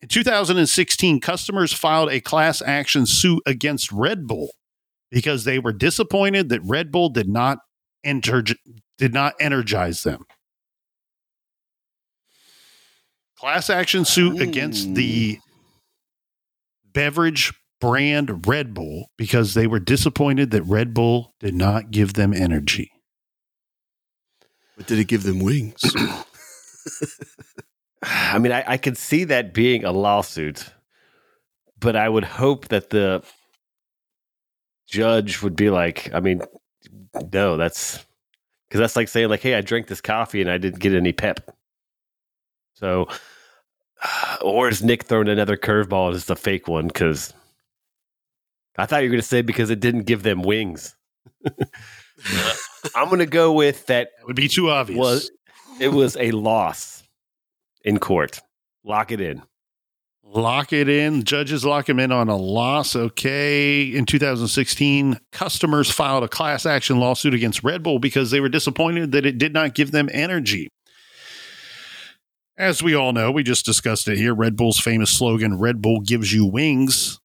In 0.02 0.10
2016, 0.10 1.22
customers 1.22 1.74
filed 1.74 2.10
a 2.12 2.20
class 2.20 2.62
action 2.62 3.06
suit 3.06 3.42
against 3.46 3.92
Red 3.92 4.28
Bull 4.28 4.52
because 5.10 5.44
they 5.44 5.58
were 5.58 5.72
disappointed 5.72 6.50
that 6.50 6.62
Red 6.64 6.92
Bull 6.92 7.10
did 7.10 7.30
not 7.30 7.60
enter 8.04 8.44
did 8.98 9.14
not 9.14 9.36
energize 9.40 10.04
them. 10.04 10.26
Class 13.38 13.70
action 13.70 14.04
suit 14.04 14.42
against 14.42 14.96
the 14.96 15.40
beverage 16.92 17.54
brand 17.80 18.48
Red 18.48 18.74
Bull 18.74 19.12
because 19.18 19.54
they 19.54 19.68
were 19.68 19.80
disappointed 19.80 20.52
that 20.52 20.64
Red 20.64 20.94
Bull 20.94 21.36
did 21.40 21.54
not 21.54 21.92
give 21.92 22.14
them 22.14 22.34
energy. 22.34 22.92
But 24.78 24.86
did 24.86 25.00
it 25.00 25.08
give 25.08 25.24
them 25.24 25.40
wings? 25.40 25.82
I 28.04 28.38
mean, 28.38 28.52
I, 28.52 28.64
I 28.68 28.78
could 28.78 28.96
see 28.96 29.24
that 29.26 29.54
being 29.54 29.84
a 29.84 29.92
lawsuit, 29.92 30.70
but 31.80 31.96
I 31.96 32.08
would 32.08 32.24
hope 32.24 32.68
that 32.68 32.92
the 32.92 33.24
judge 34.88 35.42
would 35.42 35.56
be 35.56 35.72
like, 35.72 36.14
I 36.14 36.20
mean, 36.20 36.44
no, 37.34 37.58
that's 37.58 38.06
because 38.70 38.80
that's 38.80 38.96
like 38.96 39.08
saying, 39.10 39.30
like, 39.30 39.42
hey, 39.42 39.56
I 39.56 39.62
drank 39.62 39.88
this 39.88 40.02
coffee 40.02 40.42
and 40.42 40.52
I 40.52 40.60
didn't 40.60 40.80
get 40.80 40.94
any 40.94 41.12
pep. 41.12 41.56
So, 42.76 43.08
or 44.42 44.70
is 44.70 44.84
Nic 44.84 45.06
throwing 45.06 45.28
another 45.28 45.58
curveball 45.58 46.10
and 46.10 46.16
it's 46.16 46.30
a 46.30 46.36
fake 46.36 46.68
one? 46.68 46.88
Because 46.88 47.34
I 48.78 48.86
thought 48.86 49.02
you 49.02 49.10
were 49.10 49.14
going 49.14 49.22
to 49.22 49.28
say 49.28 49.42
because 49.42 49.72
it 49.72 49.80
didn't 49.80 50.04
give 50.04 50.22
them 50.22 50.44
wings. 50.44 50.96
I'm 52.96 53.08
going 53.08 53.20
to 53.20 53.26
go 53.26 53.52
with 53.54 53.86
that 53.88 54.10
would 54.26 54.36
be 54.36 54.48
too 54.48 54.70
obvious. 54.70 54.98
was 54.98 55.32
it 55.80 55.90
was 55.90 56.18
a 56.18 56.32
loss 56.32 57.04
in 57.84 58.00
court. 58.00 58.42
Lock 58.84 59.12
it 59.12 59.22
in. 59.22 59.44
Lock 60.24 60.74
it 60.74 60.90
in. 60.90 61.24
Judges 61.24 61.64
lock 61.64 61.88
him 61.88 62.00
in 62.00 62.12
on 62.12 62.28
a 62.28 62.36
loss. 62.36 62.96
Okay. 62.96 63.84
In 63.84 64.06
2016, 64.06 65.20
customers 65.32 65.90
filed 65.90 66.24
a 66.24 66.28
class 66.28 66.66
action 66.66 67.00
lawsuit 67.00 67.34
against 67.34 67.64
Red 67.64 67.82
Bull 67.82 68.00
because 68.00 68.32
they 68.32 68.42
were 68.42 68.50
disappointed 68.50 69.14
that 69.14 69.26
it 69.26 69.38
did 69.38 69.54
not 69.54 69.74
give 69.74 69.92
them 69.92 70.10
energy. 70.12 70.68
As 72.58 72.84
we 72.84 72.94
all 72.96 73.14
know, 73.14 73.32
we 73.32 73.44
just 73.44 73.66
discussed 73.66 74.08
it 74.08 74.18
here. 74.18 74.34
Red 74.34 74.56
Bull's 74.56 74.80
famous 74.80 75.12
slogan, 75.12 75.60
Red 75.60 75.82
Bull 75.82 76.02
gives 76.02 76.34
you 76.34 76.46
wings, 76.46 77.20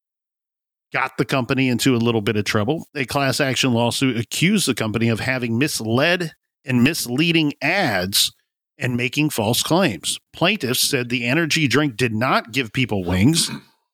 got 0.93 1.17
the 1.17 1.25
company 1.25 1.67
into 1.67 1.95
a 1.95 1.97
little 1.97 2.21
bit 2.21 2.37
of 2.37 2.45
trouble. 2.45 2.87
A 2.95 3.05
class 3.05 3.39
action 3.39 3.73
lawsuit 3.73 4.17
accused 4.17 4.67
the 4.67 4.75
company 4.75 5.09
of 5.09 5.19
having 5.19 5.57
misled 5.57 6.33
and 6.63 6.83
misleading 6.83 7.53
ads 7.61 8.31
and 8.77 8.95
making 8.95 9.31
false 9.31 9.63
claims. 9.63 10.19
Plaintiffs 10.31 10.81
said 10.81 11.09
the 11.09 11.25
energy 11.25 11.67
drink 11.67 11.97
did 11.97 12.13
not 12.13 12.51
give 12.51 12.73
people 12.73 13.03
wings, 13.03 13.49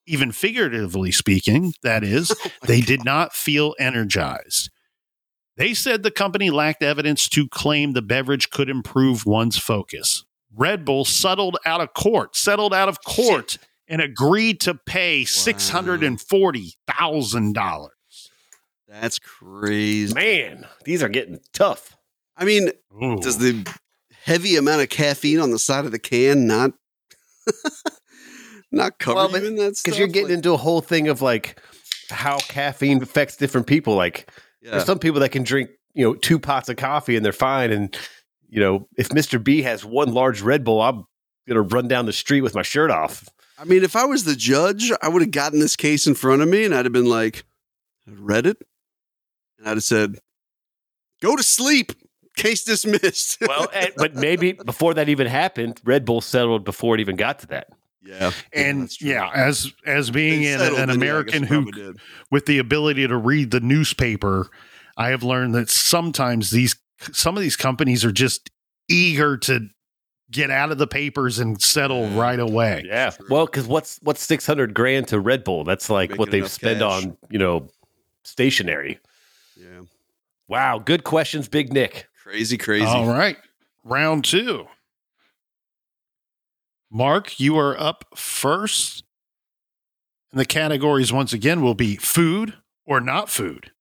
even 0.06 0.32
figuratively 0.32 1.12
speaking, 1.12 1.74
that 1.84 2.04
is, 2.04 2.34
they 2.64 2.82
did 2.82 3.04
not 3.04 3.34
feel 3.34 3.76
energized. 3.80 4.70
They 5.58 5.74
said 5.74 6.04
the 6.04 6.12
company 6.12 6.50
lacked 6.50 6.82
evidence 6.82 7.28
to 7.30 7.48
claim 7.50 7.92
the 7.92 8.02
beverage 8.02 8.50
could 8.50 8.70
improve 8.70 9.26
one's 9.26 9.58
focus. 9.58 10.24
Red 10.56 10.86
Bull 10.86 11.06
settled 11.06 11.58
out 11.66 11.82
of 11.82 11.94
court, 11.94 12.36
settled 12.36 12.74
out 12.74 12.90
of 12.90 13.04
court, 13.04 13.58
and 13.90 14.02
agreed 14.02 14.62
to 14.62 14.76
pay 14.76 15.26
six 15.26 15.70
hundred 15.70 16.04
and 16.04 16.22
forty 16.22 16.76
thousand 16.88 17.54
dollars. 17.54 17.92
That's 18.88 19.20
crazy. 19.20 20.14
Man, 20.14 20.66
these 20.86 21.04
are 21.04 21.10
getting 21.10 21.40
tough. 21.54 21.96
I 22.38 22.46
mean, 22.46 22.72
does 23.22 23.38
the 23.40 23.68
heavy 24.24 24.56
amount 24.56 24.82
of 24.82 24.90
caffeine 24.90 25.40
on 25.40 25.52
the 25.52 25.60
side 25.60 25.86
of 25.86 25.92
the 25.92 26.00
can 26.00 26.48
not 26.48 26.72
not 28.72 29.00
cover 29.00 29.16
Well, 29.16 29.42
you 29.42 29.48
in 29.48 29.56
that? 29.58 29.80
Because 29.84 30.00
you're 30.00 30.08
getting 30.08 30.30
Like, 30.30 30.38
into 30.38 30.54
a 30.54 30.58
whole 30.58 30.82
thing 30.82 31.08
of 31.08 31.22
like 31.22 31.60
how 32.10 32.38
caffeine 32.38 33.02
affects 33.02 33.36
different 33.36 33.68
people. 33.68 33.96
Like 33.96 34.30
yeah. 34.62 34.72
there's 34.72 34.86
some 34.86 35.00
people 35.00 35.20
that 35.22 35.30
can 35.30 35.44
drink, 35.44 35.70
you 35.94 36.06
know, 36.06 36.16
two 36.16 36.40
pots 36.40 36.70
of 36.70 36.78
coffee 36.78 37.16
and 37.16 37.26
they're 37.26 37.34
fine. 37.34 37.72
And, 37.72 37.96
you 38.48 38.60
know, 38.60 38.88
if 38.98 39.10
Mr. 39.10 39.44
B 39.44 39.62
has 39.64 39.84
one 39.86 40.14
large 40.14 40.42
Red 40.42 40.64
Bull, 40.64 40.82
I'm 40.82 41.04
gonna 41.48 41.62
run 41.62 41.88
down 41.88 42.06
the 42.06 42.14
street 42.14 42.42
with 42.42 42.56
my 42.56 42.64
shirt 42.64 42.92
off. 42.92 43.28
I 43.60 43.66
mean, 43.66 43.84
if 43.84 43.96
I 43.96 44.06
was 44.06 44.24
the 44.24 44.36
judge, 44.36 44.92
I 45.02 45.10
would 45.10 45.22
have 45.22 45.32
gotten 45.32 45.60
this 45.60 45.76
case 45.76 46.08
in 46.08 46.16
front 46.16 46.42
of 46.42 46.48
me 46.48 46.64
and 46.64 46.74
I'd 46.74 46.86
have 46.86 46.94
been 46.94 47.10
like, 47.10 47.44
I'd 48.08 48.20
read 48.20 48.46
it, 48.46 48.58
and 49.58 49.68
I'd 49.68 49.78
have 49.78 49.84
said, 49.84 50.20
"Go 51.22 51.36
to 51.36 51.44
sleep. 51.44 51.92
Case 52.38 52.64
dismissed." 52.64 53.38
Well, 53.48 53.68
and, 53.74 53.92
but 53.98 54.16
maybe 54.16 54.54
before 54.54 54.94
that 54.94 55.10
even 55.10 55.28
happened, 55.28 55.82
Red 55.84 56.06
Bull 56.06 56.22
settled 56.22 56.64
before 56.64 56.96
it 56.96 57.02
even 57.02 57.18
got 57.18 57.40
to 57.40 57.48
that. 57.48 57.68
yeah, 58.02 58.32
and 58.54 58.84
that's 58.84 59.02
yeah, 59.02 59.30
as 59.34 59.74
as 59.86 60.10
being 60.10 60.46
an, 60.46 60.62
an 60.62 60.76
then, 60.76 60.90
yeah, 60.90 60.96
American 60.96 61.44
who 61.44 61.72
did. 61.72 61.98
with 62.32 62.46
the 62.46 62.58
ability 62.60 63.08
to 63.08 63.18
read 63.18 63.52
the 63.52 63.60
newspaper, 63.60 64.50
I 64.96 65.10
have 65.10 65.24
learned 65.24 65.54
that 65.56 65.70
sometimes 65.70 66.52
these 66.52 66.78
some 67.12 67.36
of 67.36 67.42
these 67.42 67.58
companies 67.58 68.06
are 68.06 68.12
just 68.12 68.50
eager 68.90 69.38
to 69.38 69.70
get 70.32 70.52
out 70.52 70.72
of 70.72 70.78
the 70.78 70.88
papers 70.88 71.40
and 71.40 71.62
settle 71.62 72.04
mm. 72.04 72.18
right 72.18 72.40
away. 72.40 72.84
Yeah. 72.86 73.12
Well, 73.30 73.46
because 73.46 73.68
what's 73.68 74.00
what's 74.04 74.22
six 74.22 74.46
hundred 74.46 74.74
grand 74.74 75.08
to 75.10 75.20
Red 75.20 75.44
Bull? 75.44 75.64
That's 75.64 75.90
like 75.90 76.16
what 76.16 76.32
they 76.32 76.40
enough 76.40 76.52
spend 76.52 76.80
cash. 76.80 77.06
on, 77.06 77.18
you 77.30 77.40
know, 77.40 77.68
stationery. 78.24 79.00
Yeah, 79.56 79.82
Wow, 80.50 80.80
good 80.80 81.04
questions, 81.04 81.48
Big 81.48 81.72
Nic. 81.72 82.08
crazy, 82.24 82.58
crazy. 82.58 82.86
All 82.86 83.08
right. 83.08 83.38
Round 83.84 84.26
2. 84.26 84.68
Mark, 86.92 87.40
you 87.40 87.58
are 87.58 87.80
up 87.80 88.06
first. 88.16 89.04
And 90.32 90.40
the 90.40 90.46
categories 90.46 91.14
once 91.14 91.34
again 91.34 91.62
will 91.62 91.76
be 91.76 91.98
food 91.98 92.56
or 92.86 93.00
not 93.00 93.30
food. 93.30 93.72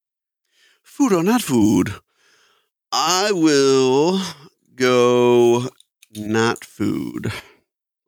Food 0.82 1.12
or 1.12 1.22
not 1.22 1.40
food? 1.40 1.94
I 2.92 3.32
will 3.32 4.20
go 4.74 5.68
not 6.14 6.64
food. 6.64 7.32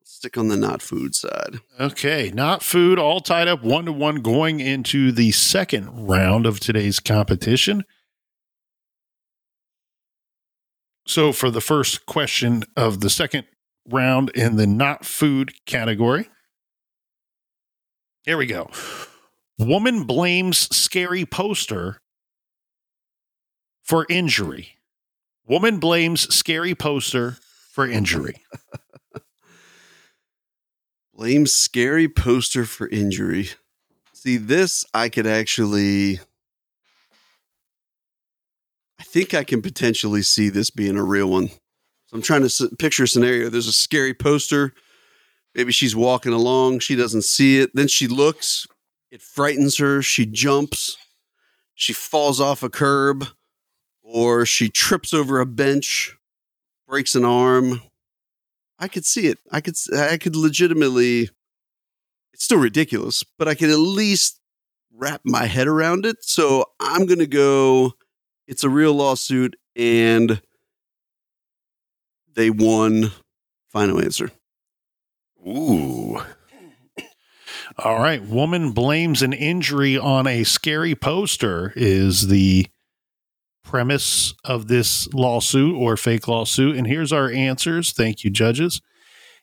Stick 0.04 0.36
on 0.36 0.48
the 0.48 0.56
not 0.56 0.82
food 0.82 1.14
side. 1.14 1.60
Okay, 1.78 2.30
not 2.34 2.62
food, 2.62 2.98
all 2.98 3.20
tied 3.20 3.48
up 3.48 3.62
one 3.62 3.86
to 3.86 3.92
one 3.92 4.16
going 4.16 4.60
into 4.60 5.12
the 5.12 5.30
second 5.32 6.06
round 6.06 6.46
of 6.46 6.60
today's 6.60 7.00
competition. 7.00 7.84
So, 11.06 11.32
for 11.32 11.50
the 11.50 11.60
first 11.60 12.06
question 12.06 12.64
of 12.76 13.00
the 13.00 13.10
second 13.10 13.46
round 13.88 14.30
in 14.30 14.56
the 14.56 14.66
not 14.66 15.04
food 15.04 15.52
category, 15.64 16.28
here 18.24 18.36
we 18.36 18.46
go. 18.46 18.70
Woman 19.58 20.04
blames 20.04 20.74
scary 20.74 21.24
poster 21.24 22.00
for 23.82 24.06
injury. 24.08 24.76
Woman 25.46 25.78
blames 25.78 26.32
scary 26.32 26.74
poster 26.74 27.38
for 27.70 27.88
injury. 27.88 28.42
Blame 31.14 31.46
scary 31.46 32.08
poster 32.08 32.64
for 32.64 32.88
injury. 32.88 33.50
See, 34.12 34.36
this 34.36 34.84
I 34.92 35.08
could 35.08 35.26
actually. 35.26 36.20
I 38.98 39.02
think 39.02 39.34
I 39.34 39.44
can 39.44 39.62
potentially 39.62 40.22
see 40.22 40.50
this 40.50 40.70
being 40.70 40.96
a 40.96 41.04
real 41.04 41.28
one. 41.28 41.48
So 41.48 42.16
I'm 42.16 42.22
trying 42.22 42.46
to 42.46 42.68
picture 42.78 43.04
a 43.04 43.08
scenario. 43.08 43.48
There's 43.48 43.66
a 43.66 43.72
scary 43.72 44.14
poster. 44.14 44.72
Maybe 45.54 45.72
she's 45.72 45.96
walking 45.96 46.32
along. 46.32 46.80
She 46.80 46.96
doesn't 46.96 47.24
see 47.24 47.60
it. 47.60 47.70
Then 47.74 47.88
she 47.88 48.06
looks. 48.06 48.66
It 49.10 49.22
frightens 49.22 49.78
her. 49.78 50.02
She 50.02 50.26
jumps. 50.26 50.96
She 51.74 51.92
falls 51.92 52.40
off 52.40 52.62
a 52.62 52.68
curb, 52.68 53.26
or 54.02 54.44
she 54.44 54.68
trips 54.68 55.14
over 55.14 55.40
a 55.40 55.46
bench, 55.46 56.14
breaks 56.90 57.14
an 57.14 57.24
arm. 57.24 57.80
I 58.78 58.88
could 58.88 59.06
see 59.06 59.28
it. 59.28 59.38
I 59.50 59.60
could. 59.60 59.76
I 59.96 60.18
could 60.18 60.34
legitimately. 60.36 61.30
It's 62.34 62.44
still 62.44 62.58
ridiculous, 62.58 63.22
but 63.38 63.48
I 63.48 63.54
could 63.54 63.70
at 63.70 63.78
least 63.78 64.40
wrap 64.92 65.20
my 65.24 65.46
head 65.46 65.68
around 65.68 66.04
it. 66.04 66.16
So 66.20 66.66
I'm 66.80 67.06
gonna 67.06 67.26
go. 67.26 67.94
It's 68.48 68.64
a 68.64 68.68
real 68.68 68.92
lawsuit, 68.92 69.56
and 69.76 70.42
they 72.34 72.50
won. 72.50 73.12
Final 73.68 74.02
answer. 74.02 74.32
Ooh. 75.46 76.20
All 77.78 78.00
right. 78.00 78.20
Woman 78.20 78.72
blames 78.72 79.22
an 79.22 79.32
injury 79.32 79.96
on 79.96 80.26
a 80.26 80.42
scary 80.42 80.96
poster 80.96 81.72
is 81.76 82.26
the 82.26 82.66
premise 83.70 84.34
of 84.44 84.66
this 84.66 85.06
lawsuit 85.14 85.76
or 85.76 85.96
fake 85.96 86.26
lawsuit. 86.26 86.76
And 86.76 86.88
here's 86.88 87.12
our 87.12 87.30
answers. 87.30 87.92
Thank 87.92 88.24
you, 88.24 88.30
judges. 88.30 88.80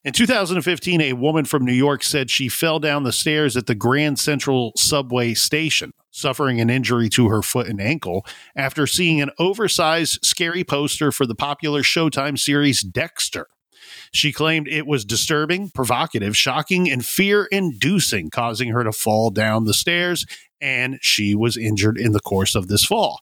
In 0.03 0.11
2015, 0.11 0.99
a 0.99 1.13
woman 1.13 1.45
from 1.45 1.63
New 1.63 1.73
York 1.73 2.03
said 2.03 2.29
she 2.29 2.49
fell 2.49 2.77
down 2.77 3.03
the 3.03 3.13
stairs 3.13 3.55
at 3.55 3.67
the 3.67 3.75
Grand 3.75 4.19
Central 4.19 4.73
subway 4.75 5.33
station, 5.33 5.91
suffering 6.11 6.59
an 6.59 6.69
injury 6.69 7.07
to 7.09 7.29
her 7.29 7.41
foot 7.41 7.67
and 7.67 7.79
ankle 7.79 8.25
after 8.53 8.85
seeing 8.85 9.21
an 9.21 9.31
oversized, 9.39 10.19
scary 10.23 10.65
poster 10.65 11.13
for 11.13 11.25
the 11.25 11.33
popular 11.33 11.81
Showtime 11.81 12.37
series 12.37 12.81
Dexter. 12.81 13.47
She 14.11 14.33
claimed 14.33 14.67
it 14.67 14.85
was 14.85 15.05
disturbing, 15.05 15.69
provocative, 15.69 16.35
shocking, 16.35 16.91
and 16.91 17.05
fear 17.05 17.45
inducing, 17.45 18.29
causing 18.29 18.71
her 18.71 18.83
to 18.83 18.91
fall 18.91 19.29
down 19.29 19.63
the 19.63 19.73
stairs, 19.73 20.25
and 20.59 20.99
she 21.01 21.33
was 21.33 21.55
injured 21.55 21.97
in 21.97 22.11
the 22.11 22.19
course 22.19 22.55
of 22.55 22.67
this 22.67 22.83
fall. 22.83 23.21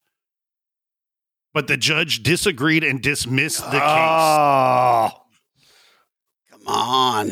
But 1.55 1.67
the 1.67 1.77
judge 1.77 2.21
disagreed 2.21 2.83
and 2.83 3.01
dismissed 3.01 3.63
the 3.71 3.79
case. 3.79 3.81
Oh, 3.81 5.09
Come 6.51 6.67
on, 6.67 7.31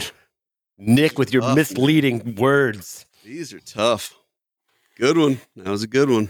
Nic, 0.78 1.20
with 1.20 1.34
your 1.34 1.42
Tough, 1.42 1.56
misleading 1.58 2.36
words. 2.36 3.06
these 3.26 3.54
are 3.54 3.60
tough. 3.60 4.16
Good 4.98 5.18
one. 5.18 5.42
That 5.58 5.68
was 5.68 5.84
a 5.84 5.88
good 5.88 6.10
one. 6.10 6.30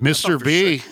Mr. 0.00 0.42
B, 0.42 0.78
How, 0.78 0.84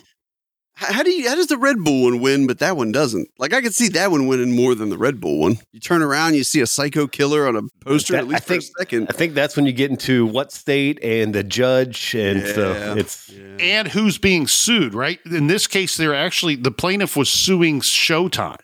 how 0.86 1.02
do 1.02 1.10
you? 1.10 1.28
How 1.28 1.34
does 1.34 1.46
the 1.48 1.56
Red 1.58 1.78
Bull 1.84 2.04
one 2.04 2.20
win, 2.20 2.46
but 2.46 2.58
that 2.60 2.76
one 2.76 2.92
doesn't? 2.92 3.28
Like 3.38 3.52
I 3.52 3.60
could 3.60 3.74
see 3.74 3.88
that 3.90 4.10
one 4.10 4.26
winning 4.26 4.54
more 4.56 4.74
than 4.74 4.88
the 4.90 4.98
Red 4.98 5.20
Bull 5.20 5.38
one. 5.40 5.58
You 5.72 5.80
turn 5.80 6.02
around, 6.02 6.34
you 6.34 6.44
see 6.44 6.60
a 6.60 6.66
psycho 6.66 7.06
killer 7.06 7.46
on 7.46 7.56
a 7.56 7.62
poster. 7.84 8.14
That- 8.14 8.20
at 8.20 8.28
least 8.28 8.42
I 8.42 8.44
think- 8.44 8.62
for 8.62 8.68
a 8.68 8.80
second. 8.80 9.06
I 9.10 9.12
think 9.12 9.34
that's 9.34 9.56
when 9.56 9.66
you 9.66 9.72
get 9.72 9.90
into 9.90 10.26
what 10.26 10.52
state 10.52 10.98
and 11.02 11.34
the 11.34 11.42
judge, 11.44 12.14
and 12.14 12.46
so 12.46 12.94
it's 12.96 13.28
Yeah. 13.30 13.42
and 13.60 13.88
who's 13.88 14.18
being 14.18 14.46
sued, 14.46 14.94
right? 14.94 15.18
In 15.30 15.46
this 15.46 15.66
case, 15.66 15.96
they're 15.96 16.14
actually, 16.14 16.56
the 16.56 16.70
plaintiff 16.70 17.16
was 17.16 17.28
suing 17.28 17.80
Showtime. 17.80 18.56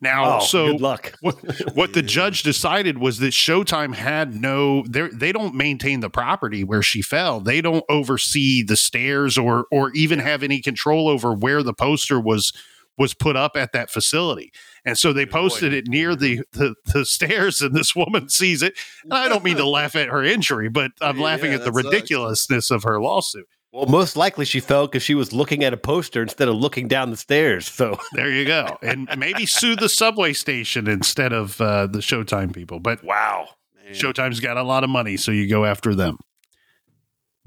Now, 0.00 0.36
oh, 0.38 0.40
so 0.44 0.72
good 0.72 0.80
luck. 0.80 1.12
what, 1.20 1.34
what 1.74 1.92
the 1.92 2.02
judge 2.02 2.42
decided 2.44 2.98
was 2.98 3.18
that 3.18 3.32
Showtime 3.32 3.94
had 3.94 4.34
no 4.34 4.84
they 4.88 5.08
they 5.08 5.32
don't 5.32 5.54
maintain 5.54 6.00
the 6.00 6.10
property 6.10 6.62
where 6.62 6.82
she 6.82 7.02
fell. 7.02 7.40
They 7.40 7.60
don't 7.60 7.84
oversee 7.88 8.62
the 8.62 8.76
stairs 8.76 9.36
or 9.36 9.66
or 9.72 9.90
even 9.92 10.20
have 10.20 10.42
any 10.42 10.60
control 10.60 11.08
over 11.08 11.34
where 11.34 11.62
the 11.64 11.74
poster 11.74 12.20
was 12.20 12.52
was 12.96 13.14
put 13.14 13.36
up 13.36 13.56
at 13.56 13.72
that 13.72 13.90
facility. 13.90 14.52
And 14.84 14.98
so 14.98 15.12
they 15.12 15.26
posted 15.26 15.72
it 15.72 15.86
near 15.88 16.14
the, 16.16 16.42
the 16.52 16.74
the 16.92 17.04
stairs 17.04 17.60
and 17.60 17.74
this 17.74 17.94
woman 17.96 18.28
sees 18.28 18.62
it. 18.62 18.74
And 19.04 19.14
I 19.14 19.28
don't 19.28 19.42
mean 19.44 19.56
to 19.56 19.66
laugh 19.68 19.96
at 19.96 20.08
her 20.08 20.22
injury, 20.22 20.68
but 20.68 20.92
I'm 21.00 21.18
Yeah, 21.18 21.24
laughing 21.24 21.52
at 21.52 21.64
the 21.64 21.72
that 21.72 21.74
sucks. 21.82 21.92
ridiculousness 21.92 22.70
of 22.70 22.84
her 22.84 23.00
lawsuit. 23.00 23.46
Well, 23.72 23.86
most 23.86 24.16
likely 24.16 24.46
she 24.46 24.60
fell 24.60 24.86
because 24.86 25.02
she 25.02 25.14
was 25.14 25.32
looking 25.32 25.62
at 25.62 25.74
a 25.74 25.76
poster 25.76 26.22
instead 26.22 26.48
of 26.48 26.56
looking 26.56 26.88
down 26.88 27.10
the 27.10 27.16
stairs. 27.18 27.70
So 27.70 27.98
There 28.12 28.30
you 28.32 28.46
go. 28.46 28.78
And 28.82 29.08
maybe 29.18 29.44
sue 29.44 29.76
the 29.76 29.88
subway 29.90 30.32
station 30.32 30.88
instead 30.88 31.32
of 31.34 31.60
uh, 31.60 31.86
the 31.86 31.98
Showtime 31.98 32.54
people. 32.54 32.80
But 32.80 33.04
wow, 33.04 33.48
Man. 33.84 33.92
Showtime's 33.94 34.40
got 34.40 34.56
a 34.56 34.62
lot 34.62 34.84
of 34.84 34.90
money, 34.90 35.16
so 35.18 35.32
you 35.32 35.48
go 35.48 35.64
after 35.66 35.94
them. 35.94 36.18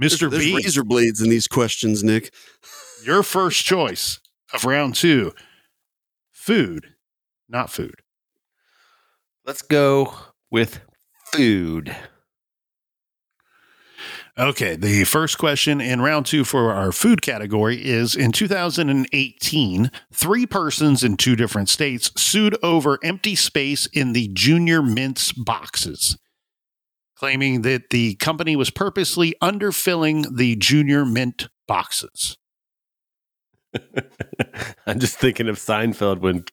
Mr. 0.02 0.30
there's 0.30 0.44
B, 0.44 0.56
razor 0.56 0.84
blades 0.84 1.22
in 1.22 1.30
these 1.30 1.48
questions, 1.48 2.04
Nic. 2.04 2.34
your 3.04 3.24
first 3.24 3.66
choice 3.66 4.20
of 4.54 4.64
round 4.66 4.96
two 4.96 5.32
food, 6.32 6.94
not 7.50 7.70
food. 7.70 7.96
let's 9.46 9.62
go 9.62 10.14
with 10.50 10.82
food. 11.34 11.96
Okay, 14.38 14.78
the 14.78 15.04
first 15.04 15.38
question 15.38 15.82
in 15.82 16.02
round 16.02 16.26
two 16.26 16.46
for 16.46 16.72
our 16.72 16.94
food 16.94 17.22
category 17.22 17.84
is 17.84 18.16
in 18.16 18.32
2018, 18.32 19.92
three 20.14 20.46
persons 20.46 21.04
in 21.04 21.18
two 21.18 21.36
different 21.36 21.68
states 21.68 22.12
sued 22.16 22.58
over 22.64 22.98
empty 23.04 23.36
space 23.36 23.88
in 23.88 24.14
the 24.14 24.30
Junior 24.30 24.82
Mints 24.82 25.34
boxes, 25.34 26.18
claiming 27.18 27.64
that 27.64 27.90
the 27.90 28.16
company 28.16 28.56
was 28.56 28.70
purposely 28.70 29.36
underfilling 29.44 30.38
the 30.38 30.56
Junior 30.56 31.04
Mint 31.04 31.50
boxes. 31.68 32.38
I'm 34.86 35.00
just 35.00 35.18
thinking 35.18 35.48
of 35.48 35.58
Seinfeld 35.58 36.20
when 36.20 36.46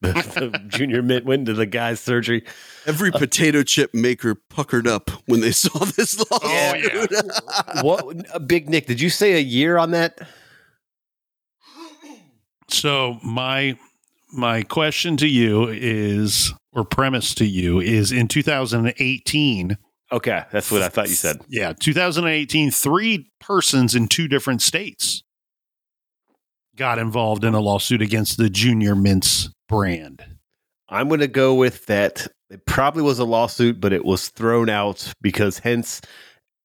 the, 0.00 0.12
the 0.12 0.58
junior 0.68 1.02
mint 1.02 1.24
went 1.24 1.46
to 1.46 1.54
the 1.54 1.66
guy's 1.66 2.00
surgery. 2.00 2.44
Every 2.86 3.10
potato 3.10 3.62
chip 3.62 3.94
maker 3.94 4.34
puckered 4.34 4.86
up 4.86 5.10
when 5.26 5.40
they 5.40 5.50
saw 5.52 5.84
this 5.84 6.18
lawsuit. 6.30 6.92
Oh, 6.92 7.06
yeah. 7.10 7.82
What, 7.82 8.34
uh, 8.34 8.38
Big 8.38 8.68
Nic? 8.68 8.86
Did 8.86 9.00
you 9.00 9.10
say 9.10 9.34
a 9.34 9.40
year 9.40 9.78
on 9.78 9.92
that? 9.92 10.20
So 12.68 13.18
my 13.22 13.78
my 14.32 14.62
question 14.62 15.16
to 15.18 15.28
you 15.28 15.68
is 15.68 16.52
or 16.72 16.84
premise 16.84 17.34
to 17.36 17.46
you 17.46 17.80
is 17.80 18.12
in 18.12 18.28
2018 18.28 19.78
Okay, 20.12 20.44
that's 20.52 20.70
what 20.70 20.82
I 20.82 20.88
thought 20.88 21.08
you 21.08 21.16
said. 21.16 21.40
Yeah, 21.48 21.72
2018, 21.72 22.70
three 22.70 23.28
persons 23.40 23.94
in 23.94 24.06
two 24.06 24.28
different 24.28 24.62
states 24.62 25.24
got 26.76 26.98
involved 26.98 27.44
in 27.44 27.54
a 27.54 27.60
lawsuit 27.60 28.02
against 28.02 28.36
the 28.36 28.50
Junior 28.50 28.94
Mints 28.94 29.50
brand. 29.68 30.24
I'm 30.88 31.08
going 31.08 31.20
to 31.20 31.28
go 31.28 31.54
with 31.54 31.86
that. 31.86 32.26
It 32.50 32.64
probably 32.66 33.02
was 33.02 33.18
a 33.18 33.24
lawsuit, 33.24 33.80
but 33.80 33.92
it 33.92 34.04
was 34.04 34.28
thrown 34.28 34.68
out 34.68 35.12
because 35.20 35.58
hence 35.58 36.00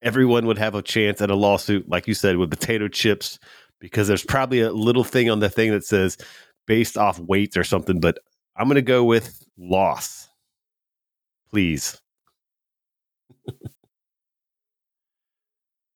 everyone 0.03 0.45
would 0.45 0.57
have 0.57 0.75
a 0.75 0.81
chance 0.81 1.21
at 1.21 1.31
a 1.31 1.35
lawsuit, 1.35 1.89
like 1.89 2.07
you 2.07 2.13
said, 2.13 2.37
with 2.37 2.51
potato 2.51 2.87
chips, 2.87 3.39
because 3.79 4.07
there's 4.07 4.23
probably 4.23 4.59
a 4.59 4.71
little 4.71 5.03
thing 5.03 5.29
on 5.29 5.39
the 5.39 5.49
thing 5.49 5.71
that 5.71 5.85
says 5.85 6.17
based 6.67 6.97
off 6.97 7.17
weight 7.19 7.57
or 7.57 7.63
something. 7.63 7.99
But 7.99 8.19
I'm 8.55 8.67
going 8.67 8.75
to 8.75 8.81
go 8.81 9.03
with 9.03 9.43
loss. 9.57 10.27
Please. 11.49 11.99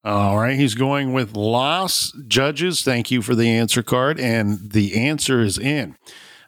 All 0.06 0.38
right, 0.38 0.56
he's 0.56 0.76
going 0.76 1.14
with 1.14 1.36
loss. 1.36 2.12
Judges, 2.28 2.84
thank 2.84 3.10
you 3.10 3.24
for 3.24 3.34
the 3.34 3.50
answer 3.50 3.82
card. 3.82 4.20
And 4.20 4.72
the 4.72 4.96
answer 4.96 5.42
is 5.42 5.58
in. 5.58 5.98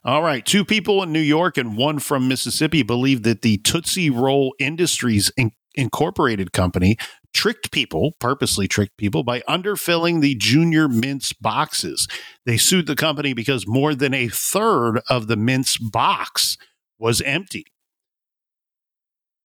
All 0.06 0.22
right, 0.22 0.46
two 0.46 0.64
people 0.64 1.02
in 1.02 1.12
New 1.12 1.20
York 1.20 1.58
and 1.58 1.76
one 1.76 1.98
from 1.98 2.28
Mississippi 2.28 2.84
believe 2.84 3.24
that 3.24 3.42
the 3.42 3.58
Tootsie 3.58 4.12
Roll 4.12 4.54
Industries 4.60 5.32
In- 5.36 5.52
Incorporated 5.74 6.54
company 6.54 6.98
tricked 7.34 7.72
people, 7.72 8.14
purposely 8.20 8.68
tricked 8.68 8.98
people, 8.98 9.24
by 9.24 9.42
underfilling 9.42 10.22
the 10.22 10.36
Junior 10.36 10.88
Mints 10.88 11.34
boxes. 11.34 12.08
They 12.46 12.58
sued 12.58 12.86
the 12.86 12.96
company 12.96 13.34
because 13.34 13.68
more 13.68 13.96
than 13.96 14.14
a 14.14 14.28
third 14.28 15.02
of 15.10 15.28
the 15.28 15.36
Mints 15.36 15.78
box 15.78 16.58
was 17.00 17.22
empty. 17.22 17.66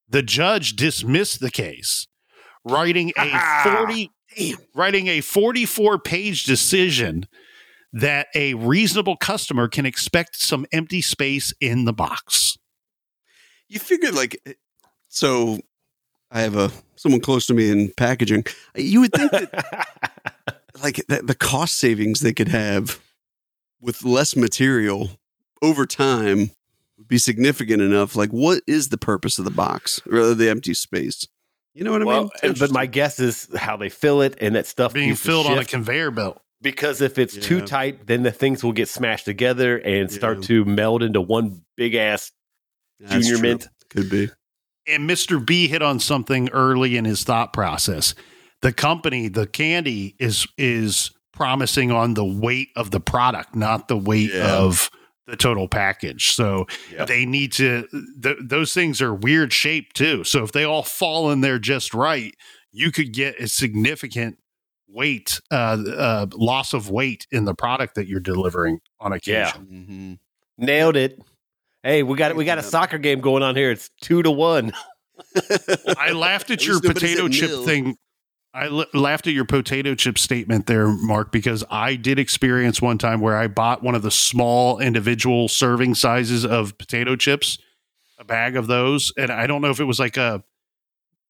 The 0.08 0.22
judge 0.22 0.76
dismissed 0.76 1.40
the 1.40 1.50
case, 1.50 2.06
writing 2.64 3.10
a 3.10 3.30
ah, 3.32 3.84
40 3.84 4.10
writing 4.74 5.08
a 5.08 5.20
44 5.20 5.98
page 5.98 6.44
decision 6.44 7.26
that 7.92 8.28
a 8.34 8.54
reasonable 8.54 9.16
customer 9.16 9.68
can 9.68 9.84
expect 9.84 10.36
some 10.36 10.66
empty 10.72 11.02
space 11.02 11.52
in 11.60 11.84
the 11.84 11.92
box. 11.92 12.56
You 13.68 13.78
figured 13.78 14.14
like 14.14 14.40
eh, 14.46 14.54
so 15.08 15.58
I 16.30 16.40
have 16.40 16.56
a 16.56 16.70
someone 16.96 17.20
close 17.20 17.46
to 17.46 17.54
me 17.54 17.70
in 17.70 17.92
packaging. 17.96 18.44
You 18.74 19.00
would 19.00 19.12
think 19.12 19.32
that 19.32 20.62
like 20.82 20.96
the, 21.08 21.22
the 21.22 21.34
cost 21.34 21.76
savings 21.76 22.20
they 22.20 22.32
could 22.32 22.48
have 22.48 23.00
with 23.80 24.04
less 24.04 24.36
material 24.36 25.10
over 25.60 25.84
time 25.84 26.50
would 26.96 27.08
be 27.08 27.18
significant 27.18 27.82
enough. 27.82 28.16
Like, 28.16 28.30
what 28.30 28.62
is 28.66 28.88
the 28.88 28.98
purpose 28.98 29.38
of 29.38 29.44
the 29.44 29.50
box 29.50 30.00
or 30.10 30.34
the 30.34 30.48
empty 30.48 30.72
space? 30.74 31.26
You 31.74 31.84
know 31.84 31.92
what 31.92 32.02
I 32.02 32.20
mean? 32.48 32.54
but 32.58 32.70
my 32.70 32.86
guess 32.86 33.18
is 33.18 33.48
how 33.56 33.76
they 33.76 33.88
fill 33.88 34.20
it 34.22 34.36
and 34.40 34.54
that 34.56 34.66
stuff 34.66 34.92
Being 34.92 35.08
needs 35.10 35.20
to 35.22 35.26
filled 35.26 35.46
on 35.46 35.58
a 35.58 35.64
conveyor 35.64 36.10
belt. 36.10 36.40
because 36.60 37.00
if 37.00 37.18
it's 37.18 37.34
too 37.36 37.62
tight, 37.62 38.06
then 38.06 38.22
the 38.22 38.30
things 38.32 38.62
will 38.62 38.72
get 38.72 38.88
smashed 38.88 39.24
together 39.24 39.78
and 39.78 40.10
start 40.12 40.42
to 40.44 40.64
meld 40.66 41.02
into 41.02 41.20
one 41.20 41.62
big 41.76 41.94
ass 41.94 42.30
That's 43.00 43.12
junior 43.26 43.38
true. 43.38 43.42
mint. 43.48 43.68
could 43.90 44.10
be. 44.10 44.28
And 44.86 45.08
Mr. 45.08 45.44
B 45.44 45.66
hit 45.68 45.80
on 45.80 45.98
something 46.00 46.50
early 46.50 46.96
in 46.96 47.04
his 47.04 47.22
thought 47.24 47.52
process. 47.52 48.14
The 48.60 48.72
company, 48.72 49.28
the 49.28 49.46
candy 49.46 50.14
is 50.18 50.46
is 50.58 51.10
promising 51.32 51.90
on 51.90 52.14
the 52.14 52.24
weight 52.24 52.68
of 52.76 52.90
the 52.90 53.00
product, 53.00 53.54
not 53.54 53.88
the 53.88 53.96
weight 53.96 54.30
Yeah. 54.34 54.56
of 54.58 54.90
the 55.26 55.36
total 55.36 55.68
package. 55.68 56.32
So 56.34 56.66
Yep. 56.92 57.06
they 57.06 57.24
need 57.26 57.52
to 57.52 57.86
th- 58.22 58.36
those 58.40 58.74
things 58.74 59.00
are 59.00 59.14
weird 59.14 59.52
shape 59.52 59.92
too. 59.92 60.24
So 60.24 60.42
if 60.42 60.52
they 60.52 60.64
all 60.64 60.82
fall 60.82 61.30
in 61.30 61.40
there 61.42 61.58
just 61.58 61.94
right, 61.94 62.34
you 62.72 62.90
could 62.90 63.12
get 63.12 63.38
a 63.40 63.46
significant 63.48 64.38
weight 64.88 65.40
uh, 65.50 65.78
uh 65.96 66.26
loss 66.34 66.72
of 66.74 66.90
weight 66.90 67.26
in 67.30 67.44
the 67.46 67.54
product 67.54 67.94
that 67.94 68.06
you're 68.08 68.20
delivering 68.20 68.80
on 69.00 69.12
occasion. 69.12 70.18
Mhm. 70.58 70.64
Nailed 70.66 70.96
it. 70.96 71.18
Hey, 71.82 72.02
we 72.02 72.16
got 72.16 72.36
we 72.36 72.44
got 72.44 72.58
a 72.58 72.62
soccer 72.62 72.98
game 72.98 73.20
going 73.20 73.42
on 73.42 73.56
here. 73.56 73.70
It's 73.70 73.90
two 74.00 74.22
to 74.22 74.30
one. 74.30 74.72
I 75.98 76.12
laughed 76.12 76.50
at 76.50 76.60
At 76.60 76.66
your 76.66 76.80
potato 76.80 77.28
chip 77.28 77.50
nil. 77.50 77.64
thing. 77.64 77.96
I 78.54 78.66
l- 78.66 78.84
laughed 78.92 79.26
at 79.26 79.32
your 79.32 79.44
potato 79.44 79.94
chip 79.94 80.18
statement 80.18 80.66
there, 80.66 80.88
Mark, 80.88 81.32
because 81.32 81.64
I 81.70 81.96
did 81.96 82.18
experience 82.18 82.82
one 82.82 82.98
time 82.98 83.20
where 83.20 83.36
I 83.36 83.46
bought 83.46 83.82
one 83.82 83.94
of 83.94 84.02
the 84.02 84.10
small 84.10 84.78
individual 84.78 85.48
serving 85.48 85.94
sizes 85.94 86.44
of 86.44 86.76
potato 86.76 87.16
chips, 87.16 87.58
a 88.18 88.24
bag 88.24 88.56
of 88.56 88.66
those, 88.66 89.12
and 89.16 89.30
I 89.30 89.46
don't 89.46 89.62
know 89.62 89.70
if 89.70 89.80
it 89.80 89.84
was 89.84 89.98
like 89.98 90.16
a 90.16 90.44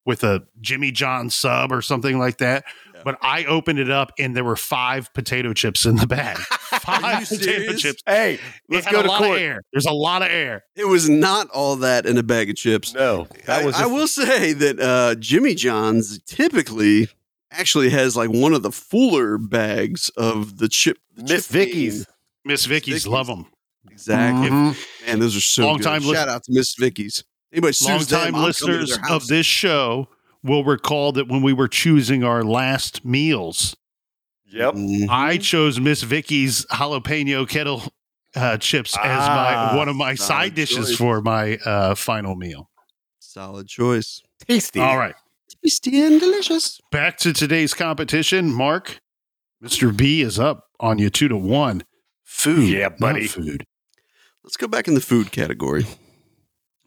with 0.05 0.25
a 0.25 0.45
Jimmy 0.61 0.91
John 0.91 1.31
sub 1.31 1.71
or 1.71 1.81
something 1.81 2.19
like 2.19 2.39
that. 2.39 2.65
Yeah. 3.05 3.13
But 3.13 3.19
I 3.23 3.45
opened 3.45 3.79
it 3.79 3.91
up 3.91 4.13
and 4.19 4.37
there 4.37 4.45
were 4.45 4.57
five 4.57 5.13
potato 5.15 5.53
chips 5.53 5.85
in 5.85 5.97
the 5.97 6.07
bag. 6.07 6.39
Five 6.83 7.29
potato 7.29 7.43
serious? 7.45 7.81
chips. 7.83 8.03
Hey, 8.07 8.39
let's 8.69 8.91
go 8.91 9.01
a 9.01 9.03
to 9.03 9.09
lot 9.09 9.19
court. 9.19 9.37
of 9.37 9.43
air. 9.43 9.63
There's 9.73 9.85
a 9.87 9.93
lot 9.93 10.23
of 10.23 10.29
air. 10.29 10.65
It 10.75 10.87
was 10.87 11.07
not 11.09 11.49
all 11.51 11.77
that 11.77 12.07
in 12.07 12.17
a 12.17 12.23
bag 12.23 12.49
of 12.49 12.57
chips. 12.57 12.95
No, 12.95 13.29
that 13.45 13.63
I, 13.63 13.65
was 13.67 13.75
I 13.77 13.87
will 13.87 14.07
say 14.09 14.53
that 14.55 14.81
uh, 14.81 15.15
Jimmy 15.17 15.55
John's 15.55 16.19
typically 16.23 17.09
actually 17.51 17.91
has 17.91 18.17
like 18.17 18.31
one 18.31 18.55
of 18.55 18.63
the 18.63 18.73
fuller 18.73 19.37
bags 19.37 20.09
of 20.17 20.57
the 20.59 20.69
chip. 20.69 20.97
the 21.15 21.23
Miss 21.25 21.47
chip 21.47 21.53
Vicky's. 21.53 22.07
game. 22.07 22.15
Miss 22.47 22.65
Vicky's, 22.65 22.95
Vicky's. 22.95 23.07
love 23.07 23.27
them. 23.27 23.47
Exactly. 23.91 24.49
Mhm. 24.49 25.07
Man, 25.07 25.19
those 25.21 25.37
are 25.37 25.41
so 25.41 25.67
Long 25.67 25.77
good. 25.77 25.85
time 25.85 26.03
lis- 26.03 26.17
Shout 26.17 26.29
out 26.31 26.43
to 26.45 26.53
Miss 26.53 26.75
Vicky's. 26.75 27.23
Anybody 27.53 27.75
sues 27.75 27.87
longtime 27.89 28.09
them, 28.09 28.19
I'm 28.19 28.33
coming 28.33 28.41
to 28.41 28.47
listeners 28.47 28.99
of 29.11 29.27
this 29.29 29.45
show 29.45 30.09
will 30.43 30.65
recall 30.65 31.13
that 31.13 31.29
when 31.29 31.43
we 31.43 31.53
were 31.53 31.69
choosing 31.69 32.25
our 32.25 32.43
last 32.43 33.05
meals, 33.05 33.77
Yep. 34.47 34.75
Mhm. 34.75 35.09
I 35.09 35.39
chose 35.39 35.81
Miss 35.81 36.03
Vicky's 36.03 36.67
jalapeno 36.67 37.49
kettle 37.49 37.83
uh, 38.35 38.59
chips 38.59 38.95
as 38.99 39.01
Ah, 39.29 39.71
my 39.73 39.77
one 39.79 39.89
of 39.89 39.97
my 39.97 40.15
solid 40.15 40.27
side 40.29 40.55
dishes 40.55 40.89
choice. 40.89 40.97
for 40.97 41.21
my 41.23 41.57
uh, 41.65 41.95
final 41.95 42.35
meal. 42.37 42.69
Solid 43.19 43.67
choice. 43.69 44.21
Tasty. 44.47 44.79
All 44.81 44.99
right, 44.99 45.15
Tasty 45.63 46.01
and 46.03 46.21
delicious. 46.21 46.81
back 46.91 47.17
to 47.19 47.33
today's 47.33 47.73
competition. 47.73 48.53
Mark, 48.53 49.01
Mr. 49.65 49.97
B 49.97 50.21
is 50.21 50.39
up 50.39 50.69
on 50.81 50.99
you 50.99 51.09
two 51.09 51.29
to 51.29 51.37
one. 51.37 51.85
Food, 52.25 52.69
Yeah, 52.69 52.89
not 52.89 52.99
buddy. 53.01 53.27
food. 53.29 53.65
Let's 54.45 54.57
go 54.59 54.67
back 54.67 54.89
in 54.89 54.95
the 54.95 55.01
food 55.01 55.31
category. 55.33 55.87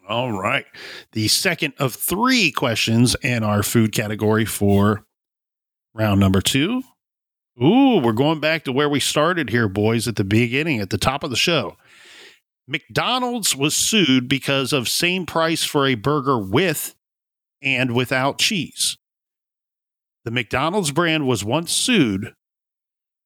All 0.08 0.32
right. 0.32 0.66
The 1.14 1.28
second 1.28 1.74
of 1.80 1.94
three 1.94 2.52
questions 2.52 3.16
in 3.22 3.44
our 3.44 3.64
food 3.64 3.92
category 3.92 4.46
for 4.46 5.06
round 5.94 6.20
number 6.20 6.42
two. 6.42 6.84
Ooh, 7.62 8.00
we're 8.00 8.14
going 8.14 8.40
back 8.40 8.66
to 8.66 8.72
where 8.72 8.90
we 8.90 9.00
started 9.00 9.50
here, 9.50 9.70
boys, 9.70 10.08
at 10.08 10.18
the 10.18 10.24
beginning, 10.24 10.80
at 10.80 10.90
the 10.90 10.98
top 10.98 11.24
of 11.24 11.30
the 11.30 11.36
show. 11.36 11.78
McDonald's 12.68 13.56
was 13.56 13.76
sued 13.76 14.28
because 14.28 14.74
of 14.74 14.90
same 14.90 15.26
price 15.26 15.64
for 15.64 15.88
a 15.88 15.96
burger 15.96 16.38
with 16.38 16.96
and 17.62 17.96
without 17.96 18.40
cheese. 18.40 18.98
The 20.26 20.32
McDonald's 20.32 20.92
brand 20.92 21.28
was 21.28 21.46
once 21.46 21.72
sued 21.72 22.34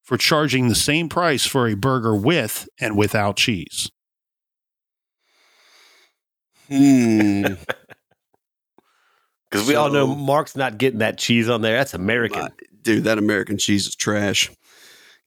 for 0.04 0.18
charging 0.18 0.68
the 0.68 0.76
same 0.76 1.08
price 1.08 1.46
for 1.46 1.68
a 1.68 1.76
burger 1.76 2.16
with 2.16 2.68
and 2.80 2.98
without 2.98 3.38
cheese? 3.38 3.92
Hmm. 6.70 7.56
Because 9.50 9.68
we 9.68 9.74
all 9.76 9.90
know 9.90 10.06
Mark's 10.16 10.56
not 10.56 10.78
getting 10.78 11.00
that 11.00 11.18
cheese 11.18 11.50
on 11.50 11.62
there. 11.62 11.76
That's 11.76 11.96
American. 11.96 12.42
My- 12.42 12.50
dude, 12.84 13.06
that 13.06 13.18
American 13.18 13.58
cheese 13.58 13.88
is 13.88 13.96
trash. 13.96 14.52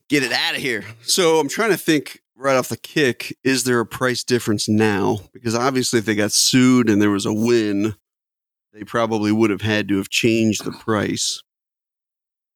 Get 0.07 0.23
it 0.23 0.31
out 0.31 0.55
of 0.55 0.61
here. 0.61 0.85
So 1.01 1.39
I'm 1.39 1.49
trying 1.49 1.71
to 1.71 1.77
think 1.77 2.21
right 2.35 2.55
off 2.55 2.69
the 2.69 2.77
kick 2.77 3.37
is 3.43 3.63
there 3.63 3.79
a 3.79 3.85
price 3.85 4.23
difference 4.23 4.69
now? 4.69 5.19
Because 5.33 5.55
obviously, 5.55 5.99
if 5.99 6.05
they 6.05 6.15
got 6.15 6.31
sued 6.31 6.89
and 6.89 7.01
there 7.01 7.09
was 7.09 7.25
a 7.25 7.33
win, 7.33 7.95
they 8.73 8.83
probably 8.83 9.31
would 9.31 9.49
have 9.49 9.61
had 9.61 9.87
to 9.89 9.97
have 9.97 10.09
changed 10.09 10.63
the 10.63 10.71
price. 10.71 11.41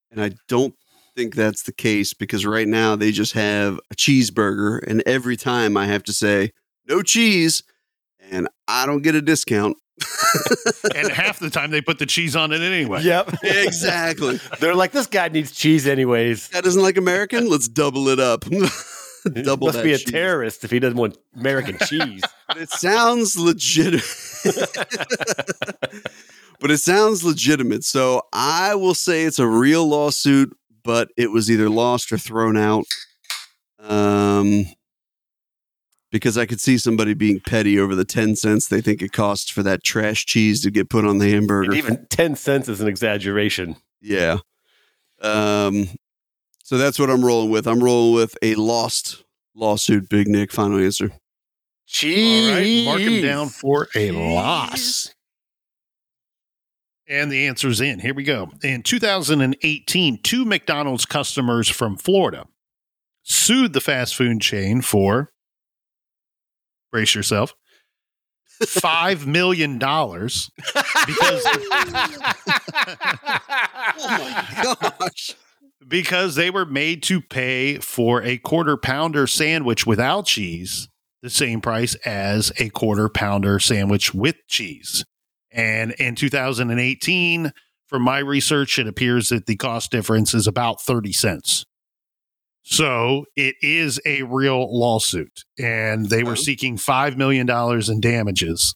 And 0.10 0.22
I 0.22 0.32
don't 0.48 0.74
think 1.16 1.36
that's 1.36 1.64
the 1.64 1.74
case 1.74 2.14
because 2.14 2.46
right 2.46 2.68
now 2.68 2.96
they 2.96 3.12
just 3.12 3.34
have 3.34 3.80
a 3.92 3.96
cheeseburger, 3.96 4.80
and 4.88 5.04
every 5.06 5.36
time 5.36 5.76
I 5.76 5.86
have 5.88 6.04
to 6.04 6.14
say, 6.14 6.52
no 6.88 7.02
cheese, 7.02 7.64
and 8.32 8.48
I 8.68 8.86
don't 8.86 9.02
get 9.02 9.16
a 9.16 9.22
discount. 9.22 9.78
and 10.96 11.12
half 11.12 11.40
the 11.40 11.50
time 11.50 11.72
they 11.72 11.82
put 11.82 11.98
the 11.98 12.06
cheese 12.06 12.36
on 12.36 12.52
it 12.52 12.62
anyway. 12.62 13.02
Yep. 13.02 13.38
exactly. 13.44 14.40
They're 14.60 14.76
like, 14.76 14.92
this 14.92 15.08
guy 15.08 15.28
needs 15.30 15.52
cheese 15.52 15.88
anyways. 15.88 16.50
That 16.50 16.64
doesn't 16.64 16.82
like 16.82 16.98
American. 16.98 17.50
Let's 17.50 17.68
double 17.68 18.08
it 18.10 18.20
up. 18.20 18.42
double 19.44 19.68
Must 19.68 19.78
that 19.78 19.84
be 19.84 19.94
a 19.94 19.98
cheese. 19.98 20.12
terrorist 20.12 20.64
if 20.64 20.70
he 20.72 20.80
doesn't 20.80 20.98
want 20.98 21.18
American 21.36 21.78
cheese. 21.88 22.22
It 22.56 22.70
sounds 22.70 23.38
legitimate. 23.38 24.06
but 26.60 26.70
it 26.70 26.78
sounds 26.78 27.24
legitimate. 27.24 27.84
So 27.84 28.22
I 28.32 28.76
will 28.76 28.96
say 28.96 29.24
it's 29.24 29.40
a 29.40 29.48
real 29.48 29.88
lawsuit, 29.88 30.56
but 30.84 31.10
it 31.18 31.32
was 31.32 31.50
either 31.50 31.70
lost 31.70 32.12
or 32.12 32.20
thrown 32.20 32.56
out. 32.56 32.86
Um, 33.80 34.66
because 36.12 36.38
I 36.38 36.46
could 36.46 36.62
see 36.62 36.78
somebody 36.78 37.14
being 37.14 37.40
petty 37.40 37.80
over 37.80 37.96
the 37.96 38.06
ten 38.06 38.36
cents 38.36 38.68
they 38.68 38.82
think 38.82 39.02
it 39.02 39.12
costs 39.12 39.50
for 39.50 39.64
that 39.64 39.84
trash 39.84 40.26
cheese 40.26 40.62
to 40.64 40.72
get 40.72 40.90
put 40.90 41.06
on 41.06 41.18
the 41.18 41.30
hamburger. 41.30 41.72
And 41.72 41.78
even 41.78 42.08
10 42.10 42.36
cents 42.36 42.70
is 42.70 42.82
an 42.82 42.88
exaggeration. 42.88 43.76
Yeah. 44.02 44.38
Um, 45.22 45.90
so 46.64 46.78
that's 46.78 47.00
what 47.00 47.10
I'm 47.10 47.24
rolling 47.24 47.50
with. 47.50 47.68
I'm 47.68 47.84
rolling 47.84 48.16
with 48.16 48.38
a 48.42 48.56
lost 48.56 49.24
lawsuit. 49.56 50.10
Big 50.10 50.28
Nic, 50.28 50.52
final 50.52 50.80
answer. 50.80 51.12
Cheese. 51.86 52.50
All 52.50 52.56
right, 52.56 52.86
mark 52.86 53.00
him 53.00 53.24
down 53.24 53.50
for 53.50 53.88
a 53.96 54.12
loss. 54.12 55.14
And 57.10 57.32
the 57.32 57.48
answer's 57.48 57.80
in. 57.80 58.00
Here 58.00 58.14
we 58.14 58.24
go. 58.24 58.50
In 58.64 58.84
2018, 58.84 60.22
two 60.22 60.44
McDonald's 60.44 61.06
customers 61.06 61.70
from 61.70 61.96
Florida 61.96 62.48
sued 63.24 63.72
the 63.72 63.80
fast 63.80 64.16
food 64.16 64.42
chain 64.42 64.82
for, 64.82 65.30
brace 66.98 67.14
yourself, 67.14 67.54
$5 68.60 69.28
million 69.28 69.78
because 69.78 70.50
Oh 74.00 74.18
my 74.18 74.96
gosh. 75.00 75.36
because 75.88 76.34
they 76.34 76.50
were 76.50 76.66
made 76.66 77.04
to 77.04 77.22
pay 77.22 77.78
for 77.78 78.24
a 78.24 78.40
quarter 78.40 78.78
pounder 78.78 79.28
sandwich 79.28 79.86
without 79.86 80.26
cheese 80.26 80.90
the 81.22 81.30
same 81.30 81.62
price 81.62 81.94
as 82.04 82.52
a 82.58 82.70
quarter 82.70 83.10
pounder 83.10 83.60
sandwich 83.60 84.12
with 84.16 84.38
cheese. 84.48 85.06
And 85.52 85.92
in 85.94 86.16
2018, 86.16 87.54
from 87.88 88.02
my 88.02 88.18
research, 88.20 88.80
it 88.80 88.88
appears 88.88 89.30
that 89.30 89.46
the 89.46 89.56
cost 89.56 89.92
difference 89.92 90.34
is 90.34 90.48
about 90.48 90.82
30 90.82 91.14
cents. 91.14 91.64
So 92.70 93.26
it 93.38 93.56
is 93.62 93.98
a 94.06 94.24
real 94.24 94.78
lawsuit, 94.78 95.46
and 95.58 96.10
they 96.10 96.24
were 96.24 96.36
seeking 96.36 96.76
$5 96.76 97.16
million 97.16 97.50
in 97.50 98.02
damages. 98.02 98.76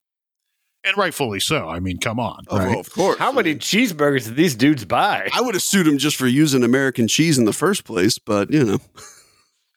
And 0.86 0.98
rightfully 0.98 1.42
so. 1.42 1.68
I 1.68 1.80
mean, 1.82 2.00
come 2.00 2.18
on. 2.20 2.46
Oh, 2.48 2.58
right? 2.58 2.70
well, 2.70 2.80
of 2.80 2.92
course. 2.92 3.20
How 3.20 3.34
many 3.34 3.56
cheeseburgers 3.56 4.26
did 4.26 4.36
these 4.38 4.56
dudes 4.56 4.86
buy? 4.86 5.28
I 5.34 5.42
would 5.42 5.56
have 5.56 5.62
sued 5.62 5.88
him 5.88 5.98
just 5.98 6.16
for 6.16 6.26
using 6.26 6.64
American 6.64 7.08
cheese 7.08 7.38
in 7.38 7.44
the 7.44 7.54
first 7.54 7.84
place, 7.84 8.18
but 8.18 8.50
you 8.52 8.64
know. 8.64 8.80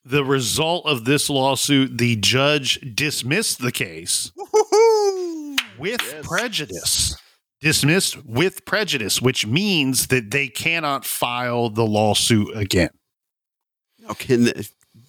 The 0.06 0.24
result 0.24 0.86
of 0.86 1.06
this 1.06 1.28
lawsuit, 1.28 1.98
the 1.98 2.16
judge 2.16 2.78
dismissed 2.94 3.60
the 3.62 3.72
case 3.72 4.30
with 5.78 6.00
Yes. 6.02 6.26
prejudice. 6.26 7.16
Dismissed 7.60 8.24
with 8.24 8.64
prejudice, 8.66 9.22
which 9.22 9.46
means 9.46 10.08
that 10.08 10.30
they 10.30 10.48
cannot 10.48 11.04
file 11.06 11.68
the 11.70 11.84
lawsuit 11.86 12.54
again. 12.54 12.90
Now, 14.06 14.14
can 14.14 14.50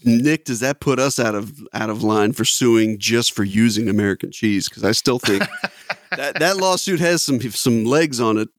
Nic, 0.04 0.46
does 0.46 0.62
that 0.62 0.80
put 0.80 1.00
us 1.00 1.20
out 1.20 1.36
of 1.36 1.54
out 1.74 1.90
of 1.90 2.02
line 2.04 2.32
for 2.32 2.46
suing 2.46 2.98
just 2.98 3.34
for 3.34 3.44
using 3.44 3.90
American 3.90 4.32
cheese? 4.32 4.70
Because 4.70 4.84
I 4.84 4.92
still 4.94 5.20
think 5.20 5.44
that 6.16 6.40
that 6.40 6.58
lawsuit 6.58 7.00
has 7.00 7.22
some 7.24 7.40
some 7.42 7.84
legs 7.86 8.20
on 8.20 8.38
it. 8.38 8.50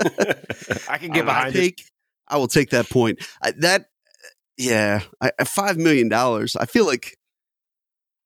I 0.88 0.98
can 0.98 1.10
get 1.10 1.22
I 1.22 1.50
behind 1.50 1.56
it. 1.56 1.80
I 2.28 2.38
will 2.38 2.48
take 2.48 2.70
that 2.70 2.88
point. 2.88 3.18
I, 3.42 3.50
that, 3.58 3.86
yeah, 4.56 5.00
I, 5.20 5.30
I- 5.38 5.44
five 5.44 5.76
million 5.76 6.08
dollars. 6.08 6.56
I 6.56 6.64
feel 6.66 6.86
like, 6.86 7.16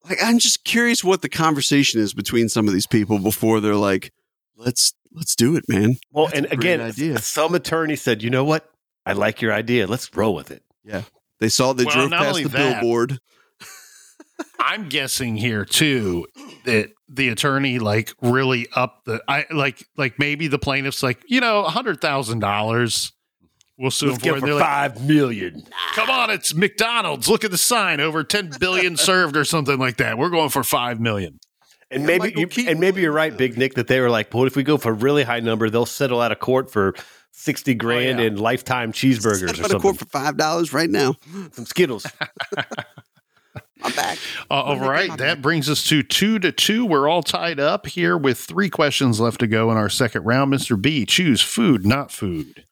like 0.09 0.19
I'm 0.23 0.39
just 0.39 0.65
curious 0.65 1.03
what 1.03 1.23
the 1.23 1.29
conversation 1.29 2.01
is 2.01 2.15
between 2.15 2.49
some 2.49 2.69
of 2.69 2.75
these 2.75 2.87
people 2.87 3.19
before 3.19 3.61
they're 3.61 3.75
like, 3.75 4.13
let's 4.57 4.95
let's 5.13 5.35
do 5.35 5.57
it, 5.57 5.65
man. 5.69 5.97
Well, 6.13 6.27
That's 6.27 6.37
and 6.39 6.47
a 6.47 6.49
great 6.51 6.75
again, 6.75 6.81
idea. 6.81 7.19
some 7.19 7.55
attorney 7.55 7.97
said, 7.97 8.23
you 8.23 8.31
know 8.31 8.45
what? 8.45 8.71
I 9.05 9.13
like 9.15 9.41
your 9.43 9.53
idea. 9.53 9.87
Let's 9.87 10.15
roll 10.15 10.35
with 10.35 10.51
it. 10.51 10.63
Yeah, 10.89 11.03
they 11.41 11.49
saw 11.49 11.73
they 11.75 11.85
Well, 11.85 11.95
drove 11.95 12.11
past 12.11 12.43
the 12.43 12.49
that- 12.49 12.81
billboard. 12.81 13.19
I'm 14.61 14.89
guessing 14.89 15.37
here 15.37 15.65
too 15.65 16.27
that 16.65 16.91
the 17.09 17.29
attorney 17.29 17.79
like 17.79 18.13
really 18.21 18.67
up 18.75 19.05
the 19.05 19.21
I 19.27 19.47
like 19.51 19.85
like 19.97 20.19
maybe 20.19 20.47
the 20.49 20.59
plaintiff's 20.59 21.03
like, 21.03 21.21
you 21.27 21.41
know, 21.41 21.65
a 21.65 21.71
hundred 21.71 22.01
thousand 22.01 22.41
dollars. 22.41 23.13
We'll 23.77 23.91
sue 23.93 24.11
Let's 24.11 24.25
him 24.25 24.31
for 24.33 24.35
it 24.35 24.37
it. 24.39 24.41
for 24.41 24.47
They're 24.47 24.55
like, 24.57 24.65
five 24.65 25.07
million. 25.07 25.63
Come 25.95 26.11
on, 26.11 26.31
it's 26.31 26.53
McDonald's. 26.55 27.29
Look 27.29 27.45
at 27.45 27.53
the 27.53 27.59
sign. 27.59 28.01
Over 28.01 28.25
10 28.25 28.51
billion 28.59 28.97
served 28.97 29.37
or 29.37 29.45
something 29.45 29.79
like 29.79 29.99
that. 29.99 30.19
We're 30.19 30.31
going 30.31 30.49
for 30.51 30.65
5 30.65 30.99
million. 30.99 31.39
And 31.89 32.01
Yeah, 32.03 32.07
maybe 32.09 32.19
Michael 32.19 32.41
you, 32.41 32.47
Keaton 32.49 32.73
and 32.73 32.81
maybe 32.81 33.03
you're 33.03 33.13
right, 33.13 33.35
Big 33.37 33.57
Nic, 33.57 33.75
that 33.75 33.87
they 33.87 34.01
were 34.01 34.11
like, 34.11 34.35
"What 34.35 34.49
if 34.49 34.57
we 34.57 34.65
go 34.65 34.79
for 34.79 34.91
a 34.91 34.95
really 34.95 35.23
high 35.23 35.39
number? 35.41 35.71
They'll 35.71 35.87
settle 35.87 36.21
out 36.21 36.33
of 36.33 36.41
court 36.41 36.73
for 36.73 36.93
sixty 37.33 37.75
grand 37.75 38.19
yeah. 38.19 38.27
in 38.27 38.37
lifetime 38.37 38.93
cheeseburgers 38.93 39.41
Set 39.41 39.43
or 39.43 39.49
out 39.49 39.51
of 39.51 39.57
something, 39.71 39.81
court 39.81 39.99
for 39.99 40.05
five 40.07 40.37
dollars 40.37 40.73
right 40.73 40.91
now. 40.91 41.15
some 41.53 41.67
Skittles." 41.67 42.07
I'm 43.81 43.93
back. 43.93 44.19
Uh, 44.51 44.55
all 44.55 44.67
Where'd 44.77 44.83
they 44.83 44.89
right. 44.89 45.09
come 45.09 45.17
That 45.19 45.33
from? 45.35 45.43
brings 45.43 45.71
us 45.71 45.85
to 45.85 46.03
two 46.03 46.41
to 46.41 46.51
two. 46.51 46.85
We're 46.85 47.09
all 47.09 47.23
tied 47.23 47.61
up 47.61 47.87
here 47.87 48.19
with 48.19 48.39
three 48.39 48.69
questions 48.69 49.21
left 49.21 49.39
to 49.41 49.47
go 49.47 49.71
in 49.71 49.77
our 49.77 49.89
second 49.89 50.25
round. 50.25 50.53
Mr. 50.53 50.81
B, 50.81 51.07
choose 51.07 51.41
food, 51.43 51.87
not 51.87 52.11
food. 52.11 52.65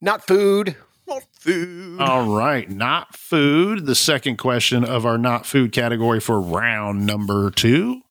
Not 0.00 0.24
food. 0.24 0.76
Not 1.08 1.24
food. 1.32 2.00
All 2.00 2.28
right. 2.36 2.70
Not 2.70 3.16
food. 3.16 3.86
The 3.86 3.94
second 3.96 4.36
question 4.36 4.84
of 4.84 5.04
our 5.04 5.18
not 5.18 5.46
food 5.46 5.72
category 5.72 6.20
for 6.20 6.40
round 6.40 7.04
number 7.06 7.50
two. 7.50 8.02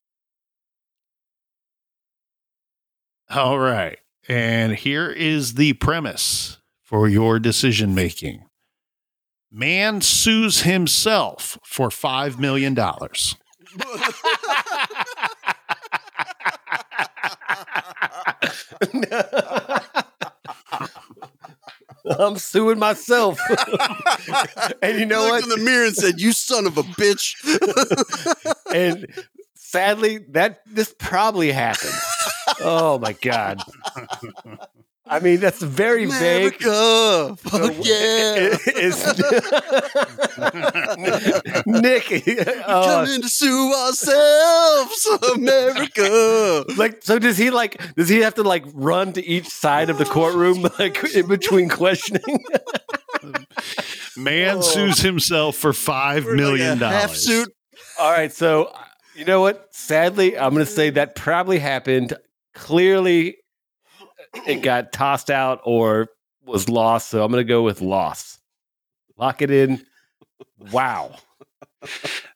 All 3.29 3.57
right. 3.59 3.97
And 4.27 4.75
here 4.75 5.09
is 5.09 5.53
the 5.53 5.73
premise 5.73 6.57
for 6.83 7.07
your 7.07 7.39
decision 7.39 7.93
making 7.93 8.43
man 9.51 10.01
sues 10.01 10.61
himself 10.61 11.57
for 11.63 11.89
$5 11.89 12.37
million. 12.37 12.77
I'm 22.19 22.37
suing 22.37 22.79
myself. 22.79 23.39
and 24.81 24.99
you 24.99 25.05
know 25.05 25.21
Looked 25.21 25.31
what? 25.31 25.43
in 25.43 25.49
the 25.49 25.57
mirror 25.57 25.85
and 25.85 25.95
said, 25.95 26.19
"You 26.21 26.31
son 26.33 26.67
of 26.67 26.77
a 26.77 26.83
bitch." 26.83 27.35
and 28.73 29.07
sadly, 29.55 30.19
that 30.29 30.61
this 30.67 30.93
probably 30.99 31.51
happened. 31.51 31.93
Oh 32.61 32.97
my 32.99 33.13
god! 33.13 33.61
I 35.07 35.19
mean, 35.19 35.39
that's 35.39 35.61
very 35.61 36.05
vague. 36.05 36.61
America, 36.63 37.35
fuck 37.37 37.73
yeah. 37.83 38.57
Is 38.75 39.05
Nic? 41.65 42.23
oh, 42.67 42.83
Coming 42.85 43.21
to 43.21 43.29
sue 43.29 43.73
ourselves, 43.73 45.07
America. 45.35 46.65
like, 46.77 47.03
so 47.03 47.19
does 47.19 47.37
he 47.37 47.49
like? 47.49 47.81
Does 47.95 48.09
he 48.09 48.19
have 48.19 48.35
to 48.35 48.43
like 48.43 48.65
run 48.73 49.13
to 49.13 49.25
each 49.25 49.47
side 49.47 49.89
of 49.89 49.97
the 49.97 50.05
courtroom, 50.05 50.67
like 50.79 51.03
in 51.15 51.27
between 51.27 51.69
questioning? 51.69 52.39
Man 54.17 54.57
Oh. 54.57 54.61
sues 54.61 54.99
himself 54.99 55.55
for 55.55 55.71
$5 55.71 56.25
We're 56.25 56.35
million. 56.35 56.79
like 56.79 56.93
a 56.93 56.99
half 56.99 57.15
suit. 57.15 57.51
All 57.99 58.11
right, 58.11 58.31
so 58.31 58.65
uh, 58.65 58.77
you 59.15 59.25
know 59.25 59.41
what? 59.41 59.73
Sadly, 59.73 60.37
I'm 60.37 60.53
going 60.53 60.65
to 60.65 60.71
say 60.71 60.89
that 60.91 61.15
probably 61.15 61.59
happened. 61.59 62.13
Clearly, 62.55 63.37
it 64.47 64.63
got 64.63 64.91
tossed 64.91 65.29
out 65.29 65.61
or 65.63 66.07
was 66.43 66.67
lost. 66.69 67.09
So 67.09 67.23
I'm 67.23 67.31
going 67.31 67.45
to 67.45 67.47
go 67.47 67.61
with 67.61 67.81
loss. 67.81 68.39
Lock 69.17 69.41
it 69.41 69.51
in. 69.51 69.85
Wow. 70.71 71.15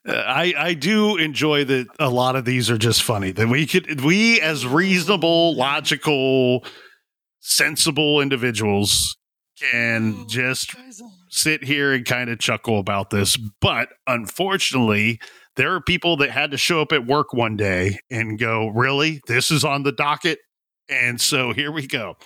Uh, 0.07 0.13
I 0.13 0.53
I 0.57 0.73
do 0.75 1.17
enjoy 1.17 1.65
that 1.65 1.87
a 1.99 2.09
lot 2.09 2.35
of 2.35 2.45
these 2.45 2.69
are 2.69 2.77
just 2.77 3.01
funny. 3.03 3.31
That 3.31 3.47
we 3.47 3.65
could 3.65 4.01
we 4.01 4.39
as 4.39 4.65
reasonable, 4.65 5.55
logical, 5.55 6.63
sensible 7.39 8.21
individuals 8.21 9.17
can 9.59 10.27
just 10.29 10.75
sit 11.29 11.63
here 11.63 11.93
and 11.93 12.05
kind 12.05 12.29
of 12.29 12.39
chuckle 12.39 12.79
about 12.79 13.09
this. 13.09 13.35
But 13.37 13.89
unfortunately, 14.07 15.19
there 15.55 15.73
are 15.73 15.81
people 15.81 16.17
that 16.17 16.29
had 16.29 16.51
to 16.51 16.57
show 16.57 16.81
up 16.81 16.91
at 16.91 17.05
work 17.05 17.33
one 17.33 17.57
day 17.57 17.99
and 18.09 18.39
go, 18.39 18.67
"Really? 18.67 19.21
This 19.27 19.51
is 19.51 19.63
on 19.63 19.83
the 19.83 19.91
docket?" 19.91 20.39
And 20.89 21.21
so 21.21 21.53
here 21.53 21.71
we 21.71 21.85
go. 21.87 22.17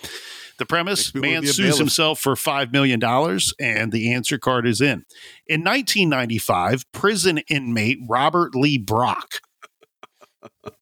The 0.58 0.66
premise 0.66 1.14
Makes 1.14 1.22
me 1.22 1.28
wanna 1.28 1.40
man 1.42 1.52
sues 1.52 1.78
himself 1.78 2.20
for 2.20 2.34
$5 2.34 2.72
million, 2.72 3.02
and 3.60 3.92
the 3.92 4.12
answer 4.12 4.38
card 4.38 4.66
is 4.66 4.80
in. 4.80 5.04
In 5.46 5.62
1995, 5.64 6.84
prison 6.92 7.38
inmate 7.48 7.98
Robert 8.08 8.54
Lee 8.54 8.78
Brock. 8.78 9.40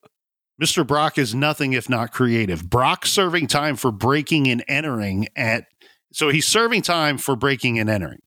Mr. 0.62 0.86
Brock 0.86 1.18
is 1.18 1.34
nothing 1.34 1.72
if 1.72 1.88
not 1.88 2.12
creative. 2.12 2.68
Brock 2.68 3.06
serving 3.06 3.46
time 3.46 3.76
for 3.76 3.90
breaking 3.90 4.46
and 4.48 4.62
entering 4.68 5.26
at, 5.34 5.64
so 6.12 6.28
he's 6.28 6.46
serving 6.46 6.82
time 6.82 7.16
for 7.16 7.34
breaking 7.34 7.78
and 7.78 7.88
entering. 7.88 8.20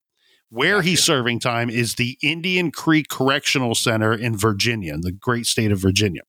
Where 0.55 0.81
he's 0.81 1.03
serving 1.03 1.41
time 1.41 1.69
is 1.69 1.95
the 1.95 2.17
Indian 2.23 2.71
Creek 2.71 3.09
Correctional 3.09 3.75
Center 3.75 4.13
in 4.13 4.37
Virginia, 4.37 4.93
in 4.93 5.01
the 5.01 5.11
great 5.11 5.47
state 5.47 5.69
of 5.69 5.79
Virginia. 5.79 6.21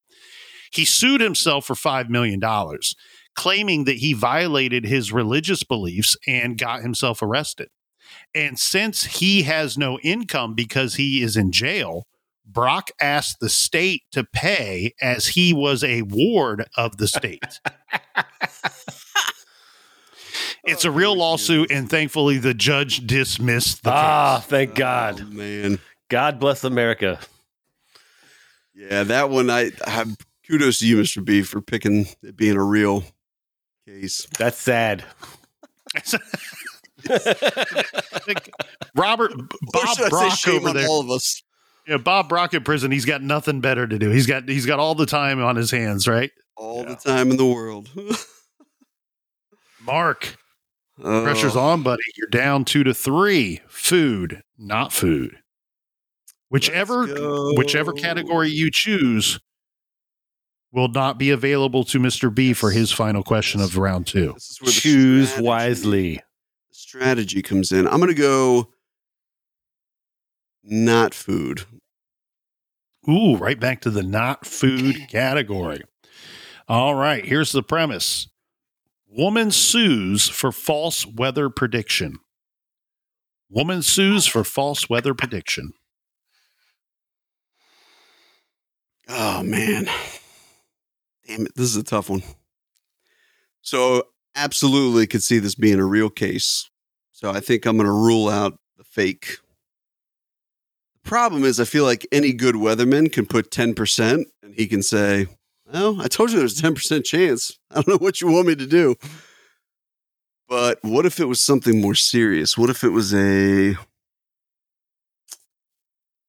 He 0.72 0.84
sued 0.84 1.20
himself 1.20 1.64
for 1.64 1.74
$5 1.74 2.08
million 2.08 2.40
claiming 3.36 3.84
that 3.84 3.98
he 3.98 4.14
violated 4.14 4.84
his 4.84 5.12
religious 5.12 5.62
beliefs 5.62 6.16
and 6.26 6.58
got 6.58 6.82
himself 6.82 7.22
arrested. 7.22 7.68
And 8.34 8.58
since 8.58 9.04
he 9.04 9.44
has 9.44 9.78
no 9.78 10.00
income 10.00 10.56
because 10.56 10.96
he 10.96 11.22
is 11.22 11.36
in 11.36 11.52
jail, 11.52 12.08
Brock 12.44 12.90
asked 13.00 13.38
the 13.38 13.48
state 13.48 14.02
to 14.10 14.24
pay 14.24 14.92
as 15.00 15.28
he 15.28 15.52
was 15.52 15.84
a 15.84 16.02
ward 16.02 16.66
of 16.76 16.96
the 16.96 17.06
state. 17.06 17.60
it's 20.66 20.84
a 20.84 20.90
real 20.90 21.16
lawsuit, 21.16 21.70
and 21.70 21.88
thankfully 21.88 22.38
the 22.38 22.54
judge 22.54 23.06
dismissed 23.06 23.82
the 23.84 23.90
Ah, 23.92 24.38
case. 24.40 24.46
thank 24.48 24.74
God. 24.74 25.20
Oh, 25.22 25.30
man. 25.34 25.78
God 26.08 26.38
bless 26.38 26.64
America. 26.64 27.18
Yeah, 28.74 29.04
that 29.04 29.30
one 29.30 29.48
I, 29.50 29.70
I 29.86 29.90
have 29.90 30.16
kudos 30.46 30.78
to 30.80 30.86
you, 30.86 30.96
Mr. 30.98 31.24
B, 31.24 31.42
for 31.42 31.60
picking 31.60 32.06
it 32.22 32.36
being 32.36 32.56
a 32.56 32.62
real 32.62 33.04
case. 33.86 34.26
That's 34.38 34.58
sad. 34.58 35.04
Robert 38.94 39.32
Bob 39.72 39.86
should 39.88 39.96
say 40.04 40.08
Brock 40.08 40.32
shame 40.38 40.56
over 40.60 40.68
on 40.70 40.76
there. 40.76 40.88
all 40.88 41.00
of 41.00 41.10
us. 41.10 41.42
Yeah, 41.86 41.98
Bob 41.98 42.28
Brock 42.28 42.52
in 42.54 42.64
prison. 42.64 42.90
He's 42.90 43.04
got 43.04 43.22
nothing 43.22 43.60
better 43.60 43.86
to 43.86 43.98
do. 43.98 44.10
He's 44.10 44.26
got 44.26 44.48
he's 44.48 44.66
got 44.66 44.78
all 44.80 44.94
the 44.94 45.06
time 45.06 45.40
on 45.42 45.56
his 45.56 45.70
hands, 45.70 46.08
right? 46.08 46.30
All 46.56 46.82
Yeah. 46.82 46.88
the 46.90 46.96
time 46.96 47.30
in 47.30 47.36
the 47.36 47.46
world. 47.46 47.88
Mark, 49.84 50.36
Oh, 51.02 51.22
pressure's 51.24 51.56
uh, 51.56 51.62
on, 51.62 51.82
buddy. 51.82 52.02
You're 52.16 52.28
down 52.28 52.64
two 52.64 52.84
to 52.84 52.94
three. 52.94 53.60
Food, 53.68 54.42
not 54.58 54.92
food. 54.92 55.36
Whichever 56.48 57.06
whichever 57.56 57.92
category 57.92 58.50
you 58.50 58.70
choose 58.72 59.40
will 60.72 60.88
not 60.88 61.18
be 61.18 61.30
available 61.30 61.84
to 61.84 61.98
Mr. 61.98 62.32
B 62.32 62.52
for 62.52 62.70
his 62.70 62.92
final 62.92 63.22
question 63.22 63.60
of 63.60 63.76
round 63.76 64.06
two. 64.06 64.32
This 64.34 64.50
is 64.50 64.60
where 64.60 64.66
the 64.66 64.72
Choose 64.72 65.28
strategy- 65.28 65.46
wisely. 65.46 66.20
Strategy 66.70 67.42
comes 67.42 67.72
in. 67.72 67.86
I'm 67.88 67.98
going 67.98 68.08
to 68.08 68.14
go 68.14 68.68
not 70.62 71.14
food. 71.14 71.62
Ooh, 73.08 73.36
right 73.36 73.58
back 73.58 73.80
to 73.82 73.90
the 73.90 74.02
not 74.02 74.46
food 74.46 74.96
category. 75.08 75.80
All 76.68 76.94
right, 76.94 77.24
here's 77.24 77.52
the 77.52 77.62
premise 77.62 78.28
Woman 79.16 79.50
sues 79.50 80.28
for 80.28 80.52
false 80.52 81.06
weather 81.06 81.48
prediction. 81.48 82.18
Woman 83.48 83.80
sues 83.80 84.26
for 84.26 84.44
false 84.44 84.90
weather 84.90 85.14
prediction. 85.14 85.72
Oh 89.08 89.42
man. 89.42 89.88
Damn 91.26 91.46
it. 91.46 91.52
This 91.56 91.70
is 91.70 91.76
a 91.76 91.82
tough 91.82 92.10
one. 92.10 92.24
So 93.62 94.02
absolutely 94.34 95.06
could 95.06 95.22
see 95.22 95.38
this 95.38 95.54
being 95.54 95.78
a 95.78 95.86
real 95.86 96.10
case. 96.10 96.68
So 97.12 97.30
I 97.30 97.40
think 97.40 97.64
I'm 97.64 97.78
gonna 97.78 97.90
rule 97.90 98.28
out 98.28 98.58
the 98.76 98.84
fake. 98.84 99.38
The 101.02 101.08
problem 101.08 101.42
is 101.42 101.58
I 101.58 101.64
feel 101.64 101.84
like 101.84 102.06
any 102.12 102.34
good 102.34 102.56
weatherman 102.56 103.10
can 103.10 103.24
put 103.24 103.50
10% 103.50 104.24
and 104.42 104.54
he 104.54 104.66
can 104.66 104.82
say, 104.82 105.26
Well, 105.72 106.00
I 106.00 106.08
told 106.08 106.30
you 106.30 106.38
there's 106.38 106.58
a 106.58 106.62
10% 106.62 107.04
chance. 107.04 107.58
I 107.70 107.76
don't 107.76 107.88
know 107.88 107.98
what 107.98 108.20
you 108.20 108.28
want 108.28 108.46
me 108.46 108.54
to 108.56 108.66
do. 108.66 108.94
But 110.48 110.78
what 110.82 111.06
if 111.06 111.18
it 111.18 111.24
was 111.24 111.40
something 111.40 111.80
more 111.80 111.96
serious? 111.96 112.56
What 112.56 112.70
if 112.70 112.84
it 112.84 112.90
was 112.90 113.12
a 113.12 113.74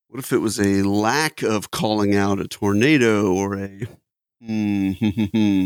what 0.07 0.19
if 0.19 0.31
it 0.31 0.39
was 0.39 0.59
a 0.59 0.81
lack 0.83 1.43
of 1.43 1.69
calling 1.69 2.15
out 2.15 2.39
a 2.39 2.47
tornado 2.47 3.31
or 3.31 3.55
a 3.55 3.85
hmm, 4.41 5.65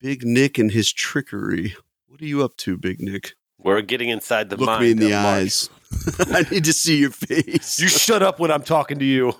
Big 0.00 0.24
Nic 0.24 0.58
and 0.58 0.70
his 0.70 0.92
trickery? 0.92 1.74
What 2.06 2.20
are 2.20 2.26
you 2.26 2.44
up 2.44 2.56
to, 2.58 2.76
Big 2.76 3.00
Nic? 3.00 3.32
We're 3.58 3.80
getting 3.80 4.08
inside 4.08 4.50
the 4.50 4.56
Look 4.56 4.66
mind. 4.66 4.82
me 4.82 4.90
in 4.92 4.98
the 4.98 5.14
eyes. 5.14 5.70
I 6.18 6.44
need 6.50 6.64
to 6.64 6.72
see 6.72 6.98
your 6.98 7.10
face. 7.10 7.80
You 7.80 7.88
shut 7.88 8.22
up 8.22 8.38
when 8.38 8.50
I'm 8.50 8.62
talking 8.62 8.98
to 8.98 9.04
you. 9.04 9.34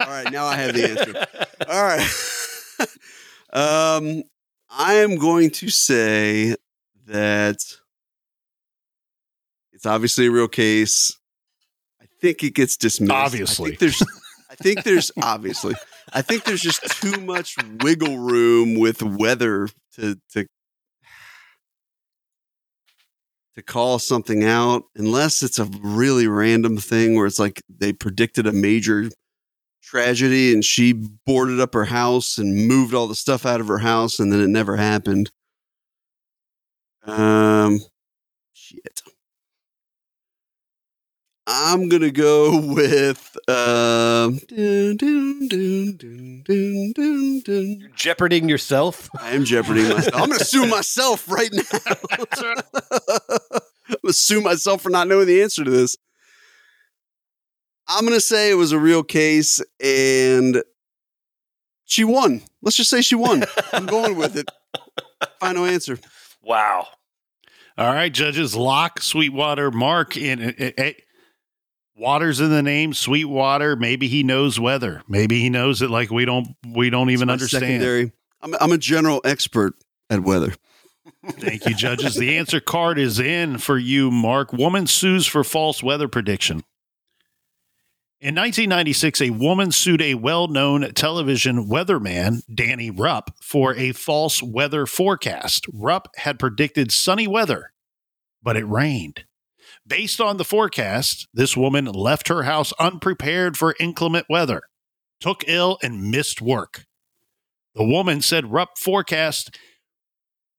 All 0.00 0.08
right, 0.08 0.30
now 0.32 0.46
I 0.46 0.56
have 0.56 0.74
the 0.74 0.90
answer. 0.90 1.26
All 1.68 1.82
right. 1.82 1.96
um, 3.98 4.22
I 4.70 4.94
am 4.94 5.16
going 5.16 5.50
to 5.50 5.68
say 5.68 6.54
that 7.06 7.58
it's 9.72 9.86
obviously 9.86 10.26
a 10.26 10.30
real 10.30 10.48
case. 10.48 11.16
I 12.00 12.06
think 12.20 12.42
it 12.42 12.54
gets 12.54 12.76
dismissed. 12.76 13.12
Obviously. 13.12 13.72
I 13.72 13.76
think 13.76 13.78
there's 13.78 14.02
I 14.50 14.54
think 14.54 14.84
there's 14.84 15.12
obviously. 15.22 15.74
I 16.12 16.22
think 16.22 16.44
there's 16.44 16.62
just 16.62 16.82
too 17.00 17.20
much 17.20 17.56
wiggle 17.80 18.18
room 18.18 18.78
with 18.78 19.02
weather 19.02 19.68
to 19.96 20.16
to 20.32 20.46
to 23.54 23.62
call 23.62 23.98
something 23.98 24.44
out 24.44 24.84
unless 24.96 25.42
it's 25.42 25.58
a 25.58 25.64
really 25.82 26.28
random 26.28 26.76
thing 26.76 27.14
where 27.14 27.26
it's 27.26 27.40
like 27.40 27.62
they 27.68 27.92
predicted 27.92 28.46
a 28.46 28.52
major 28.52 29.10
tragedy 29.88 30.52
and 30.52 30.62
she 30.62 30.92
boarded 30.92 31.60
up 31.60 31.72
her 31.72 31.86
house 31.86 32.36
and 32.36 32.68
moved 32.68 32.92
all 32.92 33.06
the 33.06 33.14
stuff 33.14 33.46
out 33.46 33.58
of 33.58 33.68
her 33.68 33.78
house 33.78 34.18
and 34.18 34.30
then 34.30 34.38
it 34.40 34.48
never 34.48 34.76
happened. 34.76 35.30
Um 37.06 37.80
shit. 38.52 39.00
I'm 41.46 41.88
gonna 41.88 42.10
go 42.10 42.60
with 42.60 43.34
um 43.48 44.38
dun, 44.48 44.96
dun, 44.98 45.48
dun. 47.46 47.76
You're 47.80 47.88
jeoparding 47.94 48.50
yourself. 48.50 49.08
I 49.18 49.30
am 49.30 49.46
jeoparding 49.46 49.88
myself. 49.88 50.14
I'm 50.14 50.28
gonna 50.28 50.44
sue 50.44 50.66
myself 50.70 51.30
right 51.30 51.50
now. 51.50 51.62
I'm 52.10 53.96
gonna 54.02 54.12
sue 54.12 54.42
myself 54.42 54.82
for 54.82 54.90
not 54.90 55.08
knowing 55.08 55.26
the 55.26 55.40
answer 55.40 55.64
to 55.64 55.70
this. 55.70 55.96
I'm 57.88 58.04
gonna 58.04 58.20
say 58.20 58.50
it 58.50 58.54
was 58.54 58.72
a 58.72 58.78
real 58.78 59.02
case 59.02 59.60
and 59.82 60.62
she 61.84 62.04
won. 62.04 62.42
Let's 62.62 62.76
just 62.76 62.90
say 62.90 63.00
she 63.00 63.14
won. 63.14 63.44
I'm 63.72 63.86
going 63.86 64.16
with 64.16 64.36
it. 64.36 64.50
Final 65.40 65.64
answer. 65.64 65.98
Wow. 66.42 66.88
All 67.78 67.92
right, 67.94 68.12
judges, 68.12 68.54
lock 68.56 69.00
Sweetwater 69.00 69.70
Mark 69.70 70.16
in. 70.16 70.54
eh, 70.58 70.72
eh, 70.76 70.92
Water's 71.96 72.40
in 72.40 72.50
the 72.50 72.62
name, 72.62 72.92
Sweetwater. 72.92 73.74
Maybe 73.76 74.06
he 74.08 74.22
knows 74.22 74.58
weather. 74.60 75.02
Maybe 75.08 75.40
he 75.40 75.50
knows 75.50 75.82
it 75.82 75.90
like 75.90 76.10
we 76.10 76.24
don't. 76.24 76.48
We 76.66 76.90
don't 76.90 77.10
even 77.10 77.30
understand. 77.30 77.62
Secondary. 77.62 78.12
I'm, 78.40 78.54
I'm 78.60 78.72
a 78.72 78.78
general 78.78 79.20
expert 79.24 79.74
at 80.10 80.20
weather. 80.22 80.54
Thank 81.26 81.66
you, 81.66 81.74
judges. 81.74 82.14
The 82.14 82.36
answer 82.38 82.60
card 82.60 82.98
is 82.98 83.18
in 83.18 83.58
for 83.58 83.76
you, 83.78 84.10
Mark. 84.10 84.52
Woman 84.52 84.86
sues 84.86 85.26
for 85.26 85.42
false 85.42 85.82
weather 85.82 86.06
prediction. 86.06 86.62
In 88.20 88.34
1996, 88.34 89.20
a 89.20 89.30
woman 89.30 89.70
sued 89.70 90.02
a 90.02 90.14
well 90.14 90.48
known 90.48 90.92
television 90.94 91.68
weatherman, 91.68 92.42
Danny 92.52 92.90
Rupp, 92.90 93.30
for 93.40 93.76
a 93.76 93.92
false 93.92 94.42
weather 94.42 94.86
forecast. 94.86 95.66
Rupp 95.72 96.08
had 96.16 96.40
predicted 96.40 96.90
sunny 96.90 97.28
weather, 97.28 97.72
but 98.42 98.56
it 98.56 98.64
rained. 98.64 99.24
Based 99.86 100.20
on 100.20 100.36
the 100.36 100.44
forecast, 100.44 101.28
this 101.32 101.56
woman 101.56 101.84
left 101.84 102.26
her 102.26 102.42
house 102.42 102.72
unprepared 102.80 103.56
for 103.56 103.76
inclement 103.78 104.26
weather, 104.28 104.62
took 105.20 105.44
ill, 105.46 105.78
and 105.80 106.10
missed 106.10 106.42
work. 106.42 106.86
The 107.76 107.84
woman 107.84 108.20
said 108.20 108.50
Rupp 108.50 108.78
forecast 108.78 109.56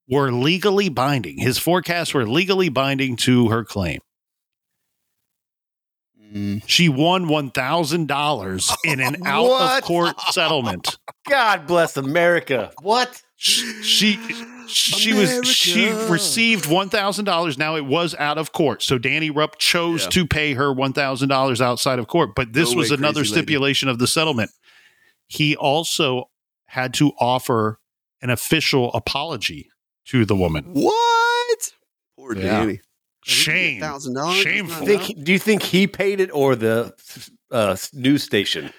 were 0.08 0.32
legally 0.32 0.88
binding. 0.88 1.36
His 1.36 1.58
forecasts 1.58 2.14
were 2.14 2.26
legally 2.26 2.70
binding 2.70 3.16
to 3.16 3.48
her 3.50 3.64
claim. 3.64 4.00
She 6.66 6.88
won 6.88 7.26
one 7.28 7.50
thousand 7.50 8.06
dollars 8.08 8.70
in 8.84 9.00
an 9.00 9.16
out 9.26 9.78
of 9.78 9.82
court 9.84 10.20
settlement. 10.30 10.98
God 11.28 11.66
bless 11.66 11.96
America. 11.96 12.70
What? 12.82 13.22
She 13.36 14.18
she 14.68 15.12
was 15.14 15.46
she 15.48 15.88
received 16.08 16.70
one 16.70 16.88
thousand 16.88 17.24
dollars. 17.24 17.58
Now 17.58 17.74
it 17.76 17.84
was 17.86 18.14
out 18.16 18.38
of 18.38 18.52
court, 18.52 18.82
so 18.82 18.98
Danny 18.98 19.30
Rupp 19.30 19.58
chose 19.58 20.04
Yeah. 20.04 20.10
to 20.10 20.26
pay 20.26 20.54
her 20.54 20.72
one 20.72 20.92
thousand 20.92 21.30
dollars 21.30 21.60
outside 21.60 21.98
of 21.98 22.06
court. 22.06 22.30
But 22.36 22.52
this 22.52 22.70
Go 22.72 22.76
was 22.78 22.90
away, 22.90 22.98
another 22.98 23.20
crazy 23.20 23.30
lady. 23.34 23.42
stipulation 23.42 23.88
of 23.88 23.98
the 23.98 24.06
settlement. 24.06 24.50
He 25.26 25.56
also 25.56 26.30
had 26.66 26.94
to 26.94 27.12
offer 27.18 27.80
an 28.22 28.30
official 28.30 28.92
apology 28.92 29.70
to 30.06 30.24
the 30.24 30.36
woman. 30.36 30.64
What? 30.72 31.72
Poor 32.16 32.36
Yeah. 32.36 32.42
Danny. 32.60 32.80
Shame. 33.24 33.80
Thousand 33.80 34.14
dollars. 34.14 34.38
Shameful. 34.38 34.86
Think, 34.86 35.24
do 35.24 35.32
you 35.32 35.38
think 35.38 35.62
he 35.62 35.86
paid 35.86 36.20
it 36.20 36.30
or 36.32 36.56
the 36.56 36.94
uh, 37.50 37.76
news 37.92 38.22
station? 38.24 38.72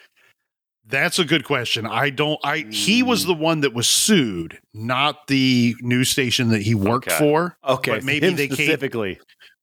That's 0.87 1.19
a 1.19 1.25
good 1.25 1.45
question. 1.45 1.85
I 1.85 2.09
don't. 2.09 2.39
I 2.43 2.65
he 2.69 3.01
Mm. 3.03 3.07
was 3.07 3.25
the 3.25 3.33
one 3.33 3.61
that 3.61 3.73
was 3.73 3.87
sued, 3.87 4.59
not 4.73 5.27
the 5.27 5.75
news 5.81 6.09
station 6.09 6.49
that 6.49 6.63
he 6.63 6.75
worked 6.75 7.07
Okay. 7.07 7.17
for. 7.17 7.55
Okay, 7.65 7.91
But 7.91 8.03
maybe 8.03 8.27
him 8.27 8.35
they 8.35 8.47
came- 8.49 9.17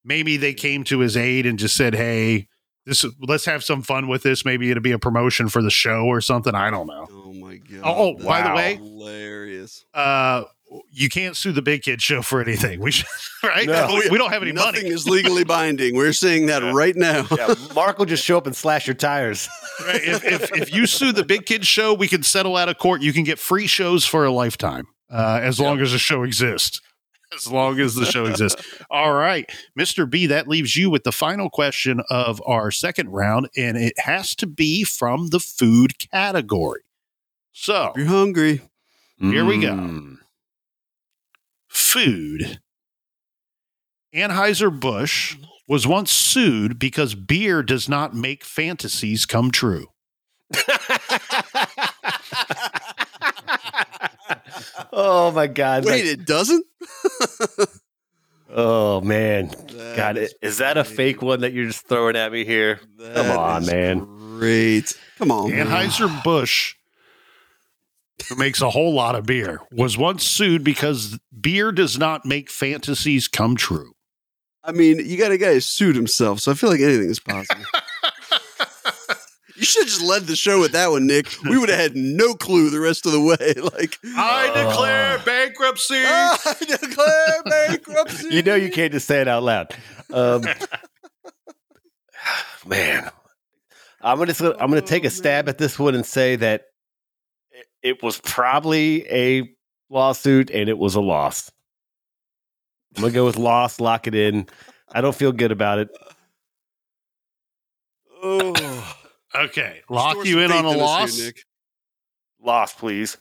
maybe 0.04 0.36
they 0.36 0.54
came 0.54 0.84
to 0.84 1.00
his 1.00 1.16
aid 1.16 1.44
and 1.44 1.58
just 1.58 1.76
said, 1.76 1.94
"Hey, 1.94 2.46
this 2.86 3.04
let's 3.20 3.44
have 3.44 3.62
some 3.62 3.82
fun 3.82 4.08
with 4.08 4.22
this. 4.22 4.44
Maybe 4.44 4.70
it'll 4.70 4.82
be 4.82 4.92
a 4.92 4.98
promotion 4.98 5.48
for 5.50 5.60
the 5.60 5.70
show 5.70 6.04
or 6.06 6.20
something. 6.22 6.54
I 6.54 6.70
don't 6.70 6.86
know." 6.86 7.06
Oh 7.10 7.32
my 7.34 7.56
god. 7.56 7.80
Oh, 7.82 8.16
oh, 8.18 8.24
by 8.24 8.40
the 8.42 8.54
way, 8.54 8.76
hilarious. 8.76 9.84
uh, 9.92 10.44
you 10.90 11.08
can't 11.08 11.36
sue 11.36 11.52
the 11.52 11.62
Big 11.62 11.82
Kid 11.82 12.02
Show 12.02 12.20
for 12.22 12.40
anything. 12.42 12.80
We 12.80 12.90
should, 12.90 13.06
right? 13.42 13.66
No. 13.66 13.86
we, 13.88 14.08
we 14.10 14.18
don't 14.18 14.30
have 14.32 14.42
any 14.42 14.52
Nothing 14.52 14.82
money. 14.84 14.94
is 14.94 15.08
legally 15.08 15.44
binding. 15.44 15.94
We're 15.96 16.12
saying 16.12 16.46
that 16.46 16.62
Yeah. 16.62 16.72
right 16.74 16.94
now. 16.96 17.26
Yeah, 17.36 17.54
Mark 17.74 17.98
will 17.98 18.06
just 18.06 18.24
show 18.24 18.36
up 18.36 18.46
and 18.46 18.54
slash 18.56 18.86
your 18.86 18.94
tires. 18.94 19.48
Right? 19.86 20.02
If, 20.02 20.24
if 20.24 20.52
if 20.56 20.74
you 20.74 20.86
sue 20.86 21.12
the 21.12 21.24
Big 21.24 21.46
Kid 21.46 21.64
Show, 21.64 21.94
we 21.94 22.08
can 22.08 22.24
settle 22.24 22.56
out 22.56 22.68
of 22.68 22.78
court. 22.78 23.00
You 23.00 23.12
can 23.12 23.22
get 23.22 23.38
free 23.38 23.68
shows 23.68 24.04
for 24.04 24.24
a 24.24 24.30
lifetime, 24.32 24.88
uh, 25.08 25.38
as 25.40 25.60
long 25.60 25.78
as 25.80 25.92
the 25.92 25.98
show 25.98 26.24
exists. 26.24 26.80
As 27.32 27.46
long 27.52 27.78
as 27.78 27.94
the 27.94 28.06
show 28.06 28.24
exists. 28.24 28.60
All 28.90 29.12
right, 29.12 29.48
Mr. 29.78 30.08
B, 30.08 30.26
that 30.28 30.48
leaves 30.48 30.74
you 30.76 30.88
with 30.90 31.04
the 31.04 31.12
final 31.12 31.50
question 31.50 32.00
of 32.10 32.42
our 32.46 32.70
second 32.70 33.10
round, 33.10 33.50
and 33.54 33.76
it 33.76 33.92
has 33.98 34.34
to 34.36 34.46
be 34.46 34.82
from 34.82 35.26
the 35.28 35.38
food 35.38 35.98
category. 36.10 36.80
So, 37.52 37.92
If 37.94 37.98
you're 37.98 38.06
hungry. 38.06 38.62
Here 39.20 39.44
we 39.44 39.60
go. 39.60 40.16
Food. 41.68 42.60
Anheuser-Busch 44.14 45.36
was 45.66 45.86
once 45.86 46.10
sued 46.10 46.78
because 46.78 47.14
beer 47.14 47.62
does 47.62 47.88
not 47.88 48.14
make 48.14 48.42
fantasies 48.44 49.26
come 49.26 49.50
true. 49.50 49.86
oh 54.92 55.30
my 55.34 55.46
God! 55.46 55.84
Wait, 55.84 56.06
it 56.06 56.24
doesn't? 56.24 56.64
oh 58.50 59.02
man! 59.02 59.48
That 59.48 59.94
God, 59.96 60.16
is 60.16 60.34
is 60.40 60.56
that 60.58 60.78
a 60.78 60.84
fake 60.84 61.20
one 61.20 61.42
that 61.42 61.52
you're 61.52 61.66
just 61.66 61.86
throwing 61.86 62.16
at 62.16 62.32
me 62.32 62.46
here? 62.46 62.80
That 62.96 63.36
on, 63.36 63.66
man. 63.66 64.06
Great. 64.38 64.98
Come 65.18 65.30
on. 65.30 65.50
man. 65.50 65.66
Anheuser-Busch, 65.66 66.76
who 68.28 68.34
makes 68.36 68.60
a 68.60 68.70
whole 68.70 68.92
lot 68.94 69.14
of 69.14 69.24
beer, 69.26 69.60
was 69.72 69.96
once 69.98 70.24
sued 70.24 70.62
because 70.64 71.18
beer 71.40 71.72
does 71.72 71.98
not 71.98 72.24
make 72.26 72.50
fantasies 72.50 73.28
come 73.28 73.56
true. 73.56 73.92
I 74.64 74.72
mean, 74.72 74.98
you 75.04 75.16
got 75.16 75.30
a 75.32 75.38
guy 75.38 75.54
who 75.54 75.60
sued 75.60 75.96
himself, 75.96 76.40
so 76.40 76.52
I 76.52 76.54
feel 76.54 76.68
like 76.70 76.80
anything 76.80 77.08
is 77.08 77.20
possible. 77.20 77.62
you 79.56 79.64
should 79.64 79.82
have 79.84 79.88
just 79.88 80.02
led 80.02 80.24
the 80.26 80.36
show 80.36 80.60
with 80.60 80.72
that 80.72 80.90
one, 80.90 81.06
Nic. 81.06 81.28
We 81.48 81.58
would 81.58 81.68
have 81.70 81.78
had 81.78 81.96
no 81.96 82.34
clue 82.34 82.68
the 82.70 82.80
rest 82.80 83.06
of 83.06 83.12
the 83.12 83.20
way. 83.20 83.36
Like, 83.78 83.98
I 84.16 84.50
Oh. 84.54 84.68
declare 84.68 85.18
bankruptcy. 85.24 85.94
I 86.04 86.54
declare 86.60 87.42
bankruptcy. 87.44 88.28
You 88.34 88.42
know 88.42 88.54
you 88.56 88.70
can't 88.70 88.92
just 88.92 89.06
say 89.06 89.20
it 89.20 89.28
out 89.28 89.42
loud. 89.42 89.74
Um, 90.12 90.42
man, 92.66 93.10
I'm 94.02 94.18
gonna 94.18 94.34
I'm 94.58 94.68
gonna 94.68 94.80
take 94.80 95.04
a 95.04 95.10
stab 95.10 95.48
at 95.48 95.58
this 95.58 95.78
one 95.78 95.94
and 95.94 96.04
say 96.04 96.36
that 96.36 96.62
it- 97.82 97.88
it 97.88 98.02
was 98.02 98.20
probably 98.20 99.06
a 99.10 99.54
lawsuit 99.90 100.50
and 100.50 100.68
it 100.68 100.78
was 100.78 100.94
a 100.94 101.00
loss. 101.00 101.50
I'm 102.96 103.02
gonna 103.02 103.14
go 103.14 103.24
with 103.26 103.36
loss. 103.36 103.80
Lock 103.80 104.06
it 104.06 104.14
in. 104.14 104.46
I 104.90 105.00
don't 105.00 105.14
feel 105.14 105.32
good 105.32 105.52
about 105.52 105.78
it. 105.78 105.88
Oh. 108.22 108.94
Okay, 109.34 109.82
lock 109.88 110.24
you 110.24 110.40
in 110.40 110.50
on 110.50 110.64
a 110.64 110.70
loss. 110.70 111.16
here, 111.16 111.26
Nic. 111.26 111.44
Loss, 112.42 112.74
please. 112.74 113.16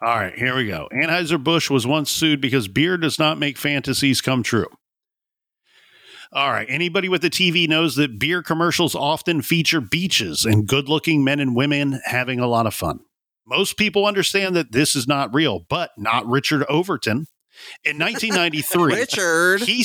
All 0.00 0.14
right, 0.14 0.34
here 0.34 0.54
we 0.54 0.66
go. 0.66 0.88
Anheuser-Busch 0.92 1.70
was 1.70 1.86
once 1.86 2.10
sued 2.10 2.40
because 2.40 2.68
beer 2.68 2.96
does 2.96 3.18
not 3.18 3.38
make 3.38 3.58
fantasies 3.58 4.20
come 4.20 4.42
true. 4.44 4.68
All 6.32 6.50
right, 6.50 6.66
anybody 6.68 7.08
with 7.08 7.24
a 7.24 7.30
TV 7.30 7.66
knows 7.66 7.96
that 7.96 8.18
beer 8.18 8.42
commercials 8.42 8.94
often 8.94 9.40
feature 9.40 9.80
beaches 9.80 10.44
and 10.44 10.66
good 10.68 10.88
looking 10.88 11.24
men 11.24 11.40
and 11.40 11.56
women 11.56 12.00
having 12.04 12.38
a 12.38 12.46
lot 12.46 12.66
of 12.66 12.74
fun. 12.74 13.00
Most 13.46 13.78
people 13.78 14.04
understand 14.04 14.54
that 14.54 14.72
this 14.72 14.94
is 14.94 15.08
not 15.08 15.32
real, 15.32 15.60
but 15.70 15.90
not 15.96 16.26
Richard 16.26 16.64
Overton. 16.68 17.26
In 17.82 17.98
1993, 17.98 18.94
Richard. 18.94 19.60
he, 19.62 19.84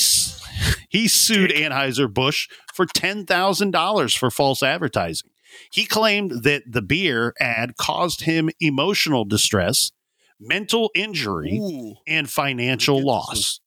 he 0.90 1.08
sued 1.08 1.50
Anheuser-Busch 1.50 2.48
for 2.74 2.84
$10,000 2.84 4.18
for 4.18 4.30
false 4.30 4.62
advertising. 4.62 5.30
He 5.72 5.86
claimed 5.86 6.42
that 6.42 6.64
the 6.70 6.82
beer 6.82 7.32
ad 7.40 7.76
caused 7.78 8.22
him 8.22 8.50
emotional 8.60 9.24
distress, 9.24 9.92
mental 10.38 10.90
injury, 10.94 11.58
Ooh. 11.58 11.94
and 12.06 12.28
financial 12.28 13.02
loss. 13.02 13.60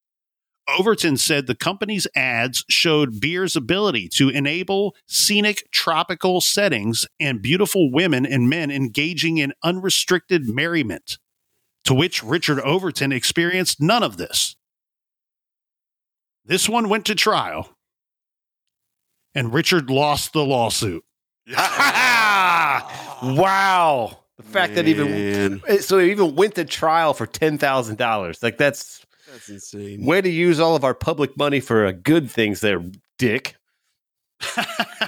Overton 0.68 1.18
said 1.18 1.48
the 1.48 1.56
company's 1.56 2.08
ads 2.16 2.64
showed 2.70 3.20
beer's 3.22 3.56
ability 3.56 4.10
to 4.10 4.30
enable 4.30 4.96
scenic 5.08 5.70
tropical 5.72 6.42
settings 6.42 7.08
and 7.20 7.42
beautiful 7.42 7.92
women 7.92 8.26
and 8.26 8.50
men 8.50 8.70
engaging 8.70 9.38
in 9.38 9.54
unrestricted 9.64 10.48
merriment, 10.48 11.18
to 11.86 11.94
which 11.94 12.22
Richard 12.24 12.60
Overton 12.60 13.12
experienced 13.12 13.82
none 13.82 14.04
of 14.04 14.18
this. 14.18 14.56
This 16.46 16.68
one 16.70 16.90
went 16.90 17.06
to 17.06 17.16
trial, 17.16 17.70
and 19.36 19.54
Richard 19.54 19.90
lost 19.90 20.34
the 20.34 20.44
lawsuit. 20.46 21.04
wow. 23.24 24.18
The 24.38 24.44
fact 24.44 24.76
that 24.76 24.88
even 24.88 25.62
so 25.82 25.98
it 25.98 26.10
even 26.10 26.36
went 26.36 26.56
to 26.56 26.66
trial 26.66 27.14
for 27.14 27.26
ten 27.26 27.58
thousand 27.58 27.98
dollars. 27.98 28.44
Like 28.44 28.58
that's 28.58 29.06
that's 29.38 29.50
insane. 29.50 30.06
way 30.06 30.22
to 30.22 30.30
use 30.30 30.60
all 30.60 30.76
of 30.76 30.84
our 30.84 30.94
public 30.94 31.38
money 31.38 31.60
for 31.60 31.86
uh, 31.86 31.92
good 31.92 32.30
things, 32.32 32.62
there, 32.62 32.84
Dick. 33.18 33.56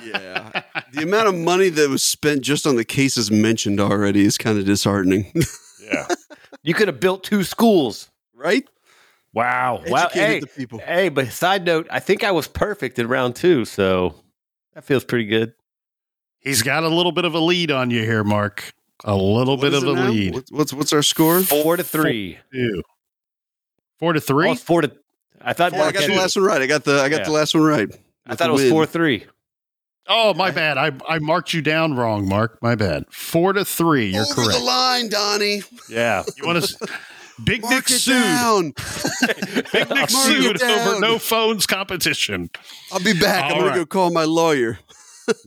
Yeah. 0.04 0.64
The 0.94 1.04
amount 1.04 1.28
of 1.28 1.36
money 1.36 1.70
that 1.70 1.90
was 1.90 2.02
spent 2.04 2.42
just 2.42 2.66
on 2.66 2.76
the 2.76 2.86
cases 2.86 3.30
mentioned 3.30 3.80
already 3.80 4.26
is 4.26 4.38
kind 4.38 4.58
of 4.58 4.66
disheartening. 4.66 5.32
Yeah, 5.84 6.08
you 6.64 6.74
could 6.74 6.88
have 6.88 7.00
built 7.00 7.24
two 7.24 7.44
schools. 7.44 8.10
right? 8.36 8.64
Wow. 9.34 9.84
Wow. 9.88 10.10
Hey, 10.12 10.40
the 10.40 10.48
people. 10.48 10.80
hey. 10.80 11.10
But 11.10 11.28
side 11.32 11.66
note, 11.66 11.88
I 11.92 12.00
think 12.00 12.24
I 12.24 12.32
was 12.32 12.48
perfect 12.48 12.98
in 12.98 13.08
round 13.08 13.36
two, 13.36 13.66
so 13.66 14.16
that 14.74 14.84
feels 14.84 15.04
pretty 15.04 15.26
good. 15.26 15.54
He's 16.40 16.64
got 16.64 16.84
a 16.84 16.90
little 16.90 17.12
bit 17.12 17.26
of 17.26 17.36
a 17.36 17.40
lead 17.40 17.70
on 17.70 17.92
you 17.92 18.02
here, 18.04 18.24
Mark. 18.24 18.72
A 19.04 19.16
little 19.16 19.58
What 19.58 19.62
bit 19.62 19.74
of 19.76 19.84
a 19.84 19.94
now? 19.94 20.10
lead. 20.10 20.34
What's 20.50 20.74
what's 20.74 20.94
our 20.94 21.04
score? 21.04 21.42
Four 21.42 21.78
to 21.78 21.84
three. 21.84 22.40
Two. 22.52 22.82
Four 24.00 24.14
to 24.14 24.22
three. 24.22 24.48
Oh, 24.48 24.52
it's 24.54 24.64
four 24.64 24.82
to. 24.82 24.92
I 25.42 25.54
thought 25.54 25.74
Oh, 25.74 25.82
I 25.82 25.92
got 25.92 26.08
the 26.08 26.16
last 26.16 26.36
one 26.36 26.46
right. 26.46 26.62
I 26.62 26.68
got 26.68 26.84
the 26.84 27.02
I 27.02 27.10
got 27.10 27.20
Yeah. 27.22 27.26
the 27.26 27.32
last 27.32 27.54
one 27.54 27.64
right. 27.64 27.90
I 28.26 28.36
thought 28.36 28.50
it 28.50 28.54
was 28.54 28.62
win. 28.64 28.72
four 28.72 28.86
three. 28.86 29.26
Oh, 30.12 30.34
my 30.34 30.50
bad. 30.50 30.78
I, 30.80 30.92
I 31.08 31.20
marked 31.20 31.54
you 31.54 31.62
down 31.62 31.94
wrong, 31.96 32.28
Mark. 32.28 32.58
My 32.64 32.74
bad. 32.74 33.06
Four 33.12 33.54
to 33.54 33.64
three. 33.64 34.08
You're 34.08 34.24
Over 34.24 34.34
correct. 34.34 34.54
the 34.58 34.66
line, 34.66 35.08
Donnie. 35.08 35.62
Yeah. 35.88 36.24
You 36.36 36.48
want 36.48 36.64
to? 36.64 36.88
Big 37.44 37.62
Mark 37.62 37.74
Nic 37.76 37.92
it 37.92 38.00
sued. 38.00 38.14
down. 38.24 38.74
Big 39.72 39.88
Nic 39.88 39.90
Mark 39.92 40.10
sued 40.10 40.62
over 40.64 41.00
no 41.00 41.20
phones 41.20 41.66
competition. 41.68 42.50
I'll 42.92 43.00
be 43.04 43.14
back. 43.18 43.46
I'm 43.52 43.58
All 43.58 43.62
gonna 43.70 43.76
go 43.76 43.86
call 43.86 44.12
my 44.12 44.24
lawyer. 44.26 44.80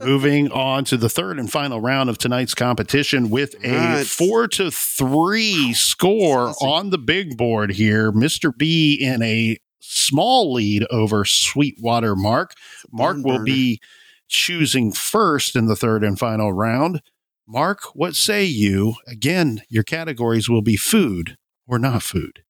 Moving 0.00 0.50
on 0.52 0.84
to 0.86 0.96
the 0.96 1.08
third 1.08 1.38
and 1.38 1.50
final 1.50 1.80
round 1.80 2.08
of 2.10 2.18
tonight's 2.18 2.54
competition 2.54 3.30
with 3.30 3.54
a 3.64 3.72
Right. 3.72 4.06
four 4.06 4.48
to 4.48 4.70
three 4.70 5.72
score 5.74 6.54
on 6.60 6.90
the 6.90 6.98
big 6.98 7.36
board 7.36 7.72
here. 7.72 8.12
Mr. 8.12 8.52
B 8.56 8.94
in 8.94 9.22
a 9.22 9.58
small 9.80 10.52
lead 10.52 10.86
over 10.90 11.24
Sweetwater 11.24 12.14
Mark. 12.16 12.52
Mark 12.92 13.16
will 13.18 13.32
burner. 13.38 13.44
be 13.44 13.80
choosing 14.28 14.92
first 14.92 15.56
in 15.56 15.66
the 15.66 15.76
third 15.76 16.02
and 16.04 16.18
final 16.18 16.52
round. 16.52 17.02
Mark, 17.46 17.80
what 17.94 18.14
say 18.14 18.44
you? 18.44 18.94
Again, 19.06 19.62
your 19.68 19.82
categories 19.82 20.48
will 20.48 20.62
be 20.62 20.76
food 20.76 21.36
or 21.66 21.78
not 21.78 22.02
food. 22.02 22.42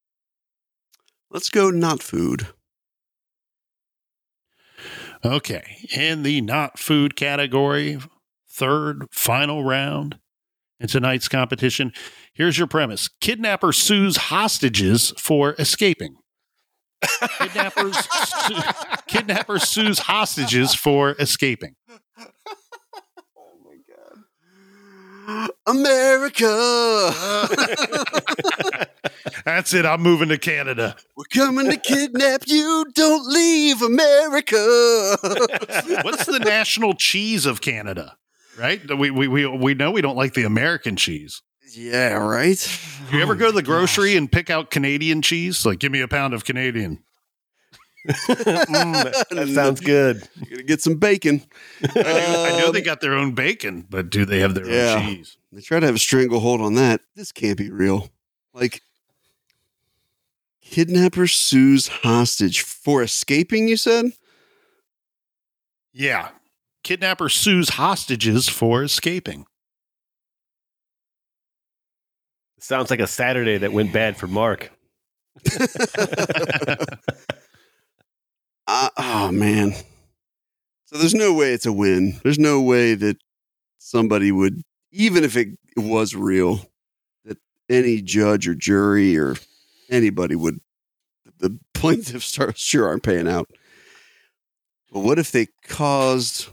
Let's 1.29 1.49
go 1.49 1.71
not 1.71 2.03
food. 2.03 2.47
Okay. 5.25 5.77
In 5.95 6.23
the 6.23 6.41
not 6.41 6.77
food 6.77 7.15
category, 7.15 7.97
third 8.49 9.05
final 9.11 9.63
round 9.63 10.19
in 10.79 10.87
tonight's 10.87 11.27
competition, 11.27 11.93
here's 12.33 12.57
your 12.57 12.67
premise 12.67 13.09
Kidnapper 13.21 13.71
sues 13.71 14.17
hostages 14.17 15.13
for 15.17 15.55
escaping. 15.59 16.17
Kidnappers, 17.37 17.97
su- 17.97 18.61
kidnapper 19.07 19.59
sues 19.59 19.99
hostages 19.99 20.73
for 20.73 21.15
escaping. 21.19 21.75
Oh 22.17 23.57
my 23.65 23.75
god. 25.27 25.49
America, 25.67 26.45
That's 29.45 29.73
it. 29.73 29.85
I'm 29.85 30.01
moving 30.01 30.29
to 30.29 30.37
Canada. 30.37 30.95
We're 31.35 31.45
coming 31.45 31.69
to 31.71 31.77
kidnap 31.77 32.43
you. 32.47 32.85
Don't 32.93 33.27
leave 33.27 33.81
America. 33.81 34.55
What's 36.03 36.25
the 36.25 36.39
national 36.43 36.93
cheese 36.95 37.45
of 37.45 37.61
Canada? 37.61 38.17
Right? 38.57 38.81
We, 38.97 39.09
we, 39.11 39.27
we, 39.27 39.47
we 39.47 39.73
know 39.73 39.91
we 39.91 40.01
don't 40.01 40.15
like 40.15 40.33
the 40.33 40.43
American 40.43 40.95
cheese. 40.95 41.41
yeah, 41.75 42.13
right. 42.13 42.57
Do 43.09 43.17
you 43.17 43.23
ever 43.23 43.33
Oh 43.33 43.37
go 43.37 43.45
to 43.47 43.51
the 43.51 43.63
grocery 43.63 44.11
gosh. 44.11 44.17
and 44.17 44.31
pick 44.31 44.49
out 44.49 44.69
Canadian 44.69 45.21
cheese? 45.21 45.65
Like, 45.65 45.79
give 45.79 45.91
me 45.91 46.01
a 46.01 46.07
pound 46.07 46.33
of 46.35 46.45
Canadian. 46.45 47.03
Mm, 48.07 49.03
that, 49.03 49.27
that 49.31 49.47
sounds 49.49 49.79
good. 49.79 50.27
You're 50.35 50.57
gonna 50.57 50.63
get 50.63 50.81
some 50.81 50.95
bacon. 50.95 51.41
I 51.95 52.57
know 52.59 52.67
Um, 52.67 52.73
they 52.73 52.81
got 52.81 53.01
their 53.01 53.13
own 53.13 53.33
bacon, 53.33 53.87
but 53.89 54.09
do 54.09 54.25
they 54.25 54.39
have 54.39 54.53
their 54.55 54.69
Yeah. 54.69 54.95
own 54.95 55.15
cheese? 55.15 55.37
They 55.51 55.61
try 55.61 55.79
to 55.79 55.85
have 55.85 55.95
a 55.95 55.99
stranglehold 55.99 56.61
on 56.61 56.75
that. 56.75 57.01
This 57.15 57.31
can't 57.31 57.57
be 57.57 57.71
real. 57.71 58.09
Like, 58.53 58.81
kidnapper 60.73 61.27
sues 61.27 61.87
hostage 61.87 62.61
for 62.61 63.03
escaping. 63.03 63.67
You 63.67 63.77
said. 63.77 64.05
Yeah. 65.93 66.29
Kidnapper 66.83 67.29
sues 67.29 67.69
hostages 67.69 68.49
for 68.49 68.81
escaping. 68.81 69.45
Sounds 72.59 72.89
like 72.89 72.99
a 72.99 73.07
Saturday 73.07 73.59
that 73.59 73.71
went 73.71 73.93
bad 73.93 74.17
for 74.17 74.27
Mark. 74.27 74.71
Uh, 78.65 78.87
oh 78.97 79.29
man. 79.29 79.73
So 80.85 80.97
there's 80.97 81.13
no 81.13 81.33
way 81.33 81.51
it's 81.51 81.65
a 81.65 81.73
win. 81.73 82.17
There's 82.23 82.39
no 82.39 82.61
way 82.61 82.95
that 82.95 83.17
somebody 83.77 84.31
would, 84.31 84.61
even 84.93 85.25
if 85.25 85.35
it 85.35 85.49
was 85.75 86.15
real, 86.15 86.61
that 87.25 87.37
any 87.69 88.01
judge 88.01 88.47
or 88.47 88.55
jury 88.55 89.17
or 89.17 89.35
anybody 89.89 90.37
would. 90.37 90.61
The 91.43 91.59
plaintiffs 91.73 92.39
are, 92.39 92.53
sure 92.55 92.87
aren't 92.87 93.03
paying 93.03 93.27
out. 93.27 93.49
But 94.91 95.01
what 95.01 95.19
if 95.19 95.31
they 95.31 95.47
caused 95.67 96.47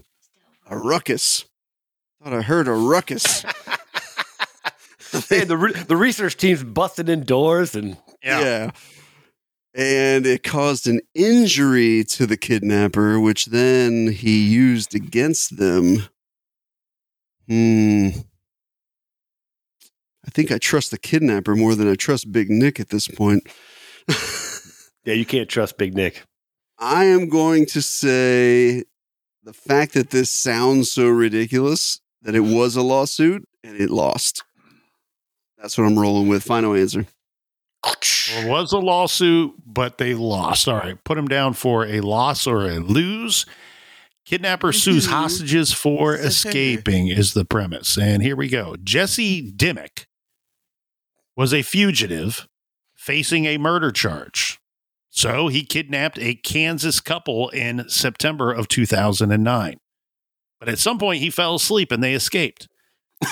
a 0.68 0.76
ruckus? 0.76 1.45
Thought 2.22 2.32
I 2.32 2.43
heard 2.43 2.68
a 2.68 2.72
ruckus. 2.72 3.45
Hey, 5.28 5.43
the 5.43 5.57
re- 5.57 5.72
the 5.72 5.97
research 5.97 6.36
team's 6.36 6.62
busted 6.62 7.09
in 7.09 7.24
doors 7.24 7.74
and 7.74 7.97
Yeah. 8.22 8.70
And 9.74 10.24
it 10.24 10.45
caused 10.45 10.86
an 10.86 11.01
injury 11.16 12.05
to 12.11 12.26
the 12.26 12.36
kidnapper, 12.36 13.18
which 13.18 13.47
then 13.47 14.12
he 14.12 14.45
used 14.49 14.95
against 14.95 15.57
them. 15.57 16.09
Hmm. 17.49 18.11
I 20.24 20.30
think 20.30 20.53
I 20.53 20.59
trust 20.59 20.93
the 20.93 20.99
kidnapper 20.99 21.57
more 21.57 21.74
than 21.74 21.91
I 21.91 21.97
trust 21.97 22.30
Big 22.30 22.49
Nic 22.49 22.78
at 22.78 22.91
this 22.91 23.09
point. 23.09 23.49
yeah, 25.05 25.14
you 25.14 25.24
can't 25.24 25.48
trust 25.48 25.78
Big 25.78 25.94
Nic. 25.94 26.24
I 26.78 27.05
am 27.05 27.28
going 27.28 27.66
to 27.66 27.82
say 27.82 28.84
the 29.42 29.53
fact 29.53 29.94
that 29.94 30.11
this 30.11 30.30
sounds 30.30 30.90
so 30.92 31.09
ridiculous 31.09 32.01
that 32.22 32.34
it 32.34 32.40
was 32.40 32.76
a 32.76 32.82
lawsuit 32.82 33.46
and 33.64 33.76
it 33.80 33.90
lost. 33.90 34.44
That's 35.59 35.76
what 35.76 35.86
I'm 35.86 35.98
rolling 35.98 36.28
with. 36.28 36.42
Final 36.42 36.74
answer. 36.74 37.07
There 38.30 38.48
was 38.48 38.72
a 38.72 38.78
lawsuit, 38.78 39.55
but 39.66 39.98
they 39.98 40.14
lost. 40.14 40.68
All 40.68 40.76
right. 40.76 41.03
Put 41.05 41.16
them 41.16 41.28
down 41.28 41.55
for 41.55 41.84
a 41.86 42.01
loss 42.01 42.46
or 42.46 42.66
a 42.66 42.78
lose. 42.78 43.46
Kidnapper 44.24 44.72
sues 44.72 45.07
hostages 45.07 45.72
for 45.72 46.14
escaping, 46.14 47.09
is 47.09 47.34
the 47.34 47.44
premise. 47.44 47.98
And 47.98 48.22
here 48.22 48.36
we 48.36 48.48
go. 48.48 48.76
Jesse 48.82 49.51
Dimmick 49.51 50.07
was 51.36 51.53
a 51.53 51.62
fugitive 51.62 52.46
facing 52.94 53.46
a 53.46 53.59
murder 53.59 53.90
charge. 53.90 54.59
So 55.11 55.48
he 55.48 55.64
kidnapped 55.64 56.18
a 56.18 56.34
Kansas 56.34 57.00
couple 57.00 57.48
in 57.50 57.88
September 57.88 58.52
of 58.52 58.68
2009. 58.68 59.76
But 60.61 60.68
at 60.68 60.78
some 60.78 60.98
point, 60.98 61.20
he 61.20 61.30
fell 61.30 61.56
asleep 61.56 61.90
and 61.90 62.02
they 62.02 62.14
escaped. 62.14 62.68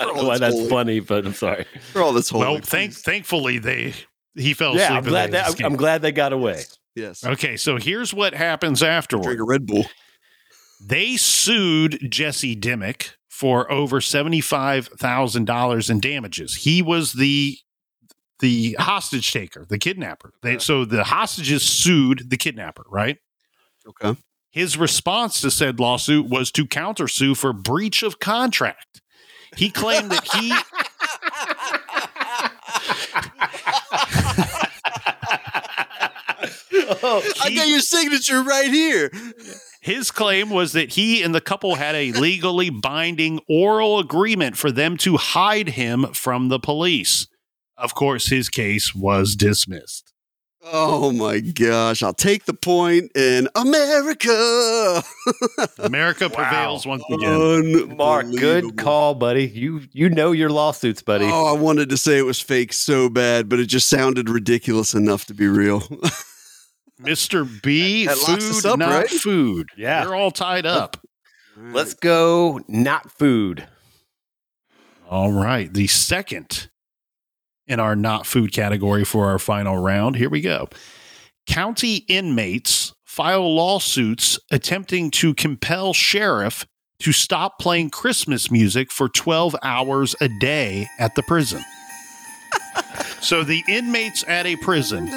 I 0.00 0.04
don't 0.06 0.16
know 0.16 0.24
why 0.24 0.38
that's 0.38 0.40
that's 0.40 0.54
holy. 0.56 0.68
funny, 0.70 1.00
but 1.00 1.26
I'm 1.26 1.34
sorry. 1.34 1.66
For 1.92 2.02
all 2.02 2.12
this 2.12 2.30
whole 2.30 2.40
well, 2.40 2.58
thank, 2.62 2.94
thankfully, 2.94 3.58
they 3.58 3.94
he 4.34 4.54
fell 4.54 4.70
asleep. 4.70 4.80
Yeah, 4.80 4.92
I'm 4.92 4.98
and 4.98 5.06
glad 5.06 5.26
they 5.26 5.32
that 5.32 5.48
escaped. 5.48 5.66
I'm 5.66 5.76
glad 5.76 6.02
they 6.02 6.12
got 6.12 6.32
away. 6.32 6.62
Yes. 6.94 7.24
Okay, 7.24 7.56
so 7.56 7.76
here's 7.76 8.12
what 8.12 8.34
happens 8.34 8.82
afterward. 8.82 9.24
Drink 9.24 9.40
a 9.40 9.44
Red 9.44 9.66
Bull. 9.66 9.84
They 10.82 11.16
sued 11.16 12.10
Jesse 12.10 12.56
Dimmick 12.56 13.16
for 13.28 13.70
over 13.70 14.00
seventy-five 14.00 14.88
thousand 14.98 15.44
dollars 15.44 15.90
in 15.90 16.00
damages. 16.00 16.56
He 16.56 16.80
was 16.80 17.12
the 17.12 17.58
the 18.40 18.76
hostage 18.78 19.32
taker, 19.32 19.64
the 19.68 19.78
kidnapper. 19.78 20.32
They, 20.42 20.58
so 20.58 20.84
the 20.84 21.04
hostages 21.04 21.62
sued 21.62 22.30
the 22.30 22.36
kidnapper, 22.36 22.84
right? 22.88 23.18
Okay. 23.86 24.18
His 24.50 24.76
response 24.76 25.40
to 25.42 25.50
said 25.50 25.78
lawsuit 25.78 26.28
was 26.28 26.50
to 26.52 26.66
countersue 26.66 27.36
for 27.36 27.52
breach 27.52 28.02
of 28.02 28.18
contract. 28.18 29.00
He 29.56 29.70
claimed 29.70 30.10
that 30.10 30.24
he 30.32 30.52
oh, 37.02 37.22
I 37.42 37.54
got 37.54 37.68
your 37.68 37.80
signature 37.80 38.42
right 38.42 38.70
here. 38.70 39.10
His 39.80 40.10
claim 40.10 40.50
was 40.50 40.72
that 40.72 40.92
he 40.92 41.22
and 41.22 41.34
the 41.34 41.40
couple 41.40 41.76
had 41.76 41.94
a 41.94 42.12
legally 42.12 42.70
binding 42.70 43.40
oral 43.48 43.98
agreement 43.98 44.56
for 44.56 44.70
them 44.70 44.96
to 44.98 45.16
hide 45.16 45.70
him 45.70 46.06
from 46.12 46.48
the 46.48 46.58
police. 46.58 47.26
Of 47.80 47.94
course, 47.94 48.28
his 48.28 48.48
case 48.48 48.94
was 48.94 49.34
dismissed. 49.34 50.12
Oh 50.62 51.10
my 51.12 51.40
gosh. 51.40 52.02
I'll 52.02 52.12
take 52.12 52.44
the 52.44 52.52
point 52.52 53.10
in 53.16 53.48
America. 53.54 55.02
America 55.78 56.28
Wow. 56.28 56.34
prevails 56.34 56.86
once 56.86 57.02
again. 57.10 57.96
Mark, 57.96 58.26
good 58.38 58.76
call, 58.76 59.14
buddy. 59.14 59.48
You 59.48 59.80
you 59.92 60.10
know 60.10 60.32
your 60.32 60.50
lawsuits, 60.50 61.02
buddy. 61.02 61.24
Oh, 61.24 61.46
I 61.46 61.58
wanted 61.58 61.88
to 61.88 61.96
say 61.96 62.18
it 62.18 62.26
was 62.26 62.40
fake 62.40 62.74
so 62.74 63.08
bad, 63.08 63.48
but 63.48 63.58
it 63.58 63.66
just 63.66 63.88
sounded 63.88 64.28
ridiculous 64.28 64.92
enough 64.92 65.24
to 65.26 65.34
be 65.34 65.46
real. 65.48 65.80
Mr. 67.00 67.48
B, 67.62 68.06
That 68.06 68.18
locks 68.28 68.60
food, 68.60 68.66
up, 68.66 68.78
not 68.78 68.90
right? 68.90 69.08
food. 69.08 69.68
Yeah. 69.78 70.02
You're 70.02 70.14
all 70.14 70.30
tied 70.30 70.66
up. 70.66 70.98
Let's 71.56 71.94
go. 71.94 72.60
Not 72.68 73.10
food. 73.12 73.66
All 75.08 75.32
right. 75.32 75.72
The 75.72 75.86
second 75.86 76.68
in 77.70 77.80
our 77.80 77.96
not 77.96 78.26
food 78.26 78.52
category 78.52 79.04
for 79.04 79.26
our 79.26 79.38
final 79.38 79.78
round. 79.78 80.16
Here 80.16 80.28
we 80.28 80.40
go. 80.40 80.68
County 81.46 82.04
inmates 82.08 82.92
file 83.04 83.54
lawsuits 83.54 84.38
attempting 84.50 85.10
to 85.12 85.34
compel 85.34 85.92
sheriff 85.92 86.66
to 86.98 87.12
stop 87.12 87.58
playing 87.58 87.90
Christmas 87.90 88.50
music 88.50 88.92
for 88.92 89.08
12 89.08 89.56
hours 89.62 90.14
a 90.20 90.28
day 90.40 90.86
at 90.98 91.14
the 91.14 91.22
prison. 91.22 91.62
so 93.20 93.42
the 93.42 93.62
inmates 93.68 94.22
at 94.28 94.46
a 94.46 94.56
prison 94.56 95.08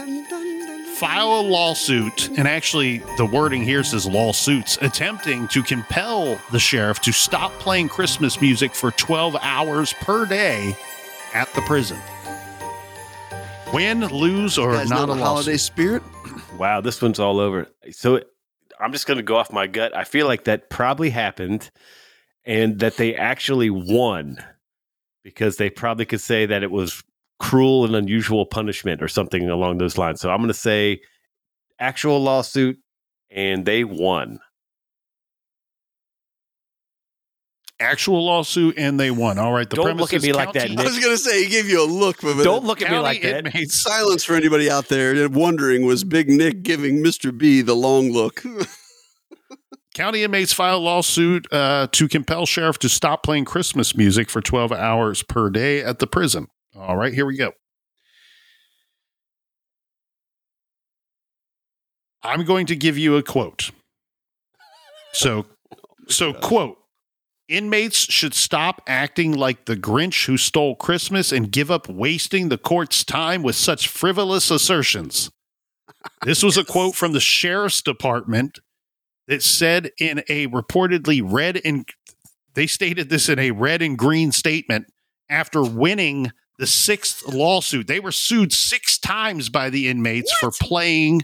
file 0.96 1.40
a 1.40 1.42
lawsuit, 1.42 2.30
and 2.38 2.48
actually 2.48 3.00
the 3.18 3.26
wording 3.26 3.64
here 3.64 3.84
says 3.84 4.06
lawsuits, 4.06 4.78
attempting 4.82 5.48
to 5.50 5.62
compel 5.64 6.40
the 6.52 6.60
sheriff 6.60 7.02
to 7.02 7.12
stop 7.12 7.52
playing 7.54 7.90
Christmas 7.90 8.40
music 8.40 8.74
for 8.74 8.92
12 8.92 9.36
hours 9.42 9.92
per 10.02 10.26
day 10.26 10.78
at 11.34 11.52
the 11.56 11.62
prison. 11.62 11.98
Win, 13.74 14.02
lose, 14.02 14.58
or 14.58 14.74
guys 14.74 14.90
not 14.90 15.08
know 15.08 15.14
a 15.14 15.18
the 15.18 15.24
holiday 15.24 15.54
lawsuit. 15.54 15.60
spirit? 15.60 16.04
Wow, 16.58 16.82
this 16.82 17.02
one's 17.02 17.20
all 17.20 17.40
over. 17.40 17.68
So 17.92 18.22
I'm 18.80 18.92
just 18.92 19.08
going 19.08 19.18
to 19.18 19.24
go 19.24 19.38
off 19.38 19.52
my 19.52 19.66
gut. 19.66 19.96
I 19.96 20.04
feel 20.04 20.28
like 20.28 20.44
that 20.44 20.70
probably 20.70 21.10
happened 21.10 21.72
and 22.46 22.80
that 22.80 22.98
they 22.98 23.16
actually 23.16 23.72
won 23.72 24.38
because 25.24 25.58
they 25.58 25.72
probably 25.72 26.06
could 26.06 26.22
say 26.22 26.46
that 26.46 26.62
it 26.62 26.70
was 26.70 27.04
cruel 27.40 27.86
and 27.86 27.96
unusual 27.96 28.46
punishment 28.46 29.02
or 29.02 29.08
something 29.08 29.50
along 29.50 29.80
those 29.80 29.98
lines. 29.98 30.22
So 30.22 30.30
I'm 30.30 30.38
going 30.38 30.48
to 30.50 30.54
say 30.54 31.02
actual 31.80 32.22
lawsuit 32.22 32.78
and 33.32 33.66
they 33.66 33.84
won. 33.84 34.40
Actual 37.84 38.26
lawsuit 38.26 38.76
and 38.78 39.00
they 39.00 39.12
won. 39.12 39.38
All 39.38 39.52
right. 39.54 39.70
The 39.70 39.76
Don't 39.76 39.86
premise 39.86 40.02
look 40.02 40.14
at 40.14 40.18
is 40.18 40.24
me 40.24 40.34
like 40.34 40.54
that, 40.54 40.68
county- 40.70 40.82
I 40.82 40.84
was 40.84 41.00
gonna 41.00 41.18
say 41.18 41.44
he 41.44 41.50
gave 41.50 41.68
you 41.70 41.84
a 41.84 41.86
look, 41.86 42.22
but 42.22 42.42
Don't 42.44 42.64
look 42.66 42.82
at 42.82 42.90
me 42.90 42.98
like 43.00 43.22
that. 43.22 43.46
inmates 43.48 43.76
silence 43.82 44.24
for 44.24 44.36
anybody 44.36 44.70
out 44.70 44.88
there 44.88 45.28
wondering 45.30 45.86
was 45.86 46.04
Big 46.04 46.30
Nic 46.30 46.64
giving 46.64 47.04
Mr. 47.04 47.38
B 47.38 47.62
the 47.62 47.76
long 47.76 48.12
look? 48.12 48.42
County 49.94 50.24
inmates 50.24 50.52
file 50.54 50.80
lawsuit 50.80 51.46
uh, 51.54 51.88
to 51.92 52.08
compel 52.08 52.48
sheriff 52.48 52.80
to 52.80 52.90
stop 52.90 53.22
playing 53.22 53.46
Christmas 53.46 53.96
music 53.96 54.28
for 54.28 54.42
12 54.42 54.72
hours 54.72 55.22
per 55.22 55.52
day 55.52 55.84
at 55.84 56.00
the 56.00 56.08
prison. 56.08 56.48
All 56.76 56.98
right, 56.98 57.14
here 57.14 57.28
we 57.28 57.38
go. 57.38 57.52
I'm 62.24 62.46
going 62.46 62.66
to 62.68 62.76
give 62.76 62.98
you 62.98 63.18
a 63.18 63.24
quote. 63.24 63.72
So, 65.12 65.46
so 66.08 66.34
quote: 66.42 66.78
Inmates 67.54 68.12
should 68.12 68.34
stop 68.34 68.82
acting 68.88 69.32
like 69.32 69.66
the 69.66 69.78
Grinch 69.78 70.26
who 70.26 70.38
stole 70.38 70.76
Christmas 70.76 71.32
and 71.32 71.52
give 71.52 71.70
up 71.70 71.88
wasting 71.88 72.50
the 72.50 72.58
court's 72.58 73.04
time 73.04 73.44
with 73.44 73.56
such 73.56 73.88
frivolous 73.88 74.50
assertions. 74.50 75.30
This 76.24 76.44
was 76.44 76.58
a 76.58 76.66
quote 76.66 76.96
from 76.96 77.14
the 77.14 77.22
sheriff's 77.22 77.82
department 77.82 78.60
that 79.28 79.42
said 79.42 79.92
in 80.00 80.20
a 80.28 80.48
reportedly 80.48 81.22
red 81.24 81.62
and 81.64 81.88
they 82.56 82.68
stated 82.68 83.10
this 83.10 83.30
in 83.30 83.40
a 83.40 83.52
red 83.52 83.82
and 83.82 83.98
green 83.98 84.32
statement 84.32 84.88
after 85.30 85.64
winning 85.64 86.32
the 86.58 86.68
sixth 86.68 87.26
lawsuit. 87.28 87.88
They 87.88 88.02
were 88.02 88.12
sued 88.12 88.52
six 88.52 88.98
times 88.98 89.50
by 89.50 89.70
the 89.70 89.88
inmates 89.88 90.34
for 90.40 90.52
playing 90.60 91.22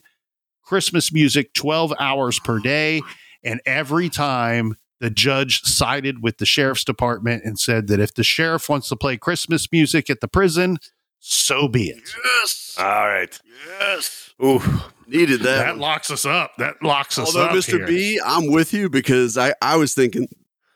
Christmas 0.63 1.11
music 1.11 1.53
12 1.53 1.93
hours 1.99 2.39
per 2.39 2.59
day. 2.59 3.01
And 3.43 3.59
every 3.65 4.09
time 4.09 4.75
the 4.99 5.09
judge 5.09 5.61
sided 5.63 6.21
with 6.21 6.37
the 6.37 6.45
sheriff's 6.45 6.83
department 6.83 7.43
and 7.45 7.59
said 7.59 7.87
that 7.87 7.99
if 7.99 8.13
the 8.13 8.23
sheriff 8.23 8.67
wants 8.69 8.89
to 8.89 8.95
play 8.95 9.17
Christmas 9.17 9.71
music 9.71 10.09
at 10.09 10.19
the 10.21 10.27
prison, 10.27 10.77
so 11.19 11.67
be 11.67 11.89
it. 11.89 12.09
yes, 12.23 12.75
All 12.79 12.85
right. 13.07 13.39
yes, 13.79 14.33
Ooh. 14.43 14.61
needed 15.07 15.41
that. 15.41 15.57
That 15.57 15.69
one. 15.71 15.79
locks 15.79 16.11
us 16.11 16.25
up. 16.25 16.51
That 16.57 16.81
locks 16.81 17.17
us 17.17 17.27
Although 17.27 17.41
up. 17.45 17.49
Although, 17.49 17.59
Mr. 17.59 17.77
here. 17.77 17.87
B, 17.87 18.19
I'm 18.25 18.51
with 18.51 18.73
you 18.73 18.89
because 18.89 19.37
I 19.37 19.53
I 19.61 19.75
was 19.75 19.93
thinking 19.93 20.27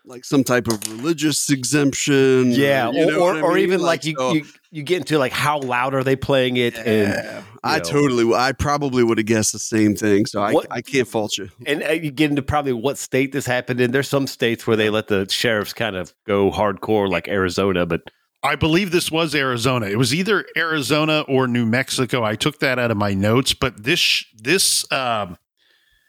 like 0.05 0.25
some 0.25 0.43
type 0.43 0.67
of 0.67 0.81
religious 0.91 1.49
exemption. 1.49 2.51
Yeah, 2.51 2.91
you 2.91 3.03
or, 3.03 3.11
know 3.11 3.19
or, 3.19 3.33
what 3.33 3.35
I 3.37 3.41
or 3.41 3.53
mean? 3.53 3.63
even 3.63 3.81
like, 3.81 4.05
you, 4.05 4.15
so- 4.17 4.33
you 4.33 4.45
you 4.71 4.83
get 4.83 4.97
into 4.97 5.17
like 5.19 5.31
how 5.31 5.59
loud 5.59 5.93
are 5.93 6.03
they 6.03 6.15
playing 6.15 6.57
it 6.57 6.75
and 6.77 7.13
Yeah, 7.13 7.43
I 7.63 7.77
know. 7.77 7.83
totally, 7.83 8.33
I 8.33 8.51
probably 8.53 9.03
would 9.03 9.17
have 9.19 9.27
guessed 9.27 9.53
the 9.53 9.59
same 9.59 9.95
thing. 9.95 10.25
So 10.25 10.41
I, 10.41 10.51
What- 10.51 10.67
I 10.71 10.81
can't 10.81 11.07
fault 11.07 11.37
you. 11.37 11.49
and 11.65 11.83
uh, 11.83 11.91
you 11.91 12.09
get 12.11 12.29
into 12.31 12.41
probably 12.41 12.73
what 12.73 12.97
state 12.97 13.31
this 13.31 13.45
happened 13.45 13.79
in. 13.79 13.91
There's 13.91 14.07
some 14.09 14.25
states 14.27 14.65
where 14.65 14.75
they 14.75 14.89
let 14.89 15.07
the 15.07 15.27
sheriffs 15.29 15.73
kind 15.73 15.95
of 15.95 16.13
go 16.25 16.49
hardcore, 16.51 17.09
like 17.09 17.27
Arizona, 17.27 17.85
but 17.85 18.01
I 18.45 18.55
believe 18.55 18.91
this 18.91 19.09
was 19.09 19.33
Arizona. 19.35 19.85
It 19.85 19.97
was 19.97 20.13
either 20.13 20.43
Arizona 20.57 21.21
or 21.29 21.47
New 21.47 21.65
Mexico. 21.65 22.23
I 22.25 22.35
took 22.35 22.59
that 22.59 22.77
out 22.77 22.91
of 22.91 22.97
my 22.97 23.13
notes, 23.13 23.53
but 23.53 23.83
this 23.83 24.25
this 24.35 24.91
um 24.91 25.37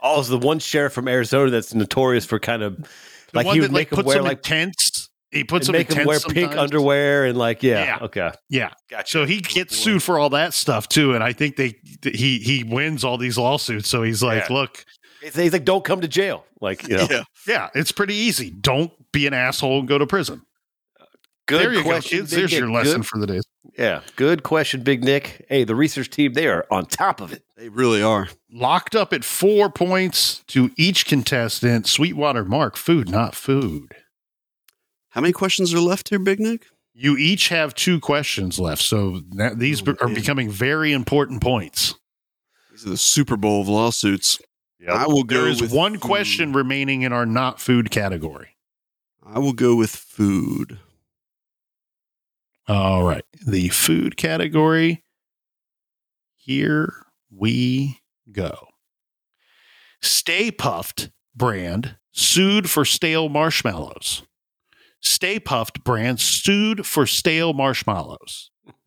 oh, 0.03 0.19
it's 0.21 0.29
the 0.31 0.39
one 0.39 0.59
sheriff 0.59 0.93
from 0.95 1.07
Arizona 1.07 1.51
that's 1.51 1.75
notorious 1.75 2.25
for 2.25 2.41
kind 2.41 2.63
of 2.63 2.77
the 3.35 3.39
like 3.41 3.47
one 3.47 3.55
he 3.57 3.61
that 3.61 3.65
would 3.71 3.73
like 3.75 3.81
make 3.81 3.91
them 3.91 3.97
puts 3.97 4.07
wear 4.07 4.17
them 4.17 4.25
in 4.25 4.29
like 4.31 4.43
tents. 4.43 5.11
He 5.31 5.43
puts 5.45 5.67
and 5.69 5.75
them 5.75 5.81
make 5.81 5.91
in 5.91 5.97
them 5.99 6.07
wear 6.07 6.19
tents 6.21 6.33
pink 6.33 6.57
underwear 6.57 7.25
and 7.27 7.37
like 7.37 7.63
yeah, 7.63 7.85
Yeah. 7.85 7.99
okay, 8.07 8.31
Yeah, 8.49 8.71
gotcha. 8.89 9.11
so 9.11 9.25
he 9.27 9.41
gets 9.41 9.77
sued 9.77 10.03
for 10.03 10.19
all 10.19 10.31
that 10.31 10.55
stuff 10.55 10.89
too, 10.89 11.13
and 11.15 11.23
I 11.25 11.33
think 11.33 11.57
they 11.57 11.75
he 12.03 12.39
he 12.39 12.63
wins 12.65 13.05
all 13.05 13.19
these 13.19 13.37
lawsuits. 13.37 13.89
So 13.89 14.03
he's 14.03 14.23
like, 14.23 14.49
Yeah. 14.49 14.57
look, 14.57 14.85
He's, 15.23 15.35
he's 15.37 15.53
like, 15.53 15.65
don't 15.65 15.85
come 15.85 16.01
to 16.03 16.09
jail. 16.09 16.45
Like 16.61 16.87
you 16.89 16.97
know, 16.97 17.07
Yeah, 17.11 17.23
yeah, 17.49 17.69
it's 17.75 17.93
pretty 17.93 18.15
easy. 18.15 18.51
Don't 18.51 18.93
be 19.13 19.27
an 19.27 19.35
asshole 19.35 19.81
and 19.81 19.89
go 19.89 19.99
to 19.99 20.07
prison. 20.07 20.43
Good 21.47 21.61
there 21.61 21.73
you 21.75 21.83
question. 21.83 22.19
go, 22.19 22.23
kids. 22.23 22.31
Big 22.31 22.39
There's 22.41 22.51
Nick. 22.53 22.61
your 22.61 22.71
lesson 22.71 23.01
Good- 23.03 23.07
for 23.07 23.19
the 23.19 23.27
day. 23.27 23.41
yeah, 23.79 24.01
good 24.17 24.43
question, 24.43 24.83
Big 24.83 25.05
Nic. 25.05 25.45
Hey, 25.49 25.65
the 25.65 25.75
research 25.75 26.09
team 26.11 26.33
they 26.33 26.47
are 26.49 26.67
on 26.71 26.87
top 26.87 27.21
of 27.21 27.33
it. 27.33 27.43
they 27.57 27.69
really 27.69 28.03
are. 28.03 28.29
Locked 28.51 28.95
up 28.97 29.13
at 29.13 29.25
four 29.25 29.69
points 29.71 30.43
to 30.49 30.71
each 30.77 31.07
contestant. 31.07 31.87
Sweetwater 31.87 32.45
Mark, 32.45 32.77
food, 32.77 33.11
not 33.11 33.35
food. 33.35 33.95
How 35.11 35.21
many 35.21 35.33
questions 35.33 35.73
are 35.75 35.81
left 35.81 36.09
here, 36.09 36.19
Big 36.19 36.41
Nic? 36.41 36.67
You 36.95 37.17
each 37.17 37.49
have 37.49 37.75
two 37.75 38.01
questions 38.01 38.59
left, 38.59 38.81
so 38.83 39.21
that, 39.37 39.59
these 39.59 39.83
Oh, 39.87 39.95
are 40.01 40.07
man. 40.07 40.15
becoming 40.15 40.49
very 40.51 40.93
important 40.93 41.41
points. 41.43 41.95
These 42.71 42.87
are 42.87 42.91
the 42.91 42.97
Super 42.97 43.37
Bowl 43.37 43.61
of 43.61 43.69
lawsuits. 43.69 44.39
I 44.89 45.07
will 45.07 45.25
go 45.25 45.41
There 45.43 45.49
is 45.49 45.61
with 45.63 45.73
one 45.73 45.93
food. 45.95 46.01
question 46.03 46.53
remaining 46.53 47.03
in 47.03 47.13
our 47.13 47.25
not 47.27 47.61
food 47.61 47.91
category. 47.91 48.57
I 49.25 49.39
will 49.39 49.53
go 49.55 49.75
with 49.77 49.91
food. 49.97 50.79
All 52.67 53.05
right, 53.05 53.25
the 53.47 53.69
food 53.69 54.17
category. 54.17 55.05
Here 56.37 56.93
we 57.31 58.01
go. 58.33 58.69
Stay 60.01 60.51
Puft 60.51 61.11
brand 61.35 61.97
sued 62.13 62.71
for 62.71 62.85
stale 62.85 63.29
marshmallows. 63.29 64.23
Stay 65.01 65.39
Puft 65.39 65.85
brand 65.85 66.21
sued 66.21 66.87
for 66.87 67.07
stale 67.07 67.53
marshmallows. 67.53 68.51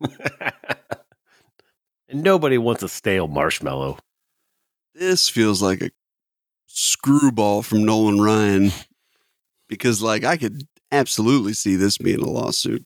and 2.08 2.22
nobody 2.22 2.58
wants 2.58 2.82
a 2.82 2.88
stale 2.88 3.28
marshmallow. 3.28 3.98
This 4.94 5.28
feels 5.28 5.62
like 5.62 5.82
a 5.82 5.90
screwball 6.66 7.62
from 7.62 7.84
Nolan 7.84 8.20
Ryan 8.20 8.72
because, 9.68 10.02
like, 10.02 10.24
I 10.24 10.36
could 10.36 10.62
absolutely 10.90 11.52
see 11.52 11.76
this 11.76 11.98
being 11.98 12.20
a 12.20 12.28
lawsuit. 12.28 12.84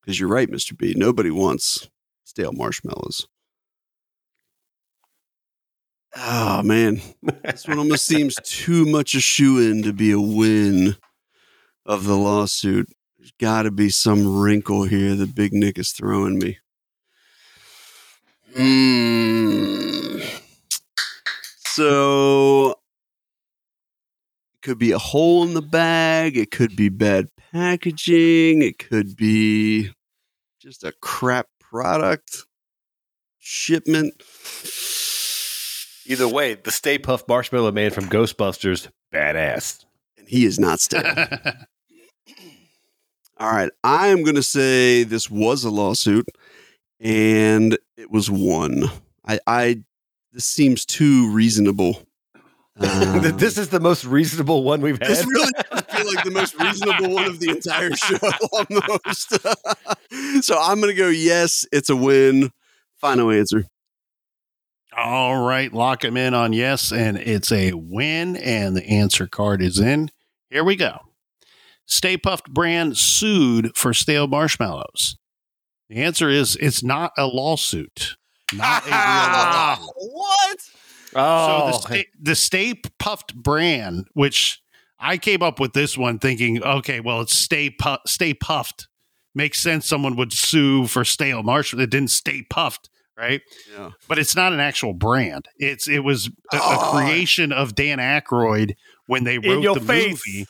Because 0.00 0.18
you're 0.18 0.28
right, 0.28 0.50
Mr. 0.50 0.76
B. 0.76 0.94
Nobody 0.96 1.30
wants 1.30 1.88
stale 2.24 2.52
marshmallows. 2.52 3.26
Oh, 6.16 6.62
man. 6.62 7.00
This 7.44 7.68
one 7.68 7.78
almost 7.78 8.06
seems 8.06 8.34
too 8.42 8.84
much 8.86 9.14
a 9.14 9.20
shoe 9.20 9.58
in 9.58 9.82
to 9.82 9.92
be 9.92 10.10
a 10.10 10.20
win 10.20 10.96
of 11.86 12.04
the 12.04 12.16
lawsuit. 12.16 12.88
There's 13.18 13.32
got 13.38 13.62
to 13.62 13.70
be 13.70 13.90
some 13.90 14.40
wrinkle 14.40 14.84
here 14.84 15.14
that 15.14 15.34
Big 15.34 15.52
Nic 15.52 15.78
is 15.78 15.92
throwing 15.92 16.38
me. 16.38 16.58
Hmm. 18.56 20.20
So 21.58 22.79
could 24.62 24.78
be 24.78 24.92
a 24.92 24.98
hole 24.98 25.42
in 25.42 25.54
the 25.54 25.62
bag. 25.62 26.36
It 26.36 26.50
could 26.50 26.76
be 26.76 26.88
bad 26.88 27.28
packaging. 27.52 28.62
It 28.62 28.78
could 28.78 29.16
be 29.16 29.90
just 30.60 30.84
a 30.84 30.92
crap 31.00 31.46
product 31.60 32.44
shipment. 33.38 34.22
Either 36.06 36.28
way, 36.28 36.54
the 36.54 36.70
Stay 36.70 36.98
Puft 36.98 37.28
Marshmallow 37.28 37.72
Man 37.72 37.90
from 37.90 38.08
Ghostbusters, 38.08 38.88
badass. 39.12 39.84
And 40.18 40.28
he 40.28 40.44
is 40.44 40.58
not 40.58 40.80
stale. 40.80 41.02
All 43.38 43.50
right. 43.50 43.70
I 43.82 44.08
am 44.08 44.22
going 44.22 44.36
to 44.36 44.42
say 44.42 45.02
this 45.02 45.30
was 45.30 45.64
a 45.64 45.70
lawsuit 45.70 46.26
and 47.00 47.78
it 47.96 48.10
was 48.10 48.30
won. 48.30 48.84
I, 49.26 49.40
I 49.46 49.82
this 50.32 50.44
seems 50.44 50.84
too 50.84 51.30
reasonable. 51.32 52.02
Um, 52.78 53.22
this 53.36 53.58
is 53.58 53.68
the 53.68 53.80
most 53.80 54.04
reasonable 54.04 54.62
one 54.62 54.80
we've 54.80 54.98
had. 54.98 55.08
This 55.08 55.26
really 55.26 55.52
does 55.70 55.82
feel 55.82 56.06
like 56.06 56.24
the 56.24 56.30
most 56.30 56.58
reasonable 56.58 57.14
one 57.14 57.24
of 57.26 57.40
the 57.40 57.50
entire 57.50 57.94
show, 57.94 58.16
almost. 58.52 60.44
so 60.44 60.58
I'm 60.58 60.80
going 60.80 60.94
to 60.94 60.98
go, 60.98 61.08
yes, 61.08 61.66
it's 61.72 61.90
a 61.90 61.96
win. 61.96 62.52
Final 63.00 63.30
answer. 63.30 63.64
All 64.96 65.46
right, 65.46 65.72
lock 65.72 66.04
him 66.04 66.16
in 66.16 66.34
on 66.34 66.52
yes, 66.52 66.92
and 66.92 67.16
it's 67.16 67.52
a 67.52 67.72
win, 67.72 68.36
and 68.36 68.76
the 68.76 68.84
answer 68.84 69.26
card 69.26 69.62
is 69.62 69.78
in. 69.78 70.10
Here 70.50 70.64
we 70.64 70.76
go. 70.76 70.98
Stay 71.86 72.16
Puft 72.16 72.50
brand 72.50 72.98
sued 72.98 73.76
for 73.76 73.94
stale 73.94 74.26
marshmallows. 74.26 75.16
The 75.88 76.02
answer 76.02 76.28
is 76.28 76.56
it's 76.56 76.82
not 76.82 77.12
a 77.16 77.26
lawsuit. 77.26 78.16
Not 78.52 78.84
a 78.84 78.86
real 78.86 78.94
lawsuit. 78.96 79.94
What? 79.96 80.58
Oh, 81.14 81.46
So 81.46 81.66
the 81.66 81.76
oh, 81.76 81.80
Stay, 81.80 82.06
the 82.20 82.34
Stay 82.34 82.74
Puft 82.98 83.34
brand, 83.34 84.06
which 84.14 84.62
I 84.98 85.16
came 85.18 85.42
up 85.42 85.58
with 85.60 85.72
this 85.72 85.96
one 85.98 86.18
thinking, 86.18 86.62
okay, 86.62 87.00
well, 87.00 87.20
it's 87.22 87.34
Stay 87.36 87.70
Pu- 87.70 87.98
Stay 88.06 88.34
Puft. 88.34 88.86
Makes 89.34 89.60
sense. 89.60 89.86
Someone 89.86 90.16
would 90.16 90.32
sue 90.32 90.86
for 90.86 91.04
stale 91.04 91.42
marshmallow. 91.44 91.84
It 91.84 91.90
didn't 91.90 92.10
stay 92.10 92.42
puffed, 92.50 92.90
right? 93.16 93.40
Yeah. 93.72 93.90
But 94.08 94.18
it's 94.18 94.34
not 94.34 94.52
an 94.52 94.58
actual 94.58 94.92
brand. 94.92 95.46
It's 95.56 95.86
it 95.88 96.00
was 96.00 96.26
a, 96.52 96.56
a 96.56 96.60
Oh. 96.60 96.90
creation 96.92 97.52
of 97.52 97.76
Dan 97.76 97.98
Aykroyd 97.98 98.74
when 99.06 99.22
they 99.24 99.38
wrote 99.38 99.62
the 99.74 99.80
face. 99.80 100.20
movie. 100.26 100.46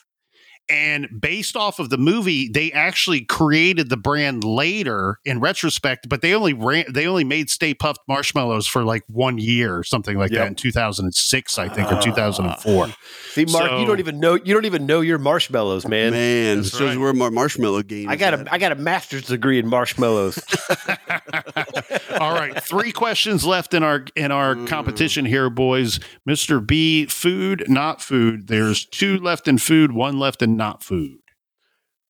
And 0.71 1.09
based 1.19 1.57
off 1.57 1.79
of 1.79 1.89
the 1.89 1.97
movie, 1.97 2.47
they 2.47 2.71
actually 2.71 3.21
created 3.25 3.89
the 3.89 3.97
brand 3.97 4.43
later 4.45 5.19
in 5.25 5.41
retrospect, 5.41 6.07
but 6.07 6.21
they 6.21 6.33
only 6.33 6.53
ran 6.53 6.85
they 6.89 7.05
only 7.07 7.25
made 7.25 7.49
Stay 7.49 7.73
Puft 7.73 7.97
marshmallows 8.07 8.67
for 8.67 8.83
like 8.83 9.03
one 9.07 9.37
year 9.37 9.75
or 9.77 9.83
something 9.83 10.17
like 10.17 10.31
Yep. 10.31 10.39
that 10.39 10.47
in 10.47 10.55
2006, 10.55 11.57
I 11.59 11.67
think, 11.67 11.91
or 11.91 11.95
Ah. 11.95 11.99
2004. 11.99 12.87
See, 13.33 13.45
Mark, 13.45 13.69
So- 13.69 13.79
you 13.79 13.85
don't 13.85 13.99
even 13.99 14.19
know 14.19 14.35
you 14.35 14.53
don't 14.53 14.65
even 14.65 14.85
know 14.85 15.01
your 15.01 15.17
marshmallows, 15.17 15.85
man. 15.87 16.11
Man, 16.13 16.57
That's 16.57 16.71
this 16.71 16.79
shows 16.79 16.89
right. 16.95 16.97
where 16.99 17.13
my 17.13 17.29
marshmallow 17.29 17.81
game. 17.83 18.07
I 18.09 18.15
got 18.15 18.33
at. 18.33 18.47
a 18.47 18.53
I 18.53 18.57
got 18.57 18.71
a 18.71 18.75
master's 18.75 19.23
degree 19.25 19.59
in 19.59 19.67
marshmallows. 19.67 20.39
All 22.19 22.33
right, 22.33 22.61
three 22.63 22.91
questions 22.91 23.45
left 23.45 23.73
in 23.73 23.83
our 23.83 24.05
in 24.15 24.31
our 24.31 24.55
Mm. 24.55 24.67
competition 24.67 25.25
here, 25.25 25.49
boys. 25.49 25.99
Mr. 26.27 26.65
B, 26.65 27.05
food, 27.05 27.65
not 27.67 28.01
food. 28.01 28.47
There's 28.47 28.85
two 28.85 29.17
left 29.17 29.47
in 29.47 29.57
food, 29.57 29.91
one 29.91 30.19
left 30.19 30.41
in 30.41 30.57
not 30.61 30.83
food. 30.83 31.17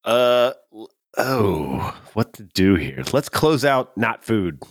uh 0.04 0.52
oh, 1.18 1.98
what 2.12 2.34
to 2.34 2.44
do 2.44 2.76
here? 2.76 3.02
Let's 3.14 3.30
close 3.30 3.64
out 3.64 3.98
not 3.98 4.26
food. 4.26 4.62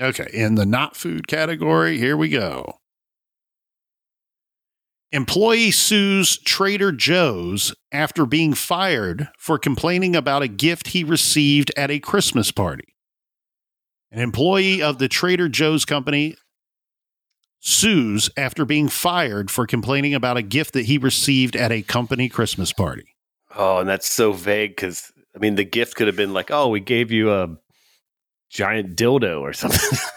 Okay, 0.00 0.28
in 0.32 0.54
the 0.54 0.64
not 0.64 0.96
food 0.96 1.28
category, 1.28 1.98
here 1.98 2.16
we 2.16 2.30
go. 2.30 2.78
Employee 5.12 5.72
sues 5.72 6.38
Trader 6.38 6.90
Joe's 6.90 7.74
after 7.92 8.24
being 8.24 8.54
fired 8.54 9.28
for 9.38 9.58
complaining 9.58 10.16
about 10.16 10.40
a 10.40 10.48
gift 10.48 10.88
he 10.88 11.04
received 11.04 11.70
at 11.76 11.90
a 11.90 12.00
Christmas 12.00 12.50
party. 12.50 12.94
An 14.10 14.20
employee 14.20 14.80
of 14.82 14.96
the 14.96 15.08
Trader 15.08 15.50
Joe's 15.50 15.84
company 15.84 16.34
sues 17.64 18.28
after 18.36 18.64
being 18.64 18.88
fired 18.88 19.48
for 19.50 19.66
complaining 19.68 20.14
about 20.14 20.36
a 20.36 20.42
gift 20.42 20.72
that 20.74 20.86
he 20.86 20.98
received 20.98 21.54
at 21.54 21.70
a 21.70 21.80
company 21.80 22.28
Christmas 22.28 22.72
party. 22.72 23.14
Oh, 23.56 23.78
and 23.78 23.88
that's 23.88 24.10
so 24.10 24.32
vague 24.32 24.72
because 24.74 25.12
I 25.34 25.38
mean 25.38 25.54
the 25.54 25.64
gift 25.64 25.94
could 25.94 26.08
have 26.08 26.16
been 26.16 26.32
like, 26.32 26.50
oh, 26.50 26.68
we 26.68 26.80
gave 26.80 27.12
you 27.12 27.32
a 27.32 27.56
giant 28.50 28.96
dildo 28.96 29.40
or 29.40 29.52
something. 29.52 29.98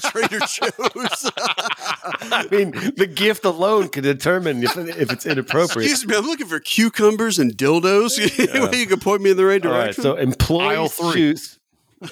Trader 0.00 0.38
Joe's. 0.40 1.30
I 1.36 2.48
mean, 2.50 2.72
the 2.96 3.06
gift 3.12 3.44
alone 3.44 3.88
can 3.88 4.02
determine 4.02 4.62
if, 4.64 4.76
if 4.76 5.12
it's 5.12 5.24
inappropriate. 5.24 5.88
Excuse 5.90 6.06
me, 6.08 6.16
I'm 6.16 6.24
looking 6.24 6.46
for 6.48 6.58
cucumbers 6.58 7.38
and 7.38 7.56
dildos. 7.56 8.18
Yeah. 8.54 8.70
you 8.72 8.86
can 8.86 8.98
point 9.00 9.22
me 9.22 9.30
in 9.30 9.36
the 9.36 9.44
right 9.44 9.64
All 9.64 9.70
right, 9.72 9.84
direction. 9.84 10.02
so 10.02 10.16
employees 10.16 10.78
Aisle 10.78 10.88
three. 10.88 11.12
choose. 11.12 11.58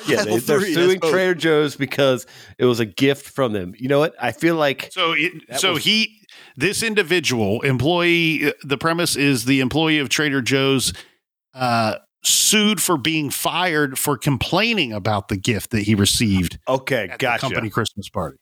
Yeah, 0.06 0.24
they, 0.24 0.38
they're 0.38 0.60
three, 0.60 0.74
suing. 0.74 1.00
Trader 1.00 1.34
Joe's 1.34 1.76
because 1.76 2.26
it 2.58 2.64
was 2.64 2.80
a 2.80 2.86
gift 2.86 3.28
from 3.28 3.52
them. 3.52 3.74
You 3.78 3.88
know 3.88 3.98
what? 3.98 4.14
I 4.20 4.32
feel 4.32 4.56
like 4.56 4.90
So, 4.92 5.14
it, 5.16 5.58
so 5.58 5.74
was- 5.74 5.84
he, 5.84 6.20
this 6.56 6.82
individual 6.82 7.60
employee, 7.62 8.48
uh, 8.48 8.52
the 8.64 8.78
premise 8.78 9.16
is 9.16 9.44
the 9.44 9.60
employee 9.60 9.98
of 9.98 10.08
Trader 10.08 10.42
Joe's 10.42 10.92
uh, 11.54 11.96
sued 12.22 12.80
for 12.80 12.96
being 12.96 13.30
fired 13.30 13.98
for 13.98 14.16
complaining 14.16 14.92
about 14.92 15.28
the 15.28 15.36
gift 15.36 15.70
that 15.70 15.82
he 15.82 15.94
received 15.94 16.58
okay, 16.68 17.08
at 17.08 17.18
gotcha. 17.18 17.46
the 17.46 17.48
company 17.48 17.70
Christmas 17.70 18.08
party. 18.08 18.38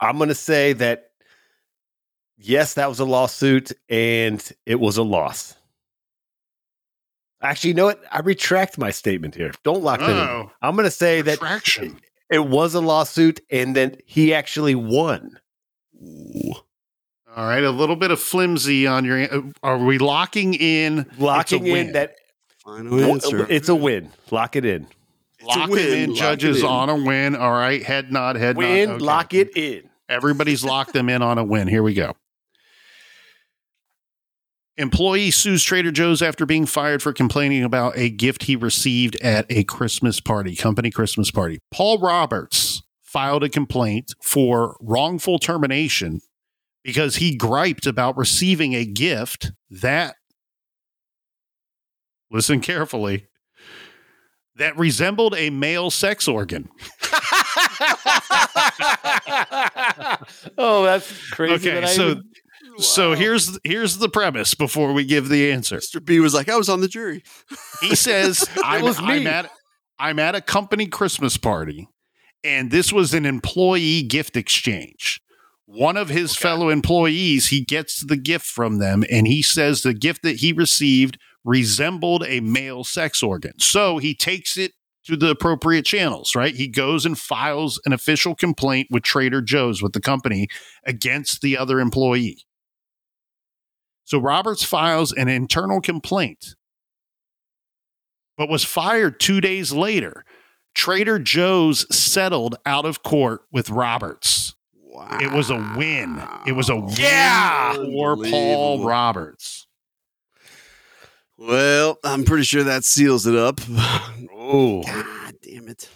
I'm 0.00 0.16
going 0.16 0.28
to 0.28 0.34
say 0.34 0.72
that 0.74 1.04
yes, 2.36 2.74
that 2.74 2.88
was 2.88 2.98
a 2.98 3.04
lawsuit 3.04 3.72
and 3.88 4.42
it 4.66 4.80
was 4.80 4.96
a 4.96 5.02
loss. 5.02 5.54
Actually, 7.42 7.68
you 7.68 7.74
know 7.74 7.86
what? 7.86 8.02
I 8.10 8.20
retract 8.20 8.78
my 8.78 8.90
statement 8.90 9.34
here. 9.34 9.52
Don't 9.64 9.82
lock 9.82 10.00
that 10.00 10.10
in. 10.10 10.16
Oh, 10.16 10.50
I'm 10.62 10.74
going 10.76 10.84
to 10.84 10.90
say 10.90 11.22
that 11.22 11.38
traction. 11.40 11.98
it 12.30 12.46
was 12.46 12.74
a 12.74 12.80
lawsuit 12.80 13.40
and 13.50 13.74
then 13.74 13.96
he 14.06 14.32
actually 14.32 14.74
won. 14.76 15.38
Ooh. 16.00 16.52
All 17.34 17.46
right, 17.46 17.64
a 17.64 17.70
little 17.70 17.96
bit 17.96 18.10
of 18.10 18.20
flimsy 18.20 18.86
on 18.86 19.04
your. 19.06 19.22
uh, 19.22 19.40
Are 19.62 19.78
we 19.78 19.98
locking 19.98 20.52
in? 20.54 21.06
Locking 21.18 21.66
in 21.66 21.92
that 21.92 22.14
Final 22.64 23.00
answer. 23.02 23.46
it's 23.50 23.68
a 23.70 23.74
win. 23.74 24.10
Lock 24.30 24.54
it 24.54 24.64
in. 24.66 24.86
a 25.42 25.44
Lock 25.46 25.70
it 25.70 25.92
in. 25.92 26.10
lock 26.10 26.18
Judges 26.18 26.58
it 26.58 26.64
in. 26.64 26.66
on 26.66 26.90
a 26.90 26.96
win. 26.96 27.34
All 27.34 27.50
right, 27.52 27.82
head 27.82 28.12
nod, 28.12 28.36
head 28.36 28.56
Win, 28.58 28.88
nod. 28.90 28.94
Okay. 28.96 29.04
lock 29.04 29.34
it 29.34 29.56
in. 29.56 29.88
Everybody's 30.10 30.62
locked 30.62 30.92
them 30.92 31.08
in 31.08 31.22
on 31.22 31.38
a 31.38 31.44
win. 31.44 31.68
Here 31.68 31.82
we 31.82 31.94
go. 31.94 32.14
Employee 34.78 35.30
sues 35.30 35.62
Trader 35.62 35.92
Joe's 35.92 36.22
after 36.22 36.46
being 36.46 36.64
fired 36.64 37.02
for 37.02 37.12
complaining 37.12 37.62
about 37.62 37.96
a 37.96 38.08
gift 38.08 38.44
he 38.44 38.56
received 38.56 39.16
at 39.16 39.44
a 39.50 39.64
Christmas 39.64 40.18
party, 40.18 40.56
company 40.56 40.90
Christmas 40.90 41.30
party. 41.30 41.58
Paul 41.70 41.98
Roberts 41.98 42.82
filed 43.02 43.44
a 43.44 43.50
complaint 43.50 44.14
for 44.22 44.76
wrongful 44.80 45.38
termination 45.38 46.20
because 46.82 47.16
he 47.16 47.36
griped 47.36 47.86
about 47.86 48.16
receiving 48.16 48.74
a 48.74 48.86
gift 48.86 49.52
that, 49.70 50.16
listen 52.30 52.60
carefully, 52.60 53.26
that 54.56 54.76
resembled 54.78 55.34
a 55.36 55.50
male 55.50 55.90
sex 55.90 56.26
organ. 56.26 56.70
oh, 60.56 60.82
that's 60.82 61.30
crazy. 61.30 61.54
Okay, 61.54 61.74
that 61.74 61.84
I 61.84 61.94
so 61.94 62.08
even- 62.12 62.22
So 62.78 63.14
here's 63.14 63.58
here's 63.64 63.98
the 63.98 64.08
premise 64.08 64.54
before 64.54 64.92
we 64.92 65.04
give 65.04 65.28
the 65.28 65.50
answer. 65.50 65.78
Mr. 65.78 66.04
B 66.04 66.20
was 66.20 66.34
like, 66.34 66.48
I 66.48 66.56
was 66.56 66.68
on 66.68 66.80
the 66.80 66.88
jury. 66.88 67.22
He 67.80 67.94
says, 67.94 68.48
I'm, 68.64 68.82
was 68.82 69.00
me. 69.00 69.06
I'm 69.06 69.26
at 69.26 69.50
I'm 69.98 70.18
at 70.18 70.34
a 70.34 70.40
company 70.40 70.86
Christmas 70.86 71.36
party, 71.36 71.88
and 72.42 72.70
this 72.70 72.92
was 72.92 73.14
an 73.14 73.26
employee 73.26 74.02
gift 74.02 74.36
exchange. 74.36 75.20
One 75.66 75.96
of 75.96 76.08
his 76.08 76.36
fellow 76.36 76.68
employees, 76.68 77.48
he 77.48 77.64
gets 77.64 78.04
the 78.04 78.16
gift 78.16 78.44
from 78.44 78.78
them, 78.78 79.04
and 79.10 79.26
he 79.26 79.42
says 79.42 79.82
the 79.82 79.94
gift 79.94 80.22
that 80.22 80.36
he 80.36 80.52
received 80.52 81.18
resembled 81.44 82.24
a 82.26 82.40
male 82.40 82.84
sex 82.84 83.22
organ. 83.22 83.54
So 83.58 83.98
he 83.98 84.14
takes 84.14 84.56
it 84.56 84.72
to 85.04 85.16
the 85.16 85.30
appropriate 85.30 85.84
channels, 85.84 86.34
right? 86.34 86.54
He 86.54 86.68
goes 86.68 87.04
and 87.04 87.18
files 87.18 87.80
an 87.84 87.92
official 87.92 88.34
complaint 88.34 88.88
with 88.90 89.02
Trader 89.02 89.42
Joe's 89.42 89.82
with 89.82 89.92
the 89.92 90.00
company 90.00 90.48
against 90.84 91.40
the 91.40 91.56
other 91.56 91.80
employee. 91.80 92.44
So 94.04 94.18
Roberts 94.18 94.64
files 94.64 95.12
an 95.12 95.28
internal 95.28 95.80
complaint, 95.80 96.54
but 98.36 98.48
was 98.48 98.64
fired 98.64 99.20
two 99.20 99.40
days 99.40 99.72
later. 99.72 100.24
Trader 100.74 101.18
Joe's 101.18 101.86
settled 101.94 102.56
out 102.66 102.84
of 102.84 103.02
court 103.02 103.42
with 103.52 103.70
Roberts. 103.70 104.54
Wow. 104.74 105.18
It 105.20 105.30
was 105.32 105.50
a 105.50 105.56
win. 105.76 106.22
It 106.46 106.52
was 106.52 106.68
a 106.68 106.76
win 106.76 106.94
Yeah! 106.98 107.74
for 107.74 108.16
Paul 108.16 108.84
Roberts. 108.84 109.66
Well, 111.38 111.98
I'm 112.04 112.24
pretty 112.24 112.44
sure 112.44 112.62
that 112.64 112.84
seals 112.84 113.26
it 113.26 113.34
up. 113.34 113.60
oh, 114.34 114.82
God 114.82 115.34
damn 115.42 115.68
it. 115.68 115.88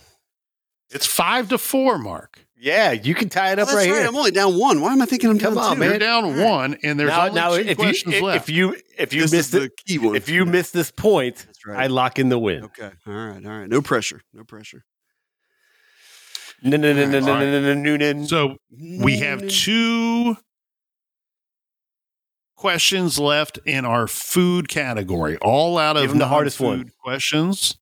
It's 0.90 1.06
five 1.06 1.48
to 1.50 1.58
four, 1.58 1.98
Mark. 1.98 2.45
Yeah, 2.58 2.92
you 2.92 3.14
can 3.14 3.28
tie 3.28 3.52
it 3.52 3.58
up 3.58 3.68
That's 3.68 3.76
right, 3.76 3.90
right. 3.90 3.98
here. 3.98 4.06
I'm 4.08 4.16
only 4.16 4.30
down 4.30 4.58
one. 4.58 4.80
Why 4.80 4.92
am 4.92 5.02
I 5.02 5.06
thinking 5.06 5.30
I'm 5.30 5.38
Come 5.38 5.54
down 5.54 5.64
on, 5.64 5.74
two? 5.74 5.80
man. 5.80 5.90
You're 5.90 5.98
down 5.98 6.24
All 6.24 6.30
right. 6.32 6.44
one, 6.50 6.76
and 6.82 6.98
there's 6.98 7.10
now, 7.10 7.22
only 7.26 7.34
now 7.34 7.50
two 7.56 7.62
if 7.68 7.76
questions 7.78 8.14
if, 8.14 8.22
left. 8.22 8.48
if 8.48 8.54
you 8.54 8.76
if 8.98 9.12
you 9.12 9.22
This 9.22 9.32
miss 9.32 9.48
is 9.48 9.54
it, 9.54 9.60
the 9.60 9.70
key 9.86 9.98
one. 9.98 10.16
if 10.16 10.28
you 10.28 10.46
miss 10.46 10.70
this 10.70 10.90
point, 10.90 11.36
That's 11.46 11.66
right. 11.66 11.84
I 11.84 11.86
lock 11.88 12.18
in 12.18 12.28
the 12.28 12.38
win. 12.38 12.64
okay. 12.64 12.90
All 13.06 13.12
right. 13.12 13.44
All 13.44 13.52
right. 13.52 13.68
No 13.68 13.82
pressure. 13.82 14.22
No 14.32 14.44
pressure. 14.44 14.84
No, 16.62 16.76
no, 16.78 16.92
no, 16.94 17.04
no, 17.06 17.20
no, 17.20 17.38
no, 17.38 17.60
no, 17.60 17.74
no, 17.74 17.96
no, 17.96 18.12
no. 18.12 18.24
so 18.26 18.56
we 18.78 19.18
have 19.18 19.46
two 19.46 20.36
questions 22.56 23.18
left 23.18 23.58
in 23.66 23.84
our 23.84 24.06
food 24.06 24.68
category, 24.68 25.36
all 25.38 25.76
out 25.76 25.98
of 25.98 26.16
the 26.16 26.26
hardest 26.26 26.58
non-food 26.60 26.90
questions. 27.02 27.76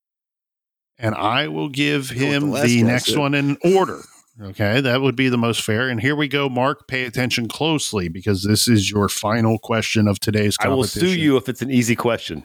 And 0.98 1.14
I 1.14 1.46
will 1.48 1.68
give 1.68 2.10
him 2.10 2.32
the 2.32 2.46
the, 2.46 2.52
last 2.52 2.66
guy 2.68 2.82
next 2.82 3.16
one 3.16 3.34
in 3.34 3.56
order. 3.64 4.00
Okay, 4.40 4.80
that 4.80 5.00
would 5.00 5.14
be 5.14 5.28
the 5.28 5.38
most 5.38 5.62
fair. 5.62 5.88
And 5.88 6.00
here 6.00 6.16
we 6.16 6.26
go, 6.26 6.48
Mark. 6.48 6.88
Pay 6.88 7.04
attention 7.04 7.46
closely 7.46 8.08
because 8.08 8.42
this 8.42 8.66
is 8.66 8.90
your 8.90 9.08
final 9.08 9.58
question 9.58 10.08
of 10.08 10.18
today's 10.18 10.56
I 10.60 10.68
will 10.68 10.84
sue 10.84 11.16
you 11.16 11.36
if 11.36 11.48
it's 11.48 11.62
an 11.62 11.70
easy 11.70 11.94
question. 11.94 12.44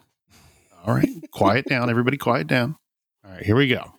All 0.85 0.93
right, 0.93 1.09
quiet 1.31 1.65
down, 1.65 1.89
everybody. 1.89 2.17
Quiet 2.17 2.47
down. 2.47 2.77
All 3.25 3.31
right, 3.31 3.43
here 3.43 3.55
we 3.55 3.67
go. 3.67 3.93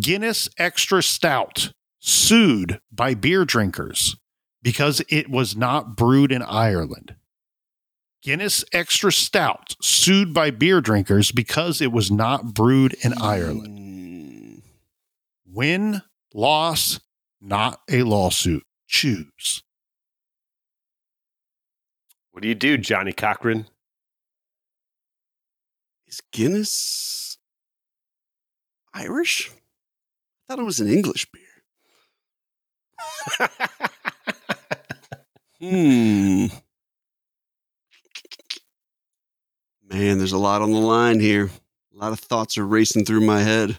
Guinness 0.00 0.48
Extra 0.58 1.02
Stout 1.02 1.72
sued 2.00 2.80
by 2.90 3.14
beer 3.14 3.44
drinkers 3.44 4.16
because 4.62 5.02
it 5.08 5.28
was 5.28 5.54
not 5.54 5.96
brewed 5.96 6.32
in 6.32 6.42
Ireland. 6.42 7.16
Guinness 8.22 8.64
Extra 8.72 9.12
Stout 9.12 9.74
sued 9.82 10.32
by 10.32 10.50
beer 10.50 10.80
drinkers 10.80 11.32
because 11.32 11.80
it 11.82 11.92
was 11.92 12.10
not 12.10 12.54
brewed 12.54 12.94
in 13.02 13.12
Ireland. 13.20 13.78
Mm, 13.78 14.62
Win, 15.46 16.02
loss, 16.34 17.00
not 17.40 17.80
a 17.90 18.02
lawsuit. 18.02 18.64
Choose. 18.86 19.62
What 22.30 22.42
do 22.42 22.48
you 22.48 22.54
do, 22.54 22.78
Johnnie 22.78 23.12
Cochran? 23.12 23.66
Is 26.06 26.20
Guinness 26.32 27.38
Irish? 28.92 29.50
I 29.50 29.54
thought 30.48 30.60
it 30.60 30.64
was 30.64 30.80
an 30.80 30.88
English 30.88 31.26
beer. 31.32 31.42
Hmm. 35.62 36.46
Man, 39.88 40.18
there's 40.18 40.32
a 40.32 40.38
lot 40.38 40.60
on 40.60 40.72
the 40.72 40.80
line 40.80 41.20
here. 41.20 41.50
A 41.94 41.96
lot 41.96 42.10
of 42.10 42.18
thoughts 42.18 42.58
are 42.58 42.66
racing 42.66 43.04
through 43.04 43.20
my 43.20 43.42
head. 43.42 43.78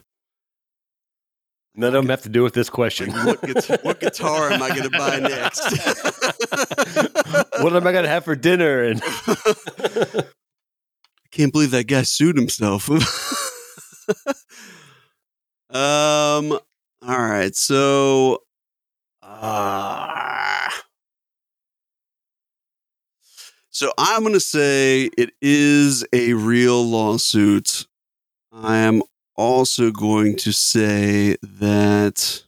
None 1.75 1.95
of 1.95 2.03
them 2.03 2.09
have 2.09 2.21
to 2.21 2.29
do 2.29 2.43
with 2.43 2.53
this 2.53 2.69
question. 2.69 3.09
Like, 3.09 3.25
what, 3.25 3.41
guitar, 3.41 3.77
what 3.81 3.99
guitar 3.99 4.51
am 4.51 4.61
I 4.61 4.69
going 4.69 4.83
to 4.83 4.91
buy 4.91 5.17
next? 5.19 5.63
what 7.63 7.75
am 7.75 7.87
I 7.87 7.91
going 7.91 8.03
to 8.03 8.09
have 8.09 8.25
for 8.25 8.35
dinner? 8.35 8.83
And 8.83 9.01
I 9.03 10.23
can't 11.31 11.51
believe 11.51 11.71
that 11.71 11.87
guy 11.87 12.03
sued 12.03 12.37
himself. 12.37 12.87
um. 15.75 16.51
All 17.01 17.01
right. 17.01 17.55
So. 17.55 18.43
Uh, 19.23 20.69
so 23.71 23.91
I'm 23.97 24.21
going 24.21 24.33
to 24.33 24.39
say 24.39 25.09
it 25.17 25.31
is 25.41 26.05
a 26.13 26.33
real 26.33 26.87
lawsuit. 26.87 27.87
I 28.51 28.77
am 28.77 29.01
also 29.35 29.91
going 29.91 30.35
to 30.38 30.51
say 30.51 31.35
that 31.41 32.43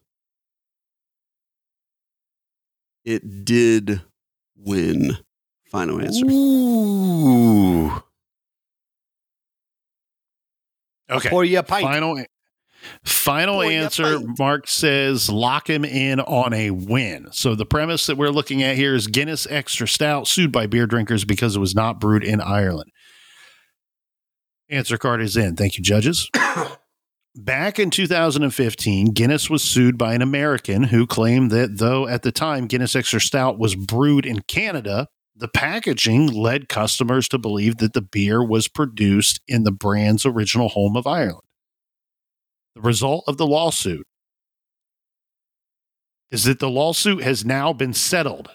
it 3.03 3.45
did 3.45 4.01
win. 4.55 5.17
Final 5.71 5.99
answer. 6.01 6.25
Ooh. 6.29 7.91
Okay. 11.09 11.29
Pour 11.29 11.43
you 11.43 11.59
a 11.59 11.63
pint. 11.63 11.85
Final 11.85 12.23
final 13.03 13.55
Pour 13.61 13.71
ya 13.71 13.83
answer. 13.83 14.19
pint. 14.19 14.39
Mark 14.39 14.67
says 14.67 15.29
lock 15.29 15.69
him 15.69 15.85
in 15.85 16.19
on 16.21 16.53
a 16.53 16.71
win. 16.71 17.27
So 17.31 17.55
the 17.55 17.65
premise 17.65 18.05
that 18.07 18.17
we're 18.17 18.29
looking 18.29 18.63
at 18.63 18.75
here 18.75 18.95
is 18.95 19.07
Guinness 19.07 19.47
Extra 19.49 19.87
Stout 19.87 20.27
sued 20.27 20.51
by 20.51 20.67
beer 20.67 20.87
drinkers 20.87 21.25
because 21.25 21.55
it 21.55 21.59
was 21.59 21.75
not 21.75 21.99
brewed 21.99 22.23
in 22.23 22.41
Ireland. 22.41 22.91
Answer 24.69 24.97
card 24.97 25.21
is 25.21 25.37
in. 25.37 25.55
Thank 25.55 25.77
you, 25.77 25.83
judges. 25.83 26.29
Back 27.35 27.79
in 27.79 27.89
2015, 27.89 29.07
Guinness 29.07 29.49
was 29.49 29.61
sued 29.61 29.97
by 29.97 30.13
an 30.13 30.21
American 30.21 30.83
who 30.83 31.05
claimed 31.05 31.51
that 31.51 31.77
though 31.77 32.07
at 32.07 32.21
the 32.21 32.31
time 32.31 32.65
Guinness 32.65 32.95
Extra 32.95 33.19
Stout 33.19 33.59
was 33.59 33.75
brewed 33.75 34.25
in 34.25 34.41
Canada, 34.43 35.07
the 35.35 35.49
packaging 35.49 36.27
led 36.27 36.69
customers 36.69 37.27
to 37.27 37.37
believe 37.37 37.77
that 37.77 37.93
the 37.93 38.01
beer 38.01 38.41
was 38.43 38.69
produced 38.69 39.41
in 39.47 39.63
the 39.63 39.71
brand's 39.71 40.25
original 40.25 40.69
home 40.69 40.95
of 40.95 41.05
Ireland. 41.05 41.41
The 42.73 42.81
result 42.81 43.25
of 43.27 43.37
the 43.37 43.45
lawsuit 43.45 44.07
is 46.31 46.45
that 46.45 46.59
the 46.59 46.69
lawsuit 46.69 47.21
has 47.21 47.43
now 47.43 47.73
been 47.73 47.93
settled. 47.93 48.49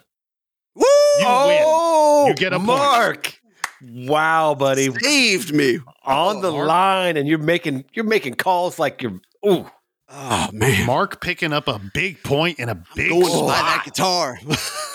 Woo! 0.74 0.85
You 1.19 1.27
oh, 1.27 2.24
You 2.28 2.35
get 2.35 2.55
a 2.55 2.59
point. 2.59 3.39
Mark. 3.81 4.11
Wow, 4.11 4.55
buddy, 4.55 4.90
Saved 5.01 5.55
me. 5.55 5.78
on 6.05 6.36
oh, 6.36 6.40
the 6.40 6.52
Mark. 6.52 6.69
line, 6.69 7.16
and 7.16 7.28
you're 7.28 7.39
making 7.39 7.85
you're 7.93 8.05
making 8.05 8.35
calls 8.35 8.78
like 8.78 9.02
you're. 9.02 9.20
Ooh, 9.47 9.66
Oh 10.12 10.48
man. 10.52 10.86
Mark 10.86 11.20
picking 11.20 11.52
up 11.52 11.69
a 11.69 11.81
big 11.94 12.19
and 12.28 12.70
a 12.70 12.82
big 12.97 13.11
going 13.11 13.23
to 13.23 13.40
buy 13.47 13.62
that 13.62 13.82
guitar. 13.85 14.39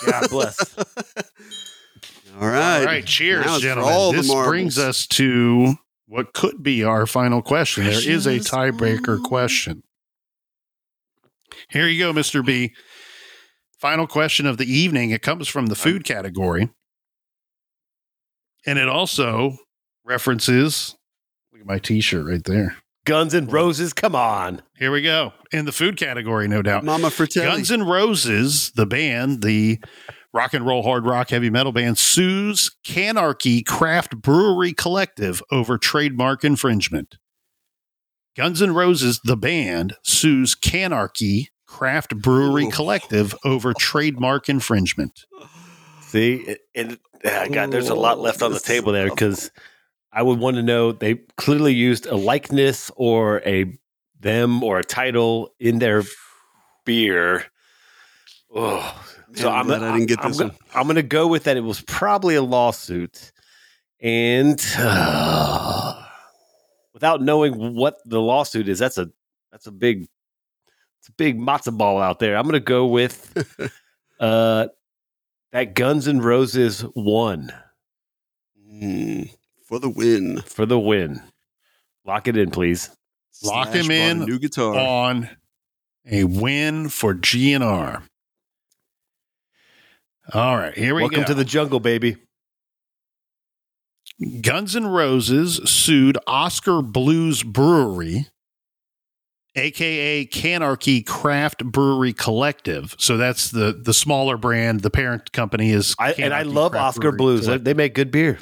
God 0.06 0.30
bless. 0.30 0.76
All 2.38 2.46
right. 2.46 2.80
All 2.80 2.84
right, 2.84 3.06
cheers, 3.06 3.46
Now 3.46 3.58
gentlemen. 3.58 3.94
all 3.94 4.12
this 4.12 4.28
marbles. 4.28 4.46
brings 4.46 4.78
us 4.78 5.06
to 5.06 5.76
what 6.06 6.34
could 6.34 6.62
be 6.62 6.84
our 6.84 7.06
final 7.06 7.40
question. 7.40 7.84
There 7.84 8.10
is 8.10 8.26
a 8.26 8.38
tiebreaker 8.38 9.18
mm. 9.18 9.22
question. 9.22 9.82
Here 11.70 11.88
you 11.88 11.98
go, 11.98 12.12
Mr. 12.12 12.44
B. 12.44 12.74
Final 13.78 14.06
question 14.06 14.44
of 14.44 14.58
the 14.58 14.70
evening. 14.70 15.10
It 15.10 15.22
comes 15.22 15.48
from 15.48 15.66
the 15.66 15.74
food 15.74 16.04
category. 16.04 16.68
And 18.66 18.78
it 18.78 18.88
also 18.88 19.56
references 20.04 20.96
look 21.52 21.60
at 21.60 21.66
my 21.66 21.78
t-shirt 21.78 22.26
right 22.26 22.44
there. 22.44 22.76
Guns 23.04 23.34
N' 23.34 23.46
Roses, 23.46 23.92
come 23.92 24.16
on. 24.16 24.62
Here 24.76 24.90
we 24.90 25.00
go. 25.00 25.32
In 25.52 25.64
the 25.64 25.72
food 25.72 25.96
category, 25.96 26.48
no 26.48 26.60
doubt. 26.60 26.82
Mama 26.82 27.08
Fratelli. 27.10 27.46
Guns 27.46 27.70
N' 27.70 27.84
Roses, 27.84 28.72
the 28.72 28.84
band, 28.84 29.42
the 29.42 29.78
rock 30.34 30.54
and 30.54 30.66
roll, 30.66 30.82
hard 30.82 31.06
rock, 31.06 31.30
heavy 31.30 31.48
metal 31.48 31.70
band, 31.70 31.98
sues 31.98 32.70
Canarchy 32.84 33.64
Craft 33.64 34.20
Brewery 34.20 34.72
Collective 34.72 35.40
over 35.52 35.78
trademark 35.78 36.42
infringement. 36.42 37.16
Guns 38.36 38.60
N' 38.60 38.74
Roses, 38.74 39.20
the 39.22 39.36
band, 39.36 39.94
sues 40.02 40.56
Canarchy 40.56 41.46
Craft 41.66 42.16
Brewery 42.16 42.64
Ooh. 42.64 42.70
Collective 42.70 43.36
over 43.44 43.72
trademark 43.72 44.48
infringement. 44.48 45.26
See, 46.00 46.56
it, 46.74 47.00
it, 47.26 47.32
ah, 47.32 47.46
God, 47.52 47.70
there's 47.70 47.88
a 47.88 47.94
lot 47.94 48.18
left 48.18 48.42
on 48.42 48.52
the 48.52 48.60
table 48.60 48.92
there 48.92 49.08
because 49.08 49.50
I 50.12 50.22
would 50.22 50.38
want 50.38 50.56
to 50.56 50.62
know 50.62 50.92
they 50.92 51.16
clearly 51.36 51.74
used 51.74 52.06
a 52.06 52.16
likeness 52.16 52.90
or 52.96 53.42
a 53.44 53.78
them 54.18 54.62
or 54.62 54.78
a 54.78 54.84
title 54.84 55.54
in 55.58 55.78
their 55.78 56.04
beer. 56.84 57.44
Oh, 58.54 59.04
so 59.34 59.50
I'm, 59.50 59.66
glad 59.66 59.82
I 59.82 59.92
didn't 59.92 60.08
get 60.08 60.20
I'm 60.24 60.30
this 60.30 60.38
go- 60.38 60.46
one. 60.46 60.56
I'm 60.74 60.84
going 60.84 60.96
to 60.96 61.02
go 61.02 61.26
with 61.26 61.44
that. 61.44 61.56
It 61.56 61.60
was 61.60 61.80
probably 61.82 62.36
a 62.36 62.42
lawsuit, 62.42 63.32
and 64.00 64.58
without 66.94 67.20
knowing 67.20 67.74
what 67.74 67.98
the 68.06 68.20
lawsuit 68.20 68.68
is, 68.68 68.78
that's 68.78 68.98
a 68.98 69.10
that's 69.52 69.66
a 69.66 69.72
big 69.72 70.06
it's 71.00 71.08
a 71.08 71.12
big 71.12 71.38
matzo 71.38 71.76
ball 71.76 72.00
out 72.00 72.18
there. 72.18 72.36
I'm 72.36 72.44
going 72.44 72.54
to 72.54 72.60
go 72.60 72.86
with 72.86 73.72
uh 74.20 74.68
that 75.52 75.74
Guns 75.74 76.06
N' 76.08 76.20
Roses 76.20 76.84
won 76.94 77.52
Mm, 78.72 79.30
for 79.66 79.78
the 79.78 79.88
win. 79.88 80.40
for 80.42 80.66
the 80.66 80.78
win. 80.78 81.22
Lock 82.04 82.28
it 82.28 82.36
in, 82.36 82.50
please. 82.50 82.90
Lock 83.42 83.68
Slash 83.72 83.74
him 83.76 83.86
bought 83.86 83.92
a 83.92 84.10
in 84.10 84.18
New 84.26 84.38
guitar. 84.38 84.74
On 84.74 85.28
a 86.04 86.24
win 86.24 86.88
for 86.88 87.14
GNR. 87.14 88.02
All 90.34 90.56
right, 90.56 90.74
here 90.74 90.94
we 90.94 91.02
Welcome 91.02 91.14
go. 91.14 91.20
Welcome 91.20 91.34
to 91.34 91.38
the 91.38 91.44
jungle, 91.44 91.80
baby. 91.80 92.16
Guns 94.40 94.74
N' 94.74 94.86
Roses 94.86 95.56
sued 95.68 96.18
Oskar 96.26 96.82
Blues 96.82 97.42
Brewery, 97.42 98.26
aka 99.56 100.26
Canarchy 100.26 101.04
Craft 101.04 101.64
Brewery 101.64 102.12
Collective. 102.12 102.94
So 102.98 103.16
that's 103.16 103.50
the 103.50 103.72
the 103.72 103.94
smaller 103.94 104.36
brand. 104.36 104.80
The 104.80 104.90
parent 104.90 105.32
company 105.32 105.70
is 105.70 105.94
I, 105.98 106.12
and 106.12 106.32
I 106.32 106.42
love 106.42 106.72
Craft 106.72 106.98
Oscar 106.98 107.10
Brewery 107.12 107.16
Blues. 107.16 107.40
They, 107.40 107.46
Collective. 107.46 107.64
they 107.64 107.74
make 107.74 107.94
good 107.94 108.10
beer. 108.10 108.38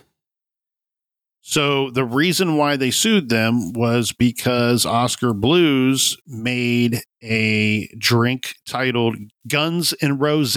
So 1.47 1.91
the 1.91 2.07
reason 2.07 2.57
why 2.57 2.77
they 2.77 2.91
sued 2.91 3.29
them 3.29 3.75
was 3.75 4.13
because 4.13 4.87
Oskar 4.87 5.35
Blues 5.35 6.17
made 6.27 7.03
a 7.23 7.87
drink 7.99 8.55
titled 8.67 9.17
Guns 9.47 9.93
and 10.01 10.19
Rose. 10.19 10.57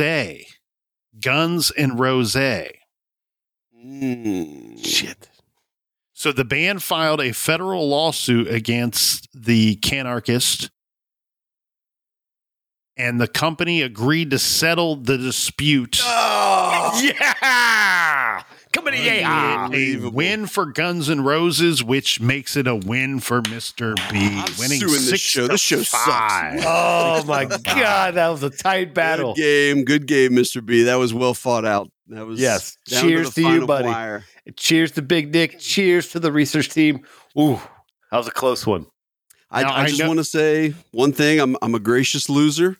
Guns 1.19 1.71
and 1.71 1.99
Rose. 1.99 2.35
Mm. 3.75 4.85
Shit. 4.85 5.27
So 6.19 6.31
the 6.31 6.43
band 6.43 6.81
filed 6.81 7.21
a 7.21 7.31
federal 7.31 7.87
lawsuit 7.89 8.47
against 8.47 9.27
the 9.35 9.75
Canarchist, 9.75 10.71
and 12.97 13.21
the 13.21 13.27
company 13.27 13.83
agreed 13.83 14.31
to 14.31 14.39
settle 14.39 14.95
the 14.95 15.19
dispute. 15.19 15.99
Oh, 16.03 16.99
Yeah. 17.03 18.41
Coming 18.73 18.93
to 18.95 18.99
A- 18.99 19.19
yeah. 19.19 19.69
a 19.71 20.09
win 20.09 20.47
for 20.47 20.65
Guns 20.65 21.07
N' 21.07 21.21
Roses, 21.23 21.83
which 21.83 22.19
makes 22.19 22.57
it 22.57 22.65
a 22.65 22.75
win 22.75 23.19
for 23.19 23.43
Mr. 23.43 23.95
B, 24.11 24.17
I'm 24.17 24.45
winning 24.59 24.79
suing 24.79 24.93
this 24.93 25.09
six 25.09 25.21
show. 25.21 25.41
to 25.43 25.47
This 25.49 25.61
show 25.61 25.83
sucks. 25.83 26.03
five. 26.03 26.63
Oh 26.65 27.23
my 27.27 27.45
god, 27.45 28.15
that 28.15 28.29
was 28.29 28.41
a 28.41 28.49
tight 28.49 28.95
battle. 28.95 29.35
Good 29.35 29.41
game. 29.75 29.85
Good 29.85 30.07
game, 30.07 30.31
Mr. 30.31 30.65
B. 30.65 30.81
That 30.83 30.95
was 30.95 31.13
well 31.13 31.35
fought 31.35 31.63
out. 31.65 31.91
That 32.09 32.25
was 32.25 32.39
Yes. 32.39 32.77
Cheers 32.87 33.33
to, 33.33 33.41
to 33.43 33.49
you, 33.53 33.67
buddy. 33.67 33.87
wire. 33.87 34.23
Cheers 34.55 34.91
to 34.93 35.01
Big 35.01 35.31
Dick. 35.31 35.59
Cheers 35.59 36.09
to 36.09 36.19
the 36.19 36.31
research 36.31 36.69
team. 36.69 37.05
Ooh, 37.37 37.59
that 38.11 38.17
was 38.17 38.27
a 38.27 38.31
close 38.31 38.65
one. 38.65 38.85
I, 39.51 39.63
Now, 39.63 39.73
I 39.73 39.81
I 39.83 39.87
just 39.87 39.99
know- 39.99 40.07
want 40.07 40.19
to 40.19 40.23
say 40.23 40.73
one 40.91 41.11
thing. 41.13 41.39
I'm 41.39 41.55
I'm 41.61 41.75
a 41.75 41.79
gracious 41.79 42.29
loser. 42.29 42.77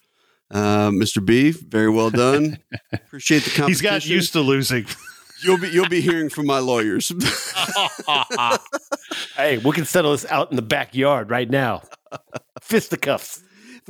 Uh, 0.49 0.90
Mr. 0.91 1.24
B, 1.26 1.52
very 1.52 1.90
well 1.90 2.10
done. 2.10 2.58
Appreciate 2.94 3.44
the 3.44 3.49
competition. 3.49 3.68
He's 3.68 3.82
got 3.82 4.06
used 4.06 4.32
to 4.34 4.40
losing. 4.41 4.86
You'll 5.44 5.58
be 5.60 5.68
you'll 5.70 5.90
be 5.90 5.99
hearing 6.02 6.30
from 6.30 6.45
my 6.45 6.60
lawyers. 6.60 7.12
Hey, 9.36 9.58
we 9.60 9.72
can 9.72 9.86
settle 9.86 10.12
this 10.12 10.26
out 10.26 10.49
in 10.49 10.56
the 10.56 10.62
backyard 10.64 11.30
right 11.30 11.49
now. 11.49 11.84
Fisticuffs. 12.62 13.41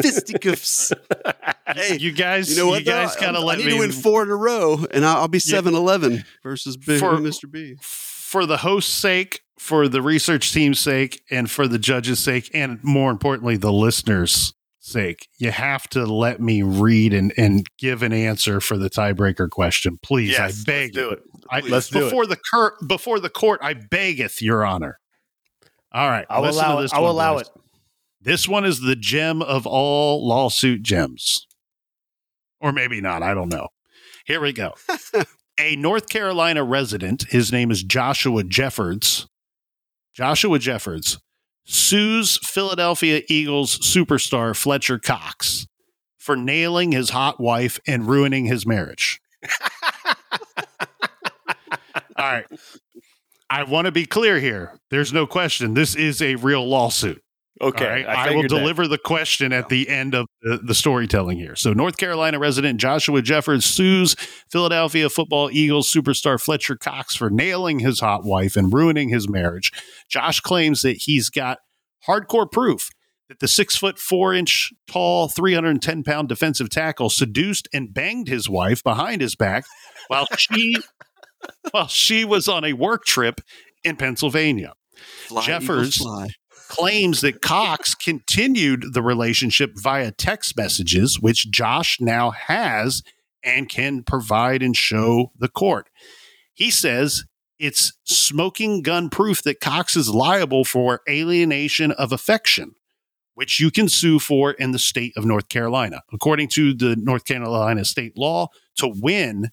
Fisticuffs. 0.01 0.91
hey, 1.75 1.97
you 1.97 2.11
guys, 2.11 2.49
you 2.51 2.57
know 2.63 2.67
what? 2.69 2.79
you 2.79 2.85
guys 2.85 3.15
though? 3.15 3.21
kind 3.21 3.37
of 3.37 3.43
I 3.43 3.45
let 3.47 3.57
need 3.59 3.65
me 3.67 3.71
to 3.73 3.79
win 3.79 3.91
four 3.91 4.23
in 4.23 4.29
a 4.29 4.35
row, 4.35 4.85
and 4.91 5.05
I'll, 5.05 5.17
I'll 5.21 5.27
be 5.27 5.39
Yeah. 5.43 5.59
7-Eleven 5.61 6.23
versus 6.43 6.77
Big 6.77 6.99
For- 6.99 7.13
Mr. 7.13 7.49
B. 7.49 7.75
for 7.81 8.45
the 8.45 8.57
host's 8.57 8.91
sake, 8.93 9.41
for 9.59 9.87
the 9.87 10.01
research 10.01 10.51
team's 10.53 10.79
sake, 10.79 11.21
and 11.31 11.49
for 11.49 11.67
the 11.67 11.79
judge's 11.79 12.19
sake, 12.19 12.49
and 12.53 12.79
more 12.83 13.11
importantly, 13.11 13.57
the 13.57 13.71
listeners' 13.73 14.53
sake. 14.79 15.27
You 15.37 15.51
have 15.51 15.87
to 15.89 16.05
let 16.05 16.39
me 16.39 16.61
read 16.61 17.13
and, 17.13 17.33
and 17.37 17.65
give 17.77 18.03
an 18.03 18.13
answer 18.13 18.61
for 18.61 18.77
the 18.77 18.89
tiebreaker 18.89 19.49
question. 19.49 19.99
Please, 20.01 20.37
I 20.39 20.51
beg 20.65 20.95
let's 20.95 20.95
do 20.95 21.09
it. 21.11 21.19
I, 21.49 21.59
Let's 21.61 21.89
do 21.89 21.99
it. 21.99 22.03
before 22.05 22.25
the 22.25 22.37
cur- 22.51 22.75
before 22.85 23.19
the 23.19 23.29
court, 23.29 23.59
I 23.63 23.73
beggeth 23.73 24.41
your 24.41 24.65
honor. 24.65 24.99
All 25.93 26.09
right, 26.09 26.25
I'll 26.29 26.41
listen 26.41 26.61
to 26.63 26.69
allow 26.69 26.79
it. 26.79 26.81
this 26.83 26.93
I'll 26.93 27.07
allow 27.07 27.33
boys. 27.35 27.41
it. 27.43 27.49
This 28.27 28.45
one 28.45 28.65
is 28.65 28.81
the 28.81 28.97
gem 28.97 29.41
of 29.41 29.65
all 29.65 30.27
lawsuit 30.27 30.83
gems. 30.83 31.47
Or 32.59 32.73
maybe 32.73 32.99
not. 32.99 33.23
I 33.23 33.33
don't 33.33 33.47
know. 33.47 33.69
Here 34.25 34.41
we 34.41 34.51
go. 34.51 34.73
a 35.57 35.77
North 35.77 36.09
Carolina 36.09 36.65
resident, 36.65 37.23
his 37.29 37.53
name 37.53 37.71
is 37.71 37.83
Joshua 37.83 38.43
Jeffords. 38.43 39.29
Joshua 40.13 40.59
Jeffords 40.59 41.19
sues 41.63 42.37
Philadelphia 42.43 43.21
Eagles 43.29 43.79
superstar 43.79 44.53
Fletcher 44.53 44.99
Cox 44.99 45.65
for 46.17 46.35
nailing 46.35 46.91
his 46.91 47.11
hot 47.11 47.39
wife 47.39 47.79
and 47.87 48.09
ruining 48.09 48.43
his 48.43 48.65
marriage. 48.65 49.21
All 52.17 52.25
right. 52.25 52.45
I 53.49 53.63
want 53.63 53.85
to 53.85 53.93
be 53.93 54.05
clear 54.05 54.41
here. 54.41 54.77
There's 54.91 55.13
no 55.13 55.25
question. 55.25 55.75
This 55.75 55.95
is 55.95 56.21
a 56.21 56.35
real 56.35 56.67
lawsuit. 56.67 57.23
Okay, 57.59 57.87
right? 57.87 58.05
I, 58.05 58.11
I, 58.11 58.15
will 58.15 58.43
figured 58.43 58.51
that. 58.51 58.55
deliver 58.59 58.87
the 58.87 58.97
question 58.97 59.51
at 59.51 59.69
the 59.69 59.89
end 59.89 60.13
of 60.13 60.27
the, 60.41 60.57
the 60.57 60.75
storytelling 60.75 61.39
here. 61.39 61.55
So, 61.55 61.73
North 61.73 61.97
Carolina 61.97 62.37
resident 62.37 62.79
Joshua 62.79 63.21
Jeffers 63.21 63.65
sues 63.65 64.15
Philadelphia 64.51 65.09
football 65.09 65.49
Eagles 65.51 65.91
superstar 65.91 66.41
Fletcher 66.41 66.75
Cox 66.75 67.15
for 67.15 67.29
nailing 67.29 67.79
his 67.79 67.99
hot 67.99 68.23
wife 68.23 68.55
and 68.55 68.71
ruining 68.71 69.09
his 69.09 69.27
marriage. 69.27 69.71
Josh 70.07 70.39
claims 70.39 70.83
that 70.83 70.97
he's 71.03 71.29
got 71.29 71.59
hardcore 72.07 72.51
proof 72.51 72.89
that 73.29 73.39
the 73.39 73.47
six 73.47 73.75
foot 73.75 73.97
four 73.99 74.33
inch 74.33 74.71
tall, 74.87 75.27
310 75.27 76.03
pound 76.03 76.29
defensive 76.29 76.69
tackle 76.69 77.09
seduced 77.09 77.67
and 77.73 77.93
banged 77.93 78.27
his 78.27 78.49
wife 78.49 78.83
behind 78.83 79.21
his 79.21 79.35
back 79.35 79.65
while 80.07 80.27
she 80.37 80.75
while 81.71 81.87
she 81.87 82.25
was 82.25 82.47
on 82.47 82.63
a 82.63 82.73
work 82.73 83.05
trip 83.05 83.41
in 83.83 83.95
Pennsylvania 83.95 84.73
Fly, 85.27 85.43
Jeffers-. 85.43 86.05
Claims 86.67 87.21
that 87.21 87.41
Cox 87.41 87.95
continued 87.95 88.93
the 88.93 89.01
relationship 89.01 89.71
via 89.75 90.11
text 90.11 90.55
messages, 90.57 91.19
which 91.19 91.49
Josh 91.51 91.97
now 91.99 92.31
has 92.31 93.01
and 93.43 93.69
can 93.69 94.03
provide 94.03 94.61
and 94.61 94.75
show 94.75 95.31
the 95.37 95.47
court. 95.47 95.89
He 96.53 96.71
says 96.71 97.23
it's 97.59 97.93
smoking 98.03 98.81
gun 98.81 99.09
proof 99.09 99.41
that 99.43 99.59
Cox 99.59 99.95
is 99.95 100.09
liable 100.09 100.63
for 100.63 101.01
alienation 101.09 101.91
of 101.91 102.11
affection, 102.11 102.75
which 103.33 103.59
you 103.59 103.71
can 103.71 103.89
sue 103.89 104.19
for 104.19 104.51
in 104.51 104.71
the 104.71 104.79
state 104.79 105.13
of 105.15 105.25
North 105.25 105.49
Carolina. 105.49 106.01
According 106.13 106.49
to 106.49 106.73
the 106.73 106.95
North 106.95 107.25
Carolina 107.25 107.85
state 107.85 108.17
law, 108.17 108.47
to 108.77 108.87
win 108.87 109.49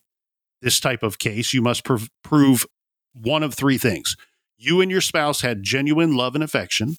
this 0.61 0.81
type 0.81 1.03
of 1.03 1.19
case, 1.19 1.53
you 1.53 1.63
must 1.63 1.85
prov- 1.85 2.11
prove 2.23 2.67
one 3.15 3.43
of 3.43 3.55
three 3.55 3.79
things. 3.79 4.17
You 4.57 4.81
and 4.81 4.91
your 4.91 5.01
spouse 5.01 5.43
had 5.43 5.63
genuine 5.63 6.17
love 6.17 6.35
and 6.35 6.45
affection. 6.45 6.97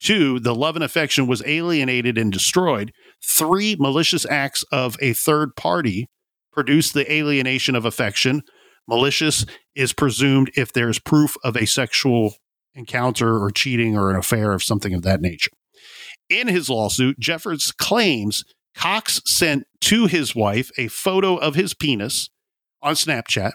Two, 0.00 0.40
the 0.40 0.54
love 0.54 0.76
and 0.76 0.84
affection 0.84 1.26
was 1.26 1.42
alienated 1.44 2.16
and 2.16 2.32
destroyed. 2.32 2.92
Three, 3.22 3.76
malicious 3.78 4.24
acts 4.28 4.64
of 4.72 4.96
a 5.00 5.12
third 5.12 5.54
party 5.56 6.08
produced 6.52 6.94
the 6.94 7.10
alienation 7.12 7.74
of 7.74 7.84
affection. 7.84 8.42
Malicious 8.88 9.44
is 9.74 9.92
presumed 9.92 10.50
if 10.56 10.72
there's 10.72 10.98
proof 10.98 11.36
of 11.44 11.56
a 11.56 11.66
sexual 11.66 12.34
encounter 12.74 13.42
or 13.42 13.50
cheating 13.50 13.96
or 13.96 14.10
an 14.10 14.16
affair 14.16 14.52
of 14.52 14.62
something 14.62 14.94
of 14.94 15.02
that 15.02 15.20
nature. 15.20 15.50
In 16.28 16.48
his 16.48 16.70
lawsuit, 16.70 17.18
Jeffords 17.18 17.72
claims 17.72 18.44
Cox 18.74 19.20
sent 19.26 19.64
to 19.82 20.06
his 20.06 20.34
wife 20.34 20.70
a 20.78 20.88
photo 20.88 21.36
of 21.36 21.54
his 21.54 21.74
penis 21.74 22.30
on 22.80 22.94
Snapchat 22.94 23.52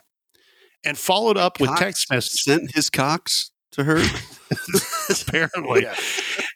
and 0.84 0.98
followed 0.98 1.38
up 1.38 1.60
with 1.60 1.70
Cox 1.70 1.80
text 1.82 2.12
messages. 2.12 2.44
Sent 2.44 2.76
his 2.76 2.90
cocks 2.90 3.52
to 3.76 3.84
her. 3.84 3.98
apparently, 5.10 5.86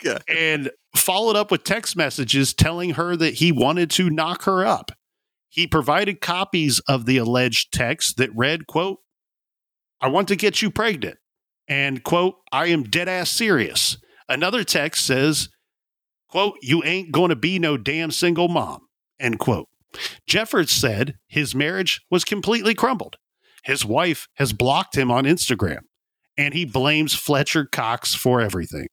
Okay. 0.06 0.18
and 0.28 0.70
followed 0.96 1.36
up 1.36 1.52
with 1.52 1.64
text 1.64 1.96
messages 1.96 2.54
telling 2.54 2.92
her 2.92 3.16
that 3.16 3.36
he 3.36 3.52
wanted 3.52 3.90
to 3.92 4.10
knock 4.10 4.44
her 4.44 4.66
up. 4.66 4.92
He 5.50 5.66
provided 5.68 6.22
copies 6.22 6.80
of 6.88 7.06
the 7.06 7.18
alleged 7.18 7.72
text 7.74 8.18
that 8.18 8.30
read, 8.36 8.68
quote, 8.68 9.00
I 10.00 10.08
want 10.08 10.28
to 10.30 10.36
get 10.36 10.62
you 10.62 10.70
pregnant. 10.72 11.18
And 11.68 12.04
quote, 12.04 12.36
I 12.52 12.68
am 12.68 12.84
dead 12.84 13.08
ass 13.10 13.30
serious. 13.30 13.98
Another 14.28 14.64
text 14.64 15.06
says, 15.06 15.50
quote, 16.30 16.56
you 16.62 16.84
ain't 16.84 17.12
gonna 17.12 17.36
be 17.36 17.60
no 17.60 17.78
damn 17.78 18.12
single 18.12 18.48
mom. 18.48 18.82
End 19.20 19.40
quote. 19.40 19.68
Jeffords 20.28 20.72
said 20.72 21.16
his 21.28 21.56
marriage 21.56 22.00
was 22.12 22.24
completely 22.24 22.74
crumbled. 22.76 23.16
His 23.64 23.84
wife 23.84 24.28
has 24.36 24.54
blocked 24.54 24.96
him 24.96 25.12
on 25.12 25.26
Instagram, 25.26 25.80
and 26.40 26.54
he 26.54 26.64
blames 26.64 27.14
Fletcher 27.14 27.66
Cox 27.66 28.16
for 28.16 28.40
everything. 28.40 28.88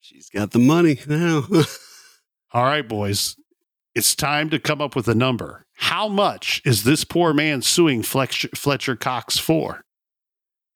She's 0.00 0.30
got 0.30 0.52
the 0.52 0.58
money 0.58 0.98
now. 1.06 1.44
All 2.52 2.64
right, 2.64 2.88
boys. 2.88 3.36
It's 3.94 4.14
time 4.14 4.48
to 4.50 4.58
come 4.58 4.80
up 4.80 4.96
with 4.96 5.06
a 5.06 5.14
number. 5.14 5.66
How 5.74 6.08
much 6.08 6.62
is 6.64 6.84
this 6.84 7.04
poor 7.04 7.34
man 7.34 7.60
suing 7.60 8.02
Fletcher, 8.02 8.48
Fletcher 8.54 8.96
Cox 8.96 9.38
for? 9.38 9.82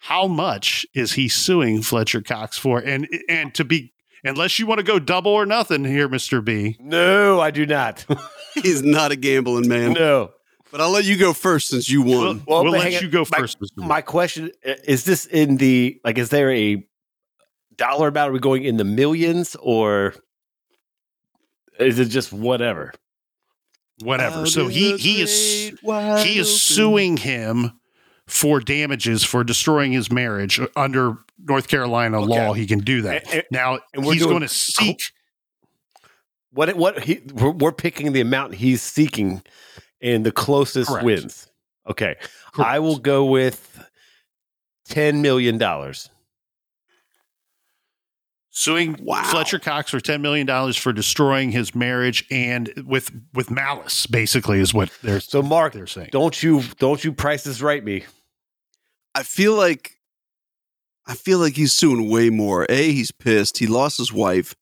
How 0.01 0.27
much 0.27 0.85
is 0.95 1.15
he 1.15 1.27
suing 1.29 1.81
Fletcher 1.83 2.21
Cox 2.21 2.59
for? 2.59 2.81
And 2.81 3.09
and 3.29 3.55
to 3.55 3.65
be 3.65 3.93
unless 4.23 4.59
you 4.59 4.67
want 4.67 4.79
to 4.79 4.85
go 4.85 4.99
double 4.99 5.33
or 5.33 5.47
nothing 5.47 5.85
here, 5.85 6.09
Mister 6.09 6.43
B. 6.43 6.77
No, 6.81 7.41
I 7.41 7.51
do 7.51 7.65
not. 7.65 8.05
He's 8.55 8.83
not 8.83 9.13
a 9.13 9.17
gambling 9.17 9.69
man. 9.69 9.95
no. 9.95 10.33
But 10.71 10.81
I'll 10.81 10.91
let 10.91 11.05
you 11.05 11.17
go 11.17 11.33
first 11.33 11.69
since 11.69 11.89
you 11.89 12.03
won. 12.03 12.43
We'll, 12.47 12.63
but 12.65 12.71
let 12.71 12.83
hang 12.83 12.97
on. 12.97 13.03
you 13.03 13.09
go 13.09 13.25
My- 13.31 13.39
first, 13.39 13.61
Mister. 13.61 13.81
My 13.81 14.01
question 14.03 14.51
uh, 14.67 14.75
is: 14.85 15.05
This 15.05 15.27
in 15.27 15.57
the 15.57 16.01
like? 16.05 16.19
Is 16.19 16.29
there 16.31 16.51
a 16.53 16.85
dollar 17.77 18.09
amount? 18.09 18.31
Are 18.31 18.33
we 18.33 18.39
going 18.39 18.65
in 18.65 18.77
the 18.77 18.85
millions, 18.85 19.57
or 19.61 20.15
is 21.79 21.99
it 21.99 22.07
just 22.07 22.33
whatever? 22.33 22.93
Whatever. 24.03 24.41
Out 24.41 24.49
So 24.49 24.69
he 24.69 24.97
he 24.97 25.21
is 25.21 25.71
he 25.71 26.39
is 26.39 26.47
open. 26.47 26.59
suing 26.59 27.17
him 27.17 27.73
for 28.27 28.61
damages 28.61 29.25
for 29.25 29.43
destroying 29.43 29.91
his 29.93 30.11
marriage 30.11 30.61
under 30.77 31.17
North 31.39 31.67
Carolina 31.69 32.21
Okay. 32.23 32.29
law. 32.47 32.53
He 32.53 32.67
can 32.67 32.79
do 32.79 33.03
that. 33.03 33.25
And- 33.25 33.35
and- 33.35 33.45
Now 33.51 33.79
and 33.93 34.05
he's 34.05 34.25
going 34.25 34.41
to 34.43 34.49
seek. 34.49 35.01
What? 36.53 36.75
What? 36.77 37.03
He, 37.05 37.21
we're, 37.35 37.51
we're 37.51 37.73
picking 37.73 38.13
the 38.13 38.21
amount 38.21 38.55
he's 38.55 38.83
seeking, 38.83 39.43
and 40.03 40.25
the 40.25 40.33
closest 40.33 40.89
Correct. 40.89 41.05
wins. 41.05 41.49
Okay, 41.89 42.17
I 42.59 42.79
will 42.79 42.99
go 42.99 43.25
with 43.25 43.85
ten 44.85 45.23
million 45.23 45.59
dollars. 45.59 46.11
suing 48.51 48.97
Wow. 49.03 49.23
Fletcher 49.25 49.59
Cox 49.59 49.91
for 49.91 50.01
ten 50.01 50.23
million 50.23 50.47
dollars 50.47 50.77
for 50.77 50.93
destroying 50.93 51.51
his 51.53 51.75
marriage 51.75 52.27
and 52.31 52.73
with 52.87 53.11
with 53.35 53.51
malice. 53.51 54.07
Basically, 54.07 54.61
is 54.61 54.75
what 54.75 54.91
they're 55.03 55.21
So, 55.21 55.43
Mark, 55.43 55.73
they're 55.73 55.87
saying. 55.87 56.11
don't 56.13 56.43
you 56.43 56.63
don't 56.79 57.03
you 57.03 57.13
price 57.13 57.45
this 57.45 57.61
right 57.63 57.83
me? 57.83 58.05
I 59.15 59.23
feel 59.23 59.55
like 59.55 59.97
I 61.07 61.15
feel 61.15 61.39
like 61.39 61.55
he's 61.55 61.73
suing 61.73 62.09
way 62.09 62.31
more. 62.31 62.67
A, 62.69 62.93
he's 62.93 63.11
pissed. 63.11 63.59
He 63.59 63.67
lost 63.67 63.99
his 63.99 64.13
wife, 64.13 64.55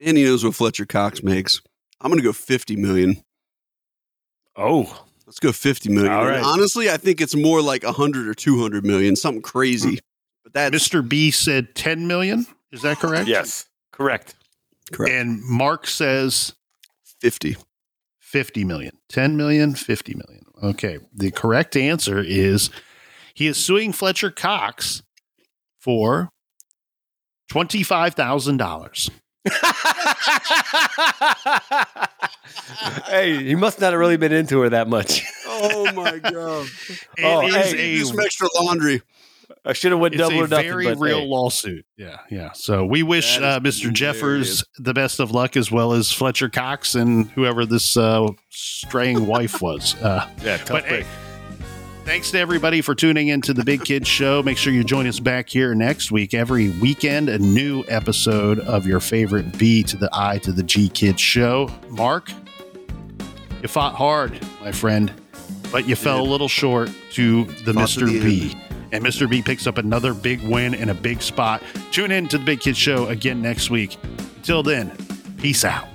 and 0.00 0.18
he 0.18 0.24
knows 0.24 0.44
what 0.44 0.54
Fletcher 0.54 0.84
Cox 0.84 1.22
makes. 1.22 1.62
I'm 2.00 2.10
gonna 2.10 2.22
go 2.22 2.32
50 2.32 2.76
million. 2.76 3.23
Oh, 4.56 5.04
Let's 5.26 5.40
go 5.40 5.52
50 5.52 5.88
million. 5.88 6.12
All 6.12 6.20
And 6.20 6.36
right. 6.36 6.44
Honestly, 6.44 6.90
I 6.90 6.96
think 6.96 7.20
it's 7.20 7.34
more 7.34 7.62
like 7.62 7.82
100 7.82 8.28
or 8.28 8.34
200 8.34 8.84
million, 8.84 9.16
something 9.16 9.42
crazy. 9.42 9.90
Hmm. 9.92 9.96
But 10.44 10.52
that 10.52 10.72
Mister 10.72 11.00
B 11.00 11.30
said 11.30 11.74
ten 11.74 12.06
million. 12.06 12.46
Is 12.70 12.82
that 12.82 12.98
correct? 12.98 13.26
yes, 13.26 13.66
correct. 13.92 14.34
correct. 14.92 15.12
And 15.12 15.42
Mark 15.42 15.86
says 15.86 16.54
50. 17.20 17.56
50 18.20 18.64
million 18.64 18.98
10 19.10 19.36
million 19.36 19.76
50 19.76 20.14
million 20.14 20.44
okay 20.60 20.98
the 21.14 21.30
correct 21.30 21.76
answer 21.76 22.18
is 22.18 22.68
he 23.32 23.46
is 23.46 23.56
suing 23.56 23.92
fletcher 23.92 24.28
cox 24.28 25.04
for 25.78 26.30
$25000 27.52 29.10
hey, 33.06 33.42
he 33.44 33.54
must 33.54 33.80
not 33.80 33.92
have 33.92 34.00
really 34.00 34.16
been 34.16 34.32
into 34.32 34.60
her 34.60 34.70
that 34.70 34.88
much. 34.88 35.24
Oh 35.46 35.92
my 35.92 36.18
god! 36.18 36.66
It 37.16 37.24
Oh, 37.24 37.46
is 37.46 37.54
hey, 37.54 37.96
Do 37.96 38.02
a 38.02 38.06
some 38.06 38.20
extra 38.20 38.48
laundry. 38.60 39.02
I 39.64 39.72
should 39.72 39.92
have 39.92 40.00
went 40.00 40.14
it's 40.14 40.20
double 40.22 40.40
a 40.40 40.44
or 40.44 40.48
nothing. 40.48 40.68
very 40.68 40.84
but, 40.86 40.98
real 40.98 41.20
hey. 41.20 41.26
lawsuit 41.26 41.86
yeah 41.96 42.18
yeah 42.30 42.52
so 42.52 42.84
we 42.84 43.02
wish 43.02 43.38
uh, 43.38 43.60
is 43.64 43.80
mr 43.80 43.92
jeffers 43.92 44.64
the 44.78 44.92
best 44.92 45.20
of 45.20 45.30
luck 45.30 45.56
as 45.56 45.70
well 45.70 45.92
as 45.92 46.10
fletcher 46.12 46.48
cox 46.50 46.94
and 46.94 47.30
whoever 47.30 47.64
this 47.64 47.96
uh, 47.96 48.26
straying 48.50 49.26
wife 49.26 49.62
was 49.62 49.94
uh, 50.02 50.28
Yeah, 50.42 50.58
tough 50.58 50.68
But, 50.68 50.84
hey, 50.84 50.96
break. 51.02 51.06
Thanks 52.04 52.30
to 52.32 52.38
everybody 52.38 52.82
for 52.82 52.94
tuning 52.94 53.28
into 53.28 53.54
the 53.54 53.64
Big 53.64 53.82
Kids 53.82 54.06
Show. 54.06 54.42
Make 54.42 54.58
sure 54.58 54.72
you 54.74 54.84
join 54.84 55.06
us 55.06 55.18
back 55.20 55.48
here 55.48 55.74
next 55.74 56.12
week. 56.12 56.34
Every 56.34 56.68
weekend, 56.78 57.30
a 57.30 57.38
new 57.38 57.82
episode 57.88 58.58
of 58.60 58.86
your 58.86 59.00
favorite 59.00 59.56
B 59.56 59.82
to 59.84 59.96
the 59.96 60.10
I 60.12 60.36
to 60.38 60.52
the 60.52 60.62
G 60.62 60.90
Kids 60.90 61.20
Show. 61.20 61.70
Mark, 61.88 62.28
you 63.62 63.68
fought 63.68 63.94
hard, 63.94 64.38
my 64.60 64.70
friend, 64.70 65.10
but 65.72 65.88
you 65.88 65.96
fell 65.96 66.20
a 66.20 66.28
little 66.28 66.48
short 66.48 66.90
to 67.12 67.44
the 67.44 67.72
Fought 67.72 67.88
to 67.88 68.00
Mr. 68.00 68.06
the 68.06 68.20
B. 68.20 68.50
end. 68.52 68.86
and 68.92 69.04
Mr. 69.04 69.28
B 69.28 69.40
picks 69.40 69.66
up 69.66 69.78
another 69.78 70.12
big 70.12 70.42
win 70.42 70.74
in 70.74 70.90
a 70.90 70.94
big 70.94 71.22
spot. 71.22 71.62
Tune 71.90 72.10
in 72.12 72.28
to 72.28 72.36
the 72.36 72.44
Big 72.44 72.60
Kids 72.60 72.76
Show 72.76 73.06
again 73.06 73.40
next 73.40 73.70
week. 73.70 73.96
Until 74.36 74.62
then, 74.62 74.92
peace 75.38 75.64
out. 75.64 75.88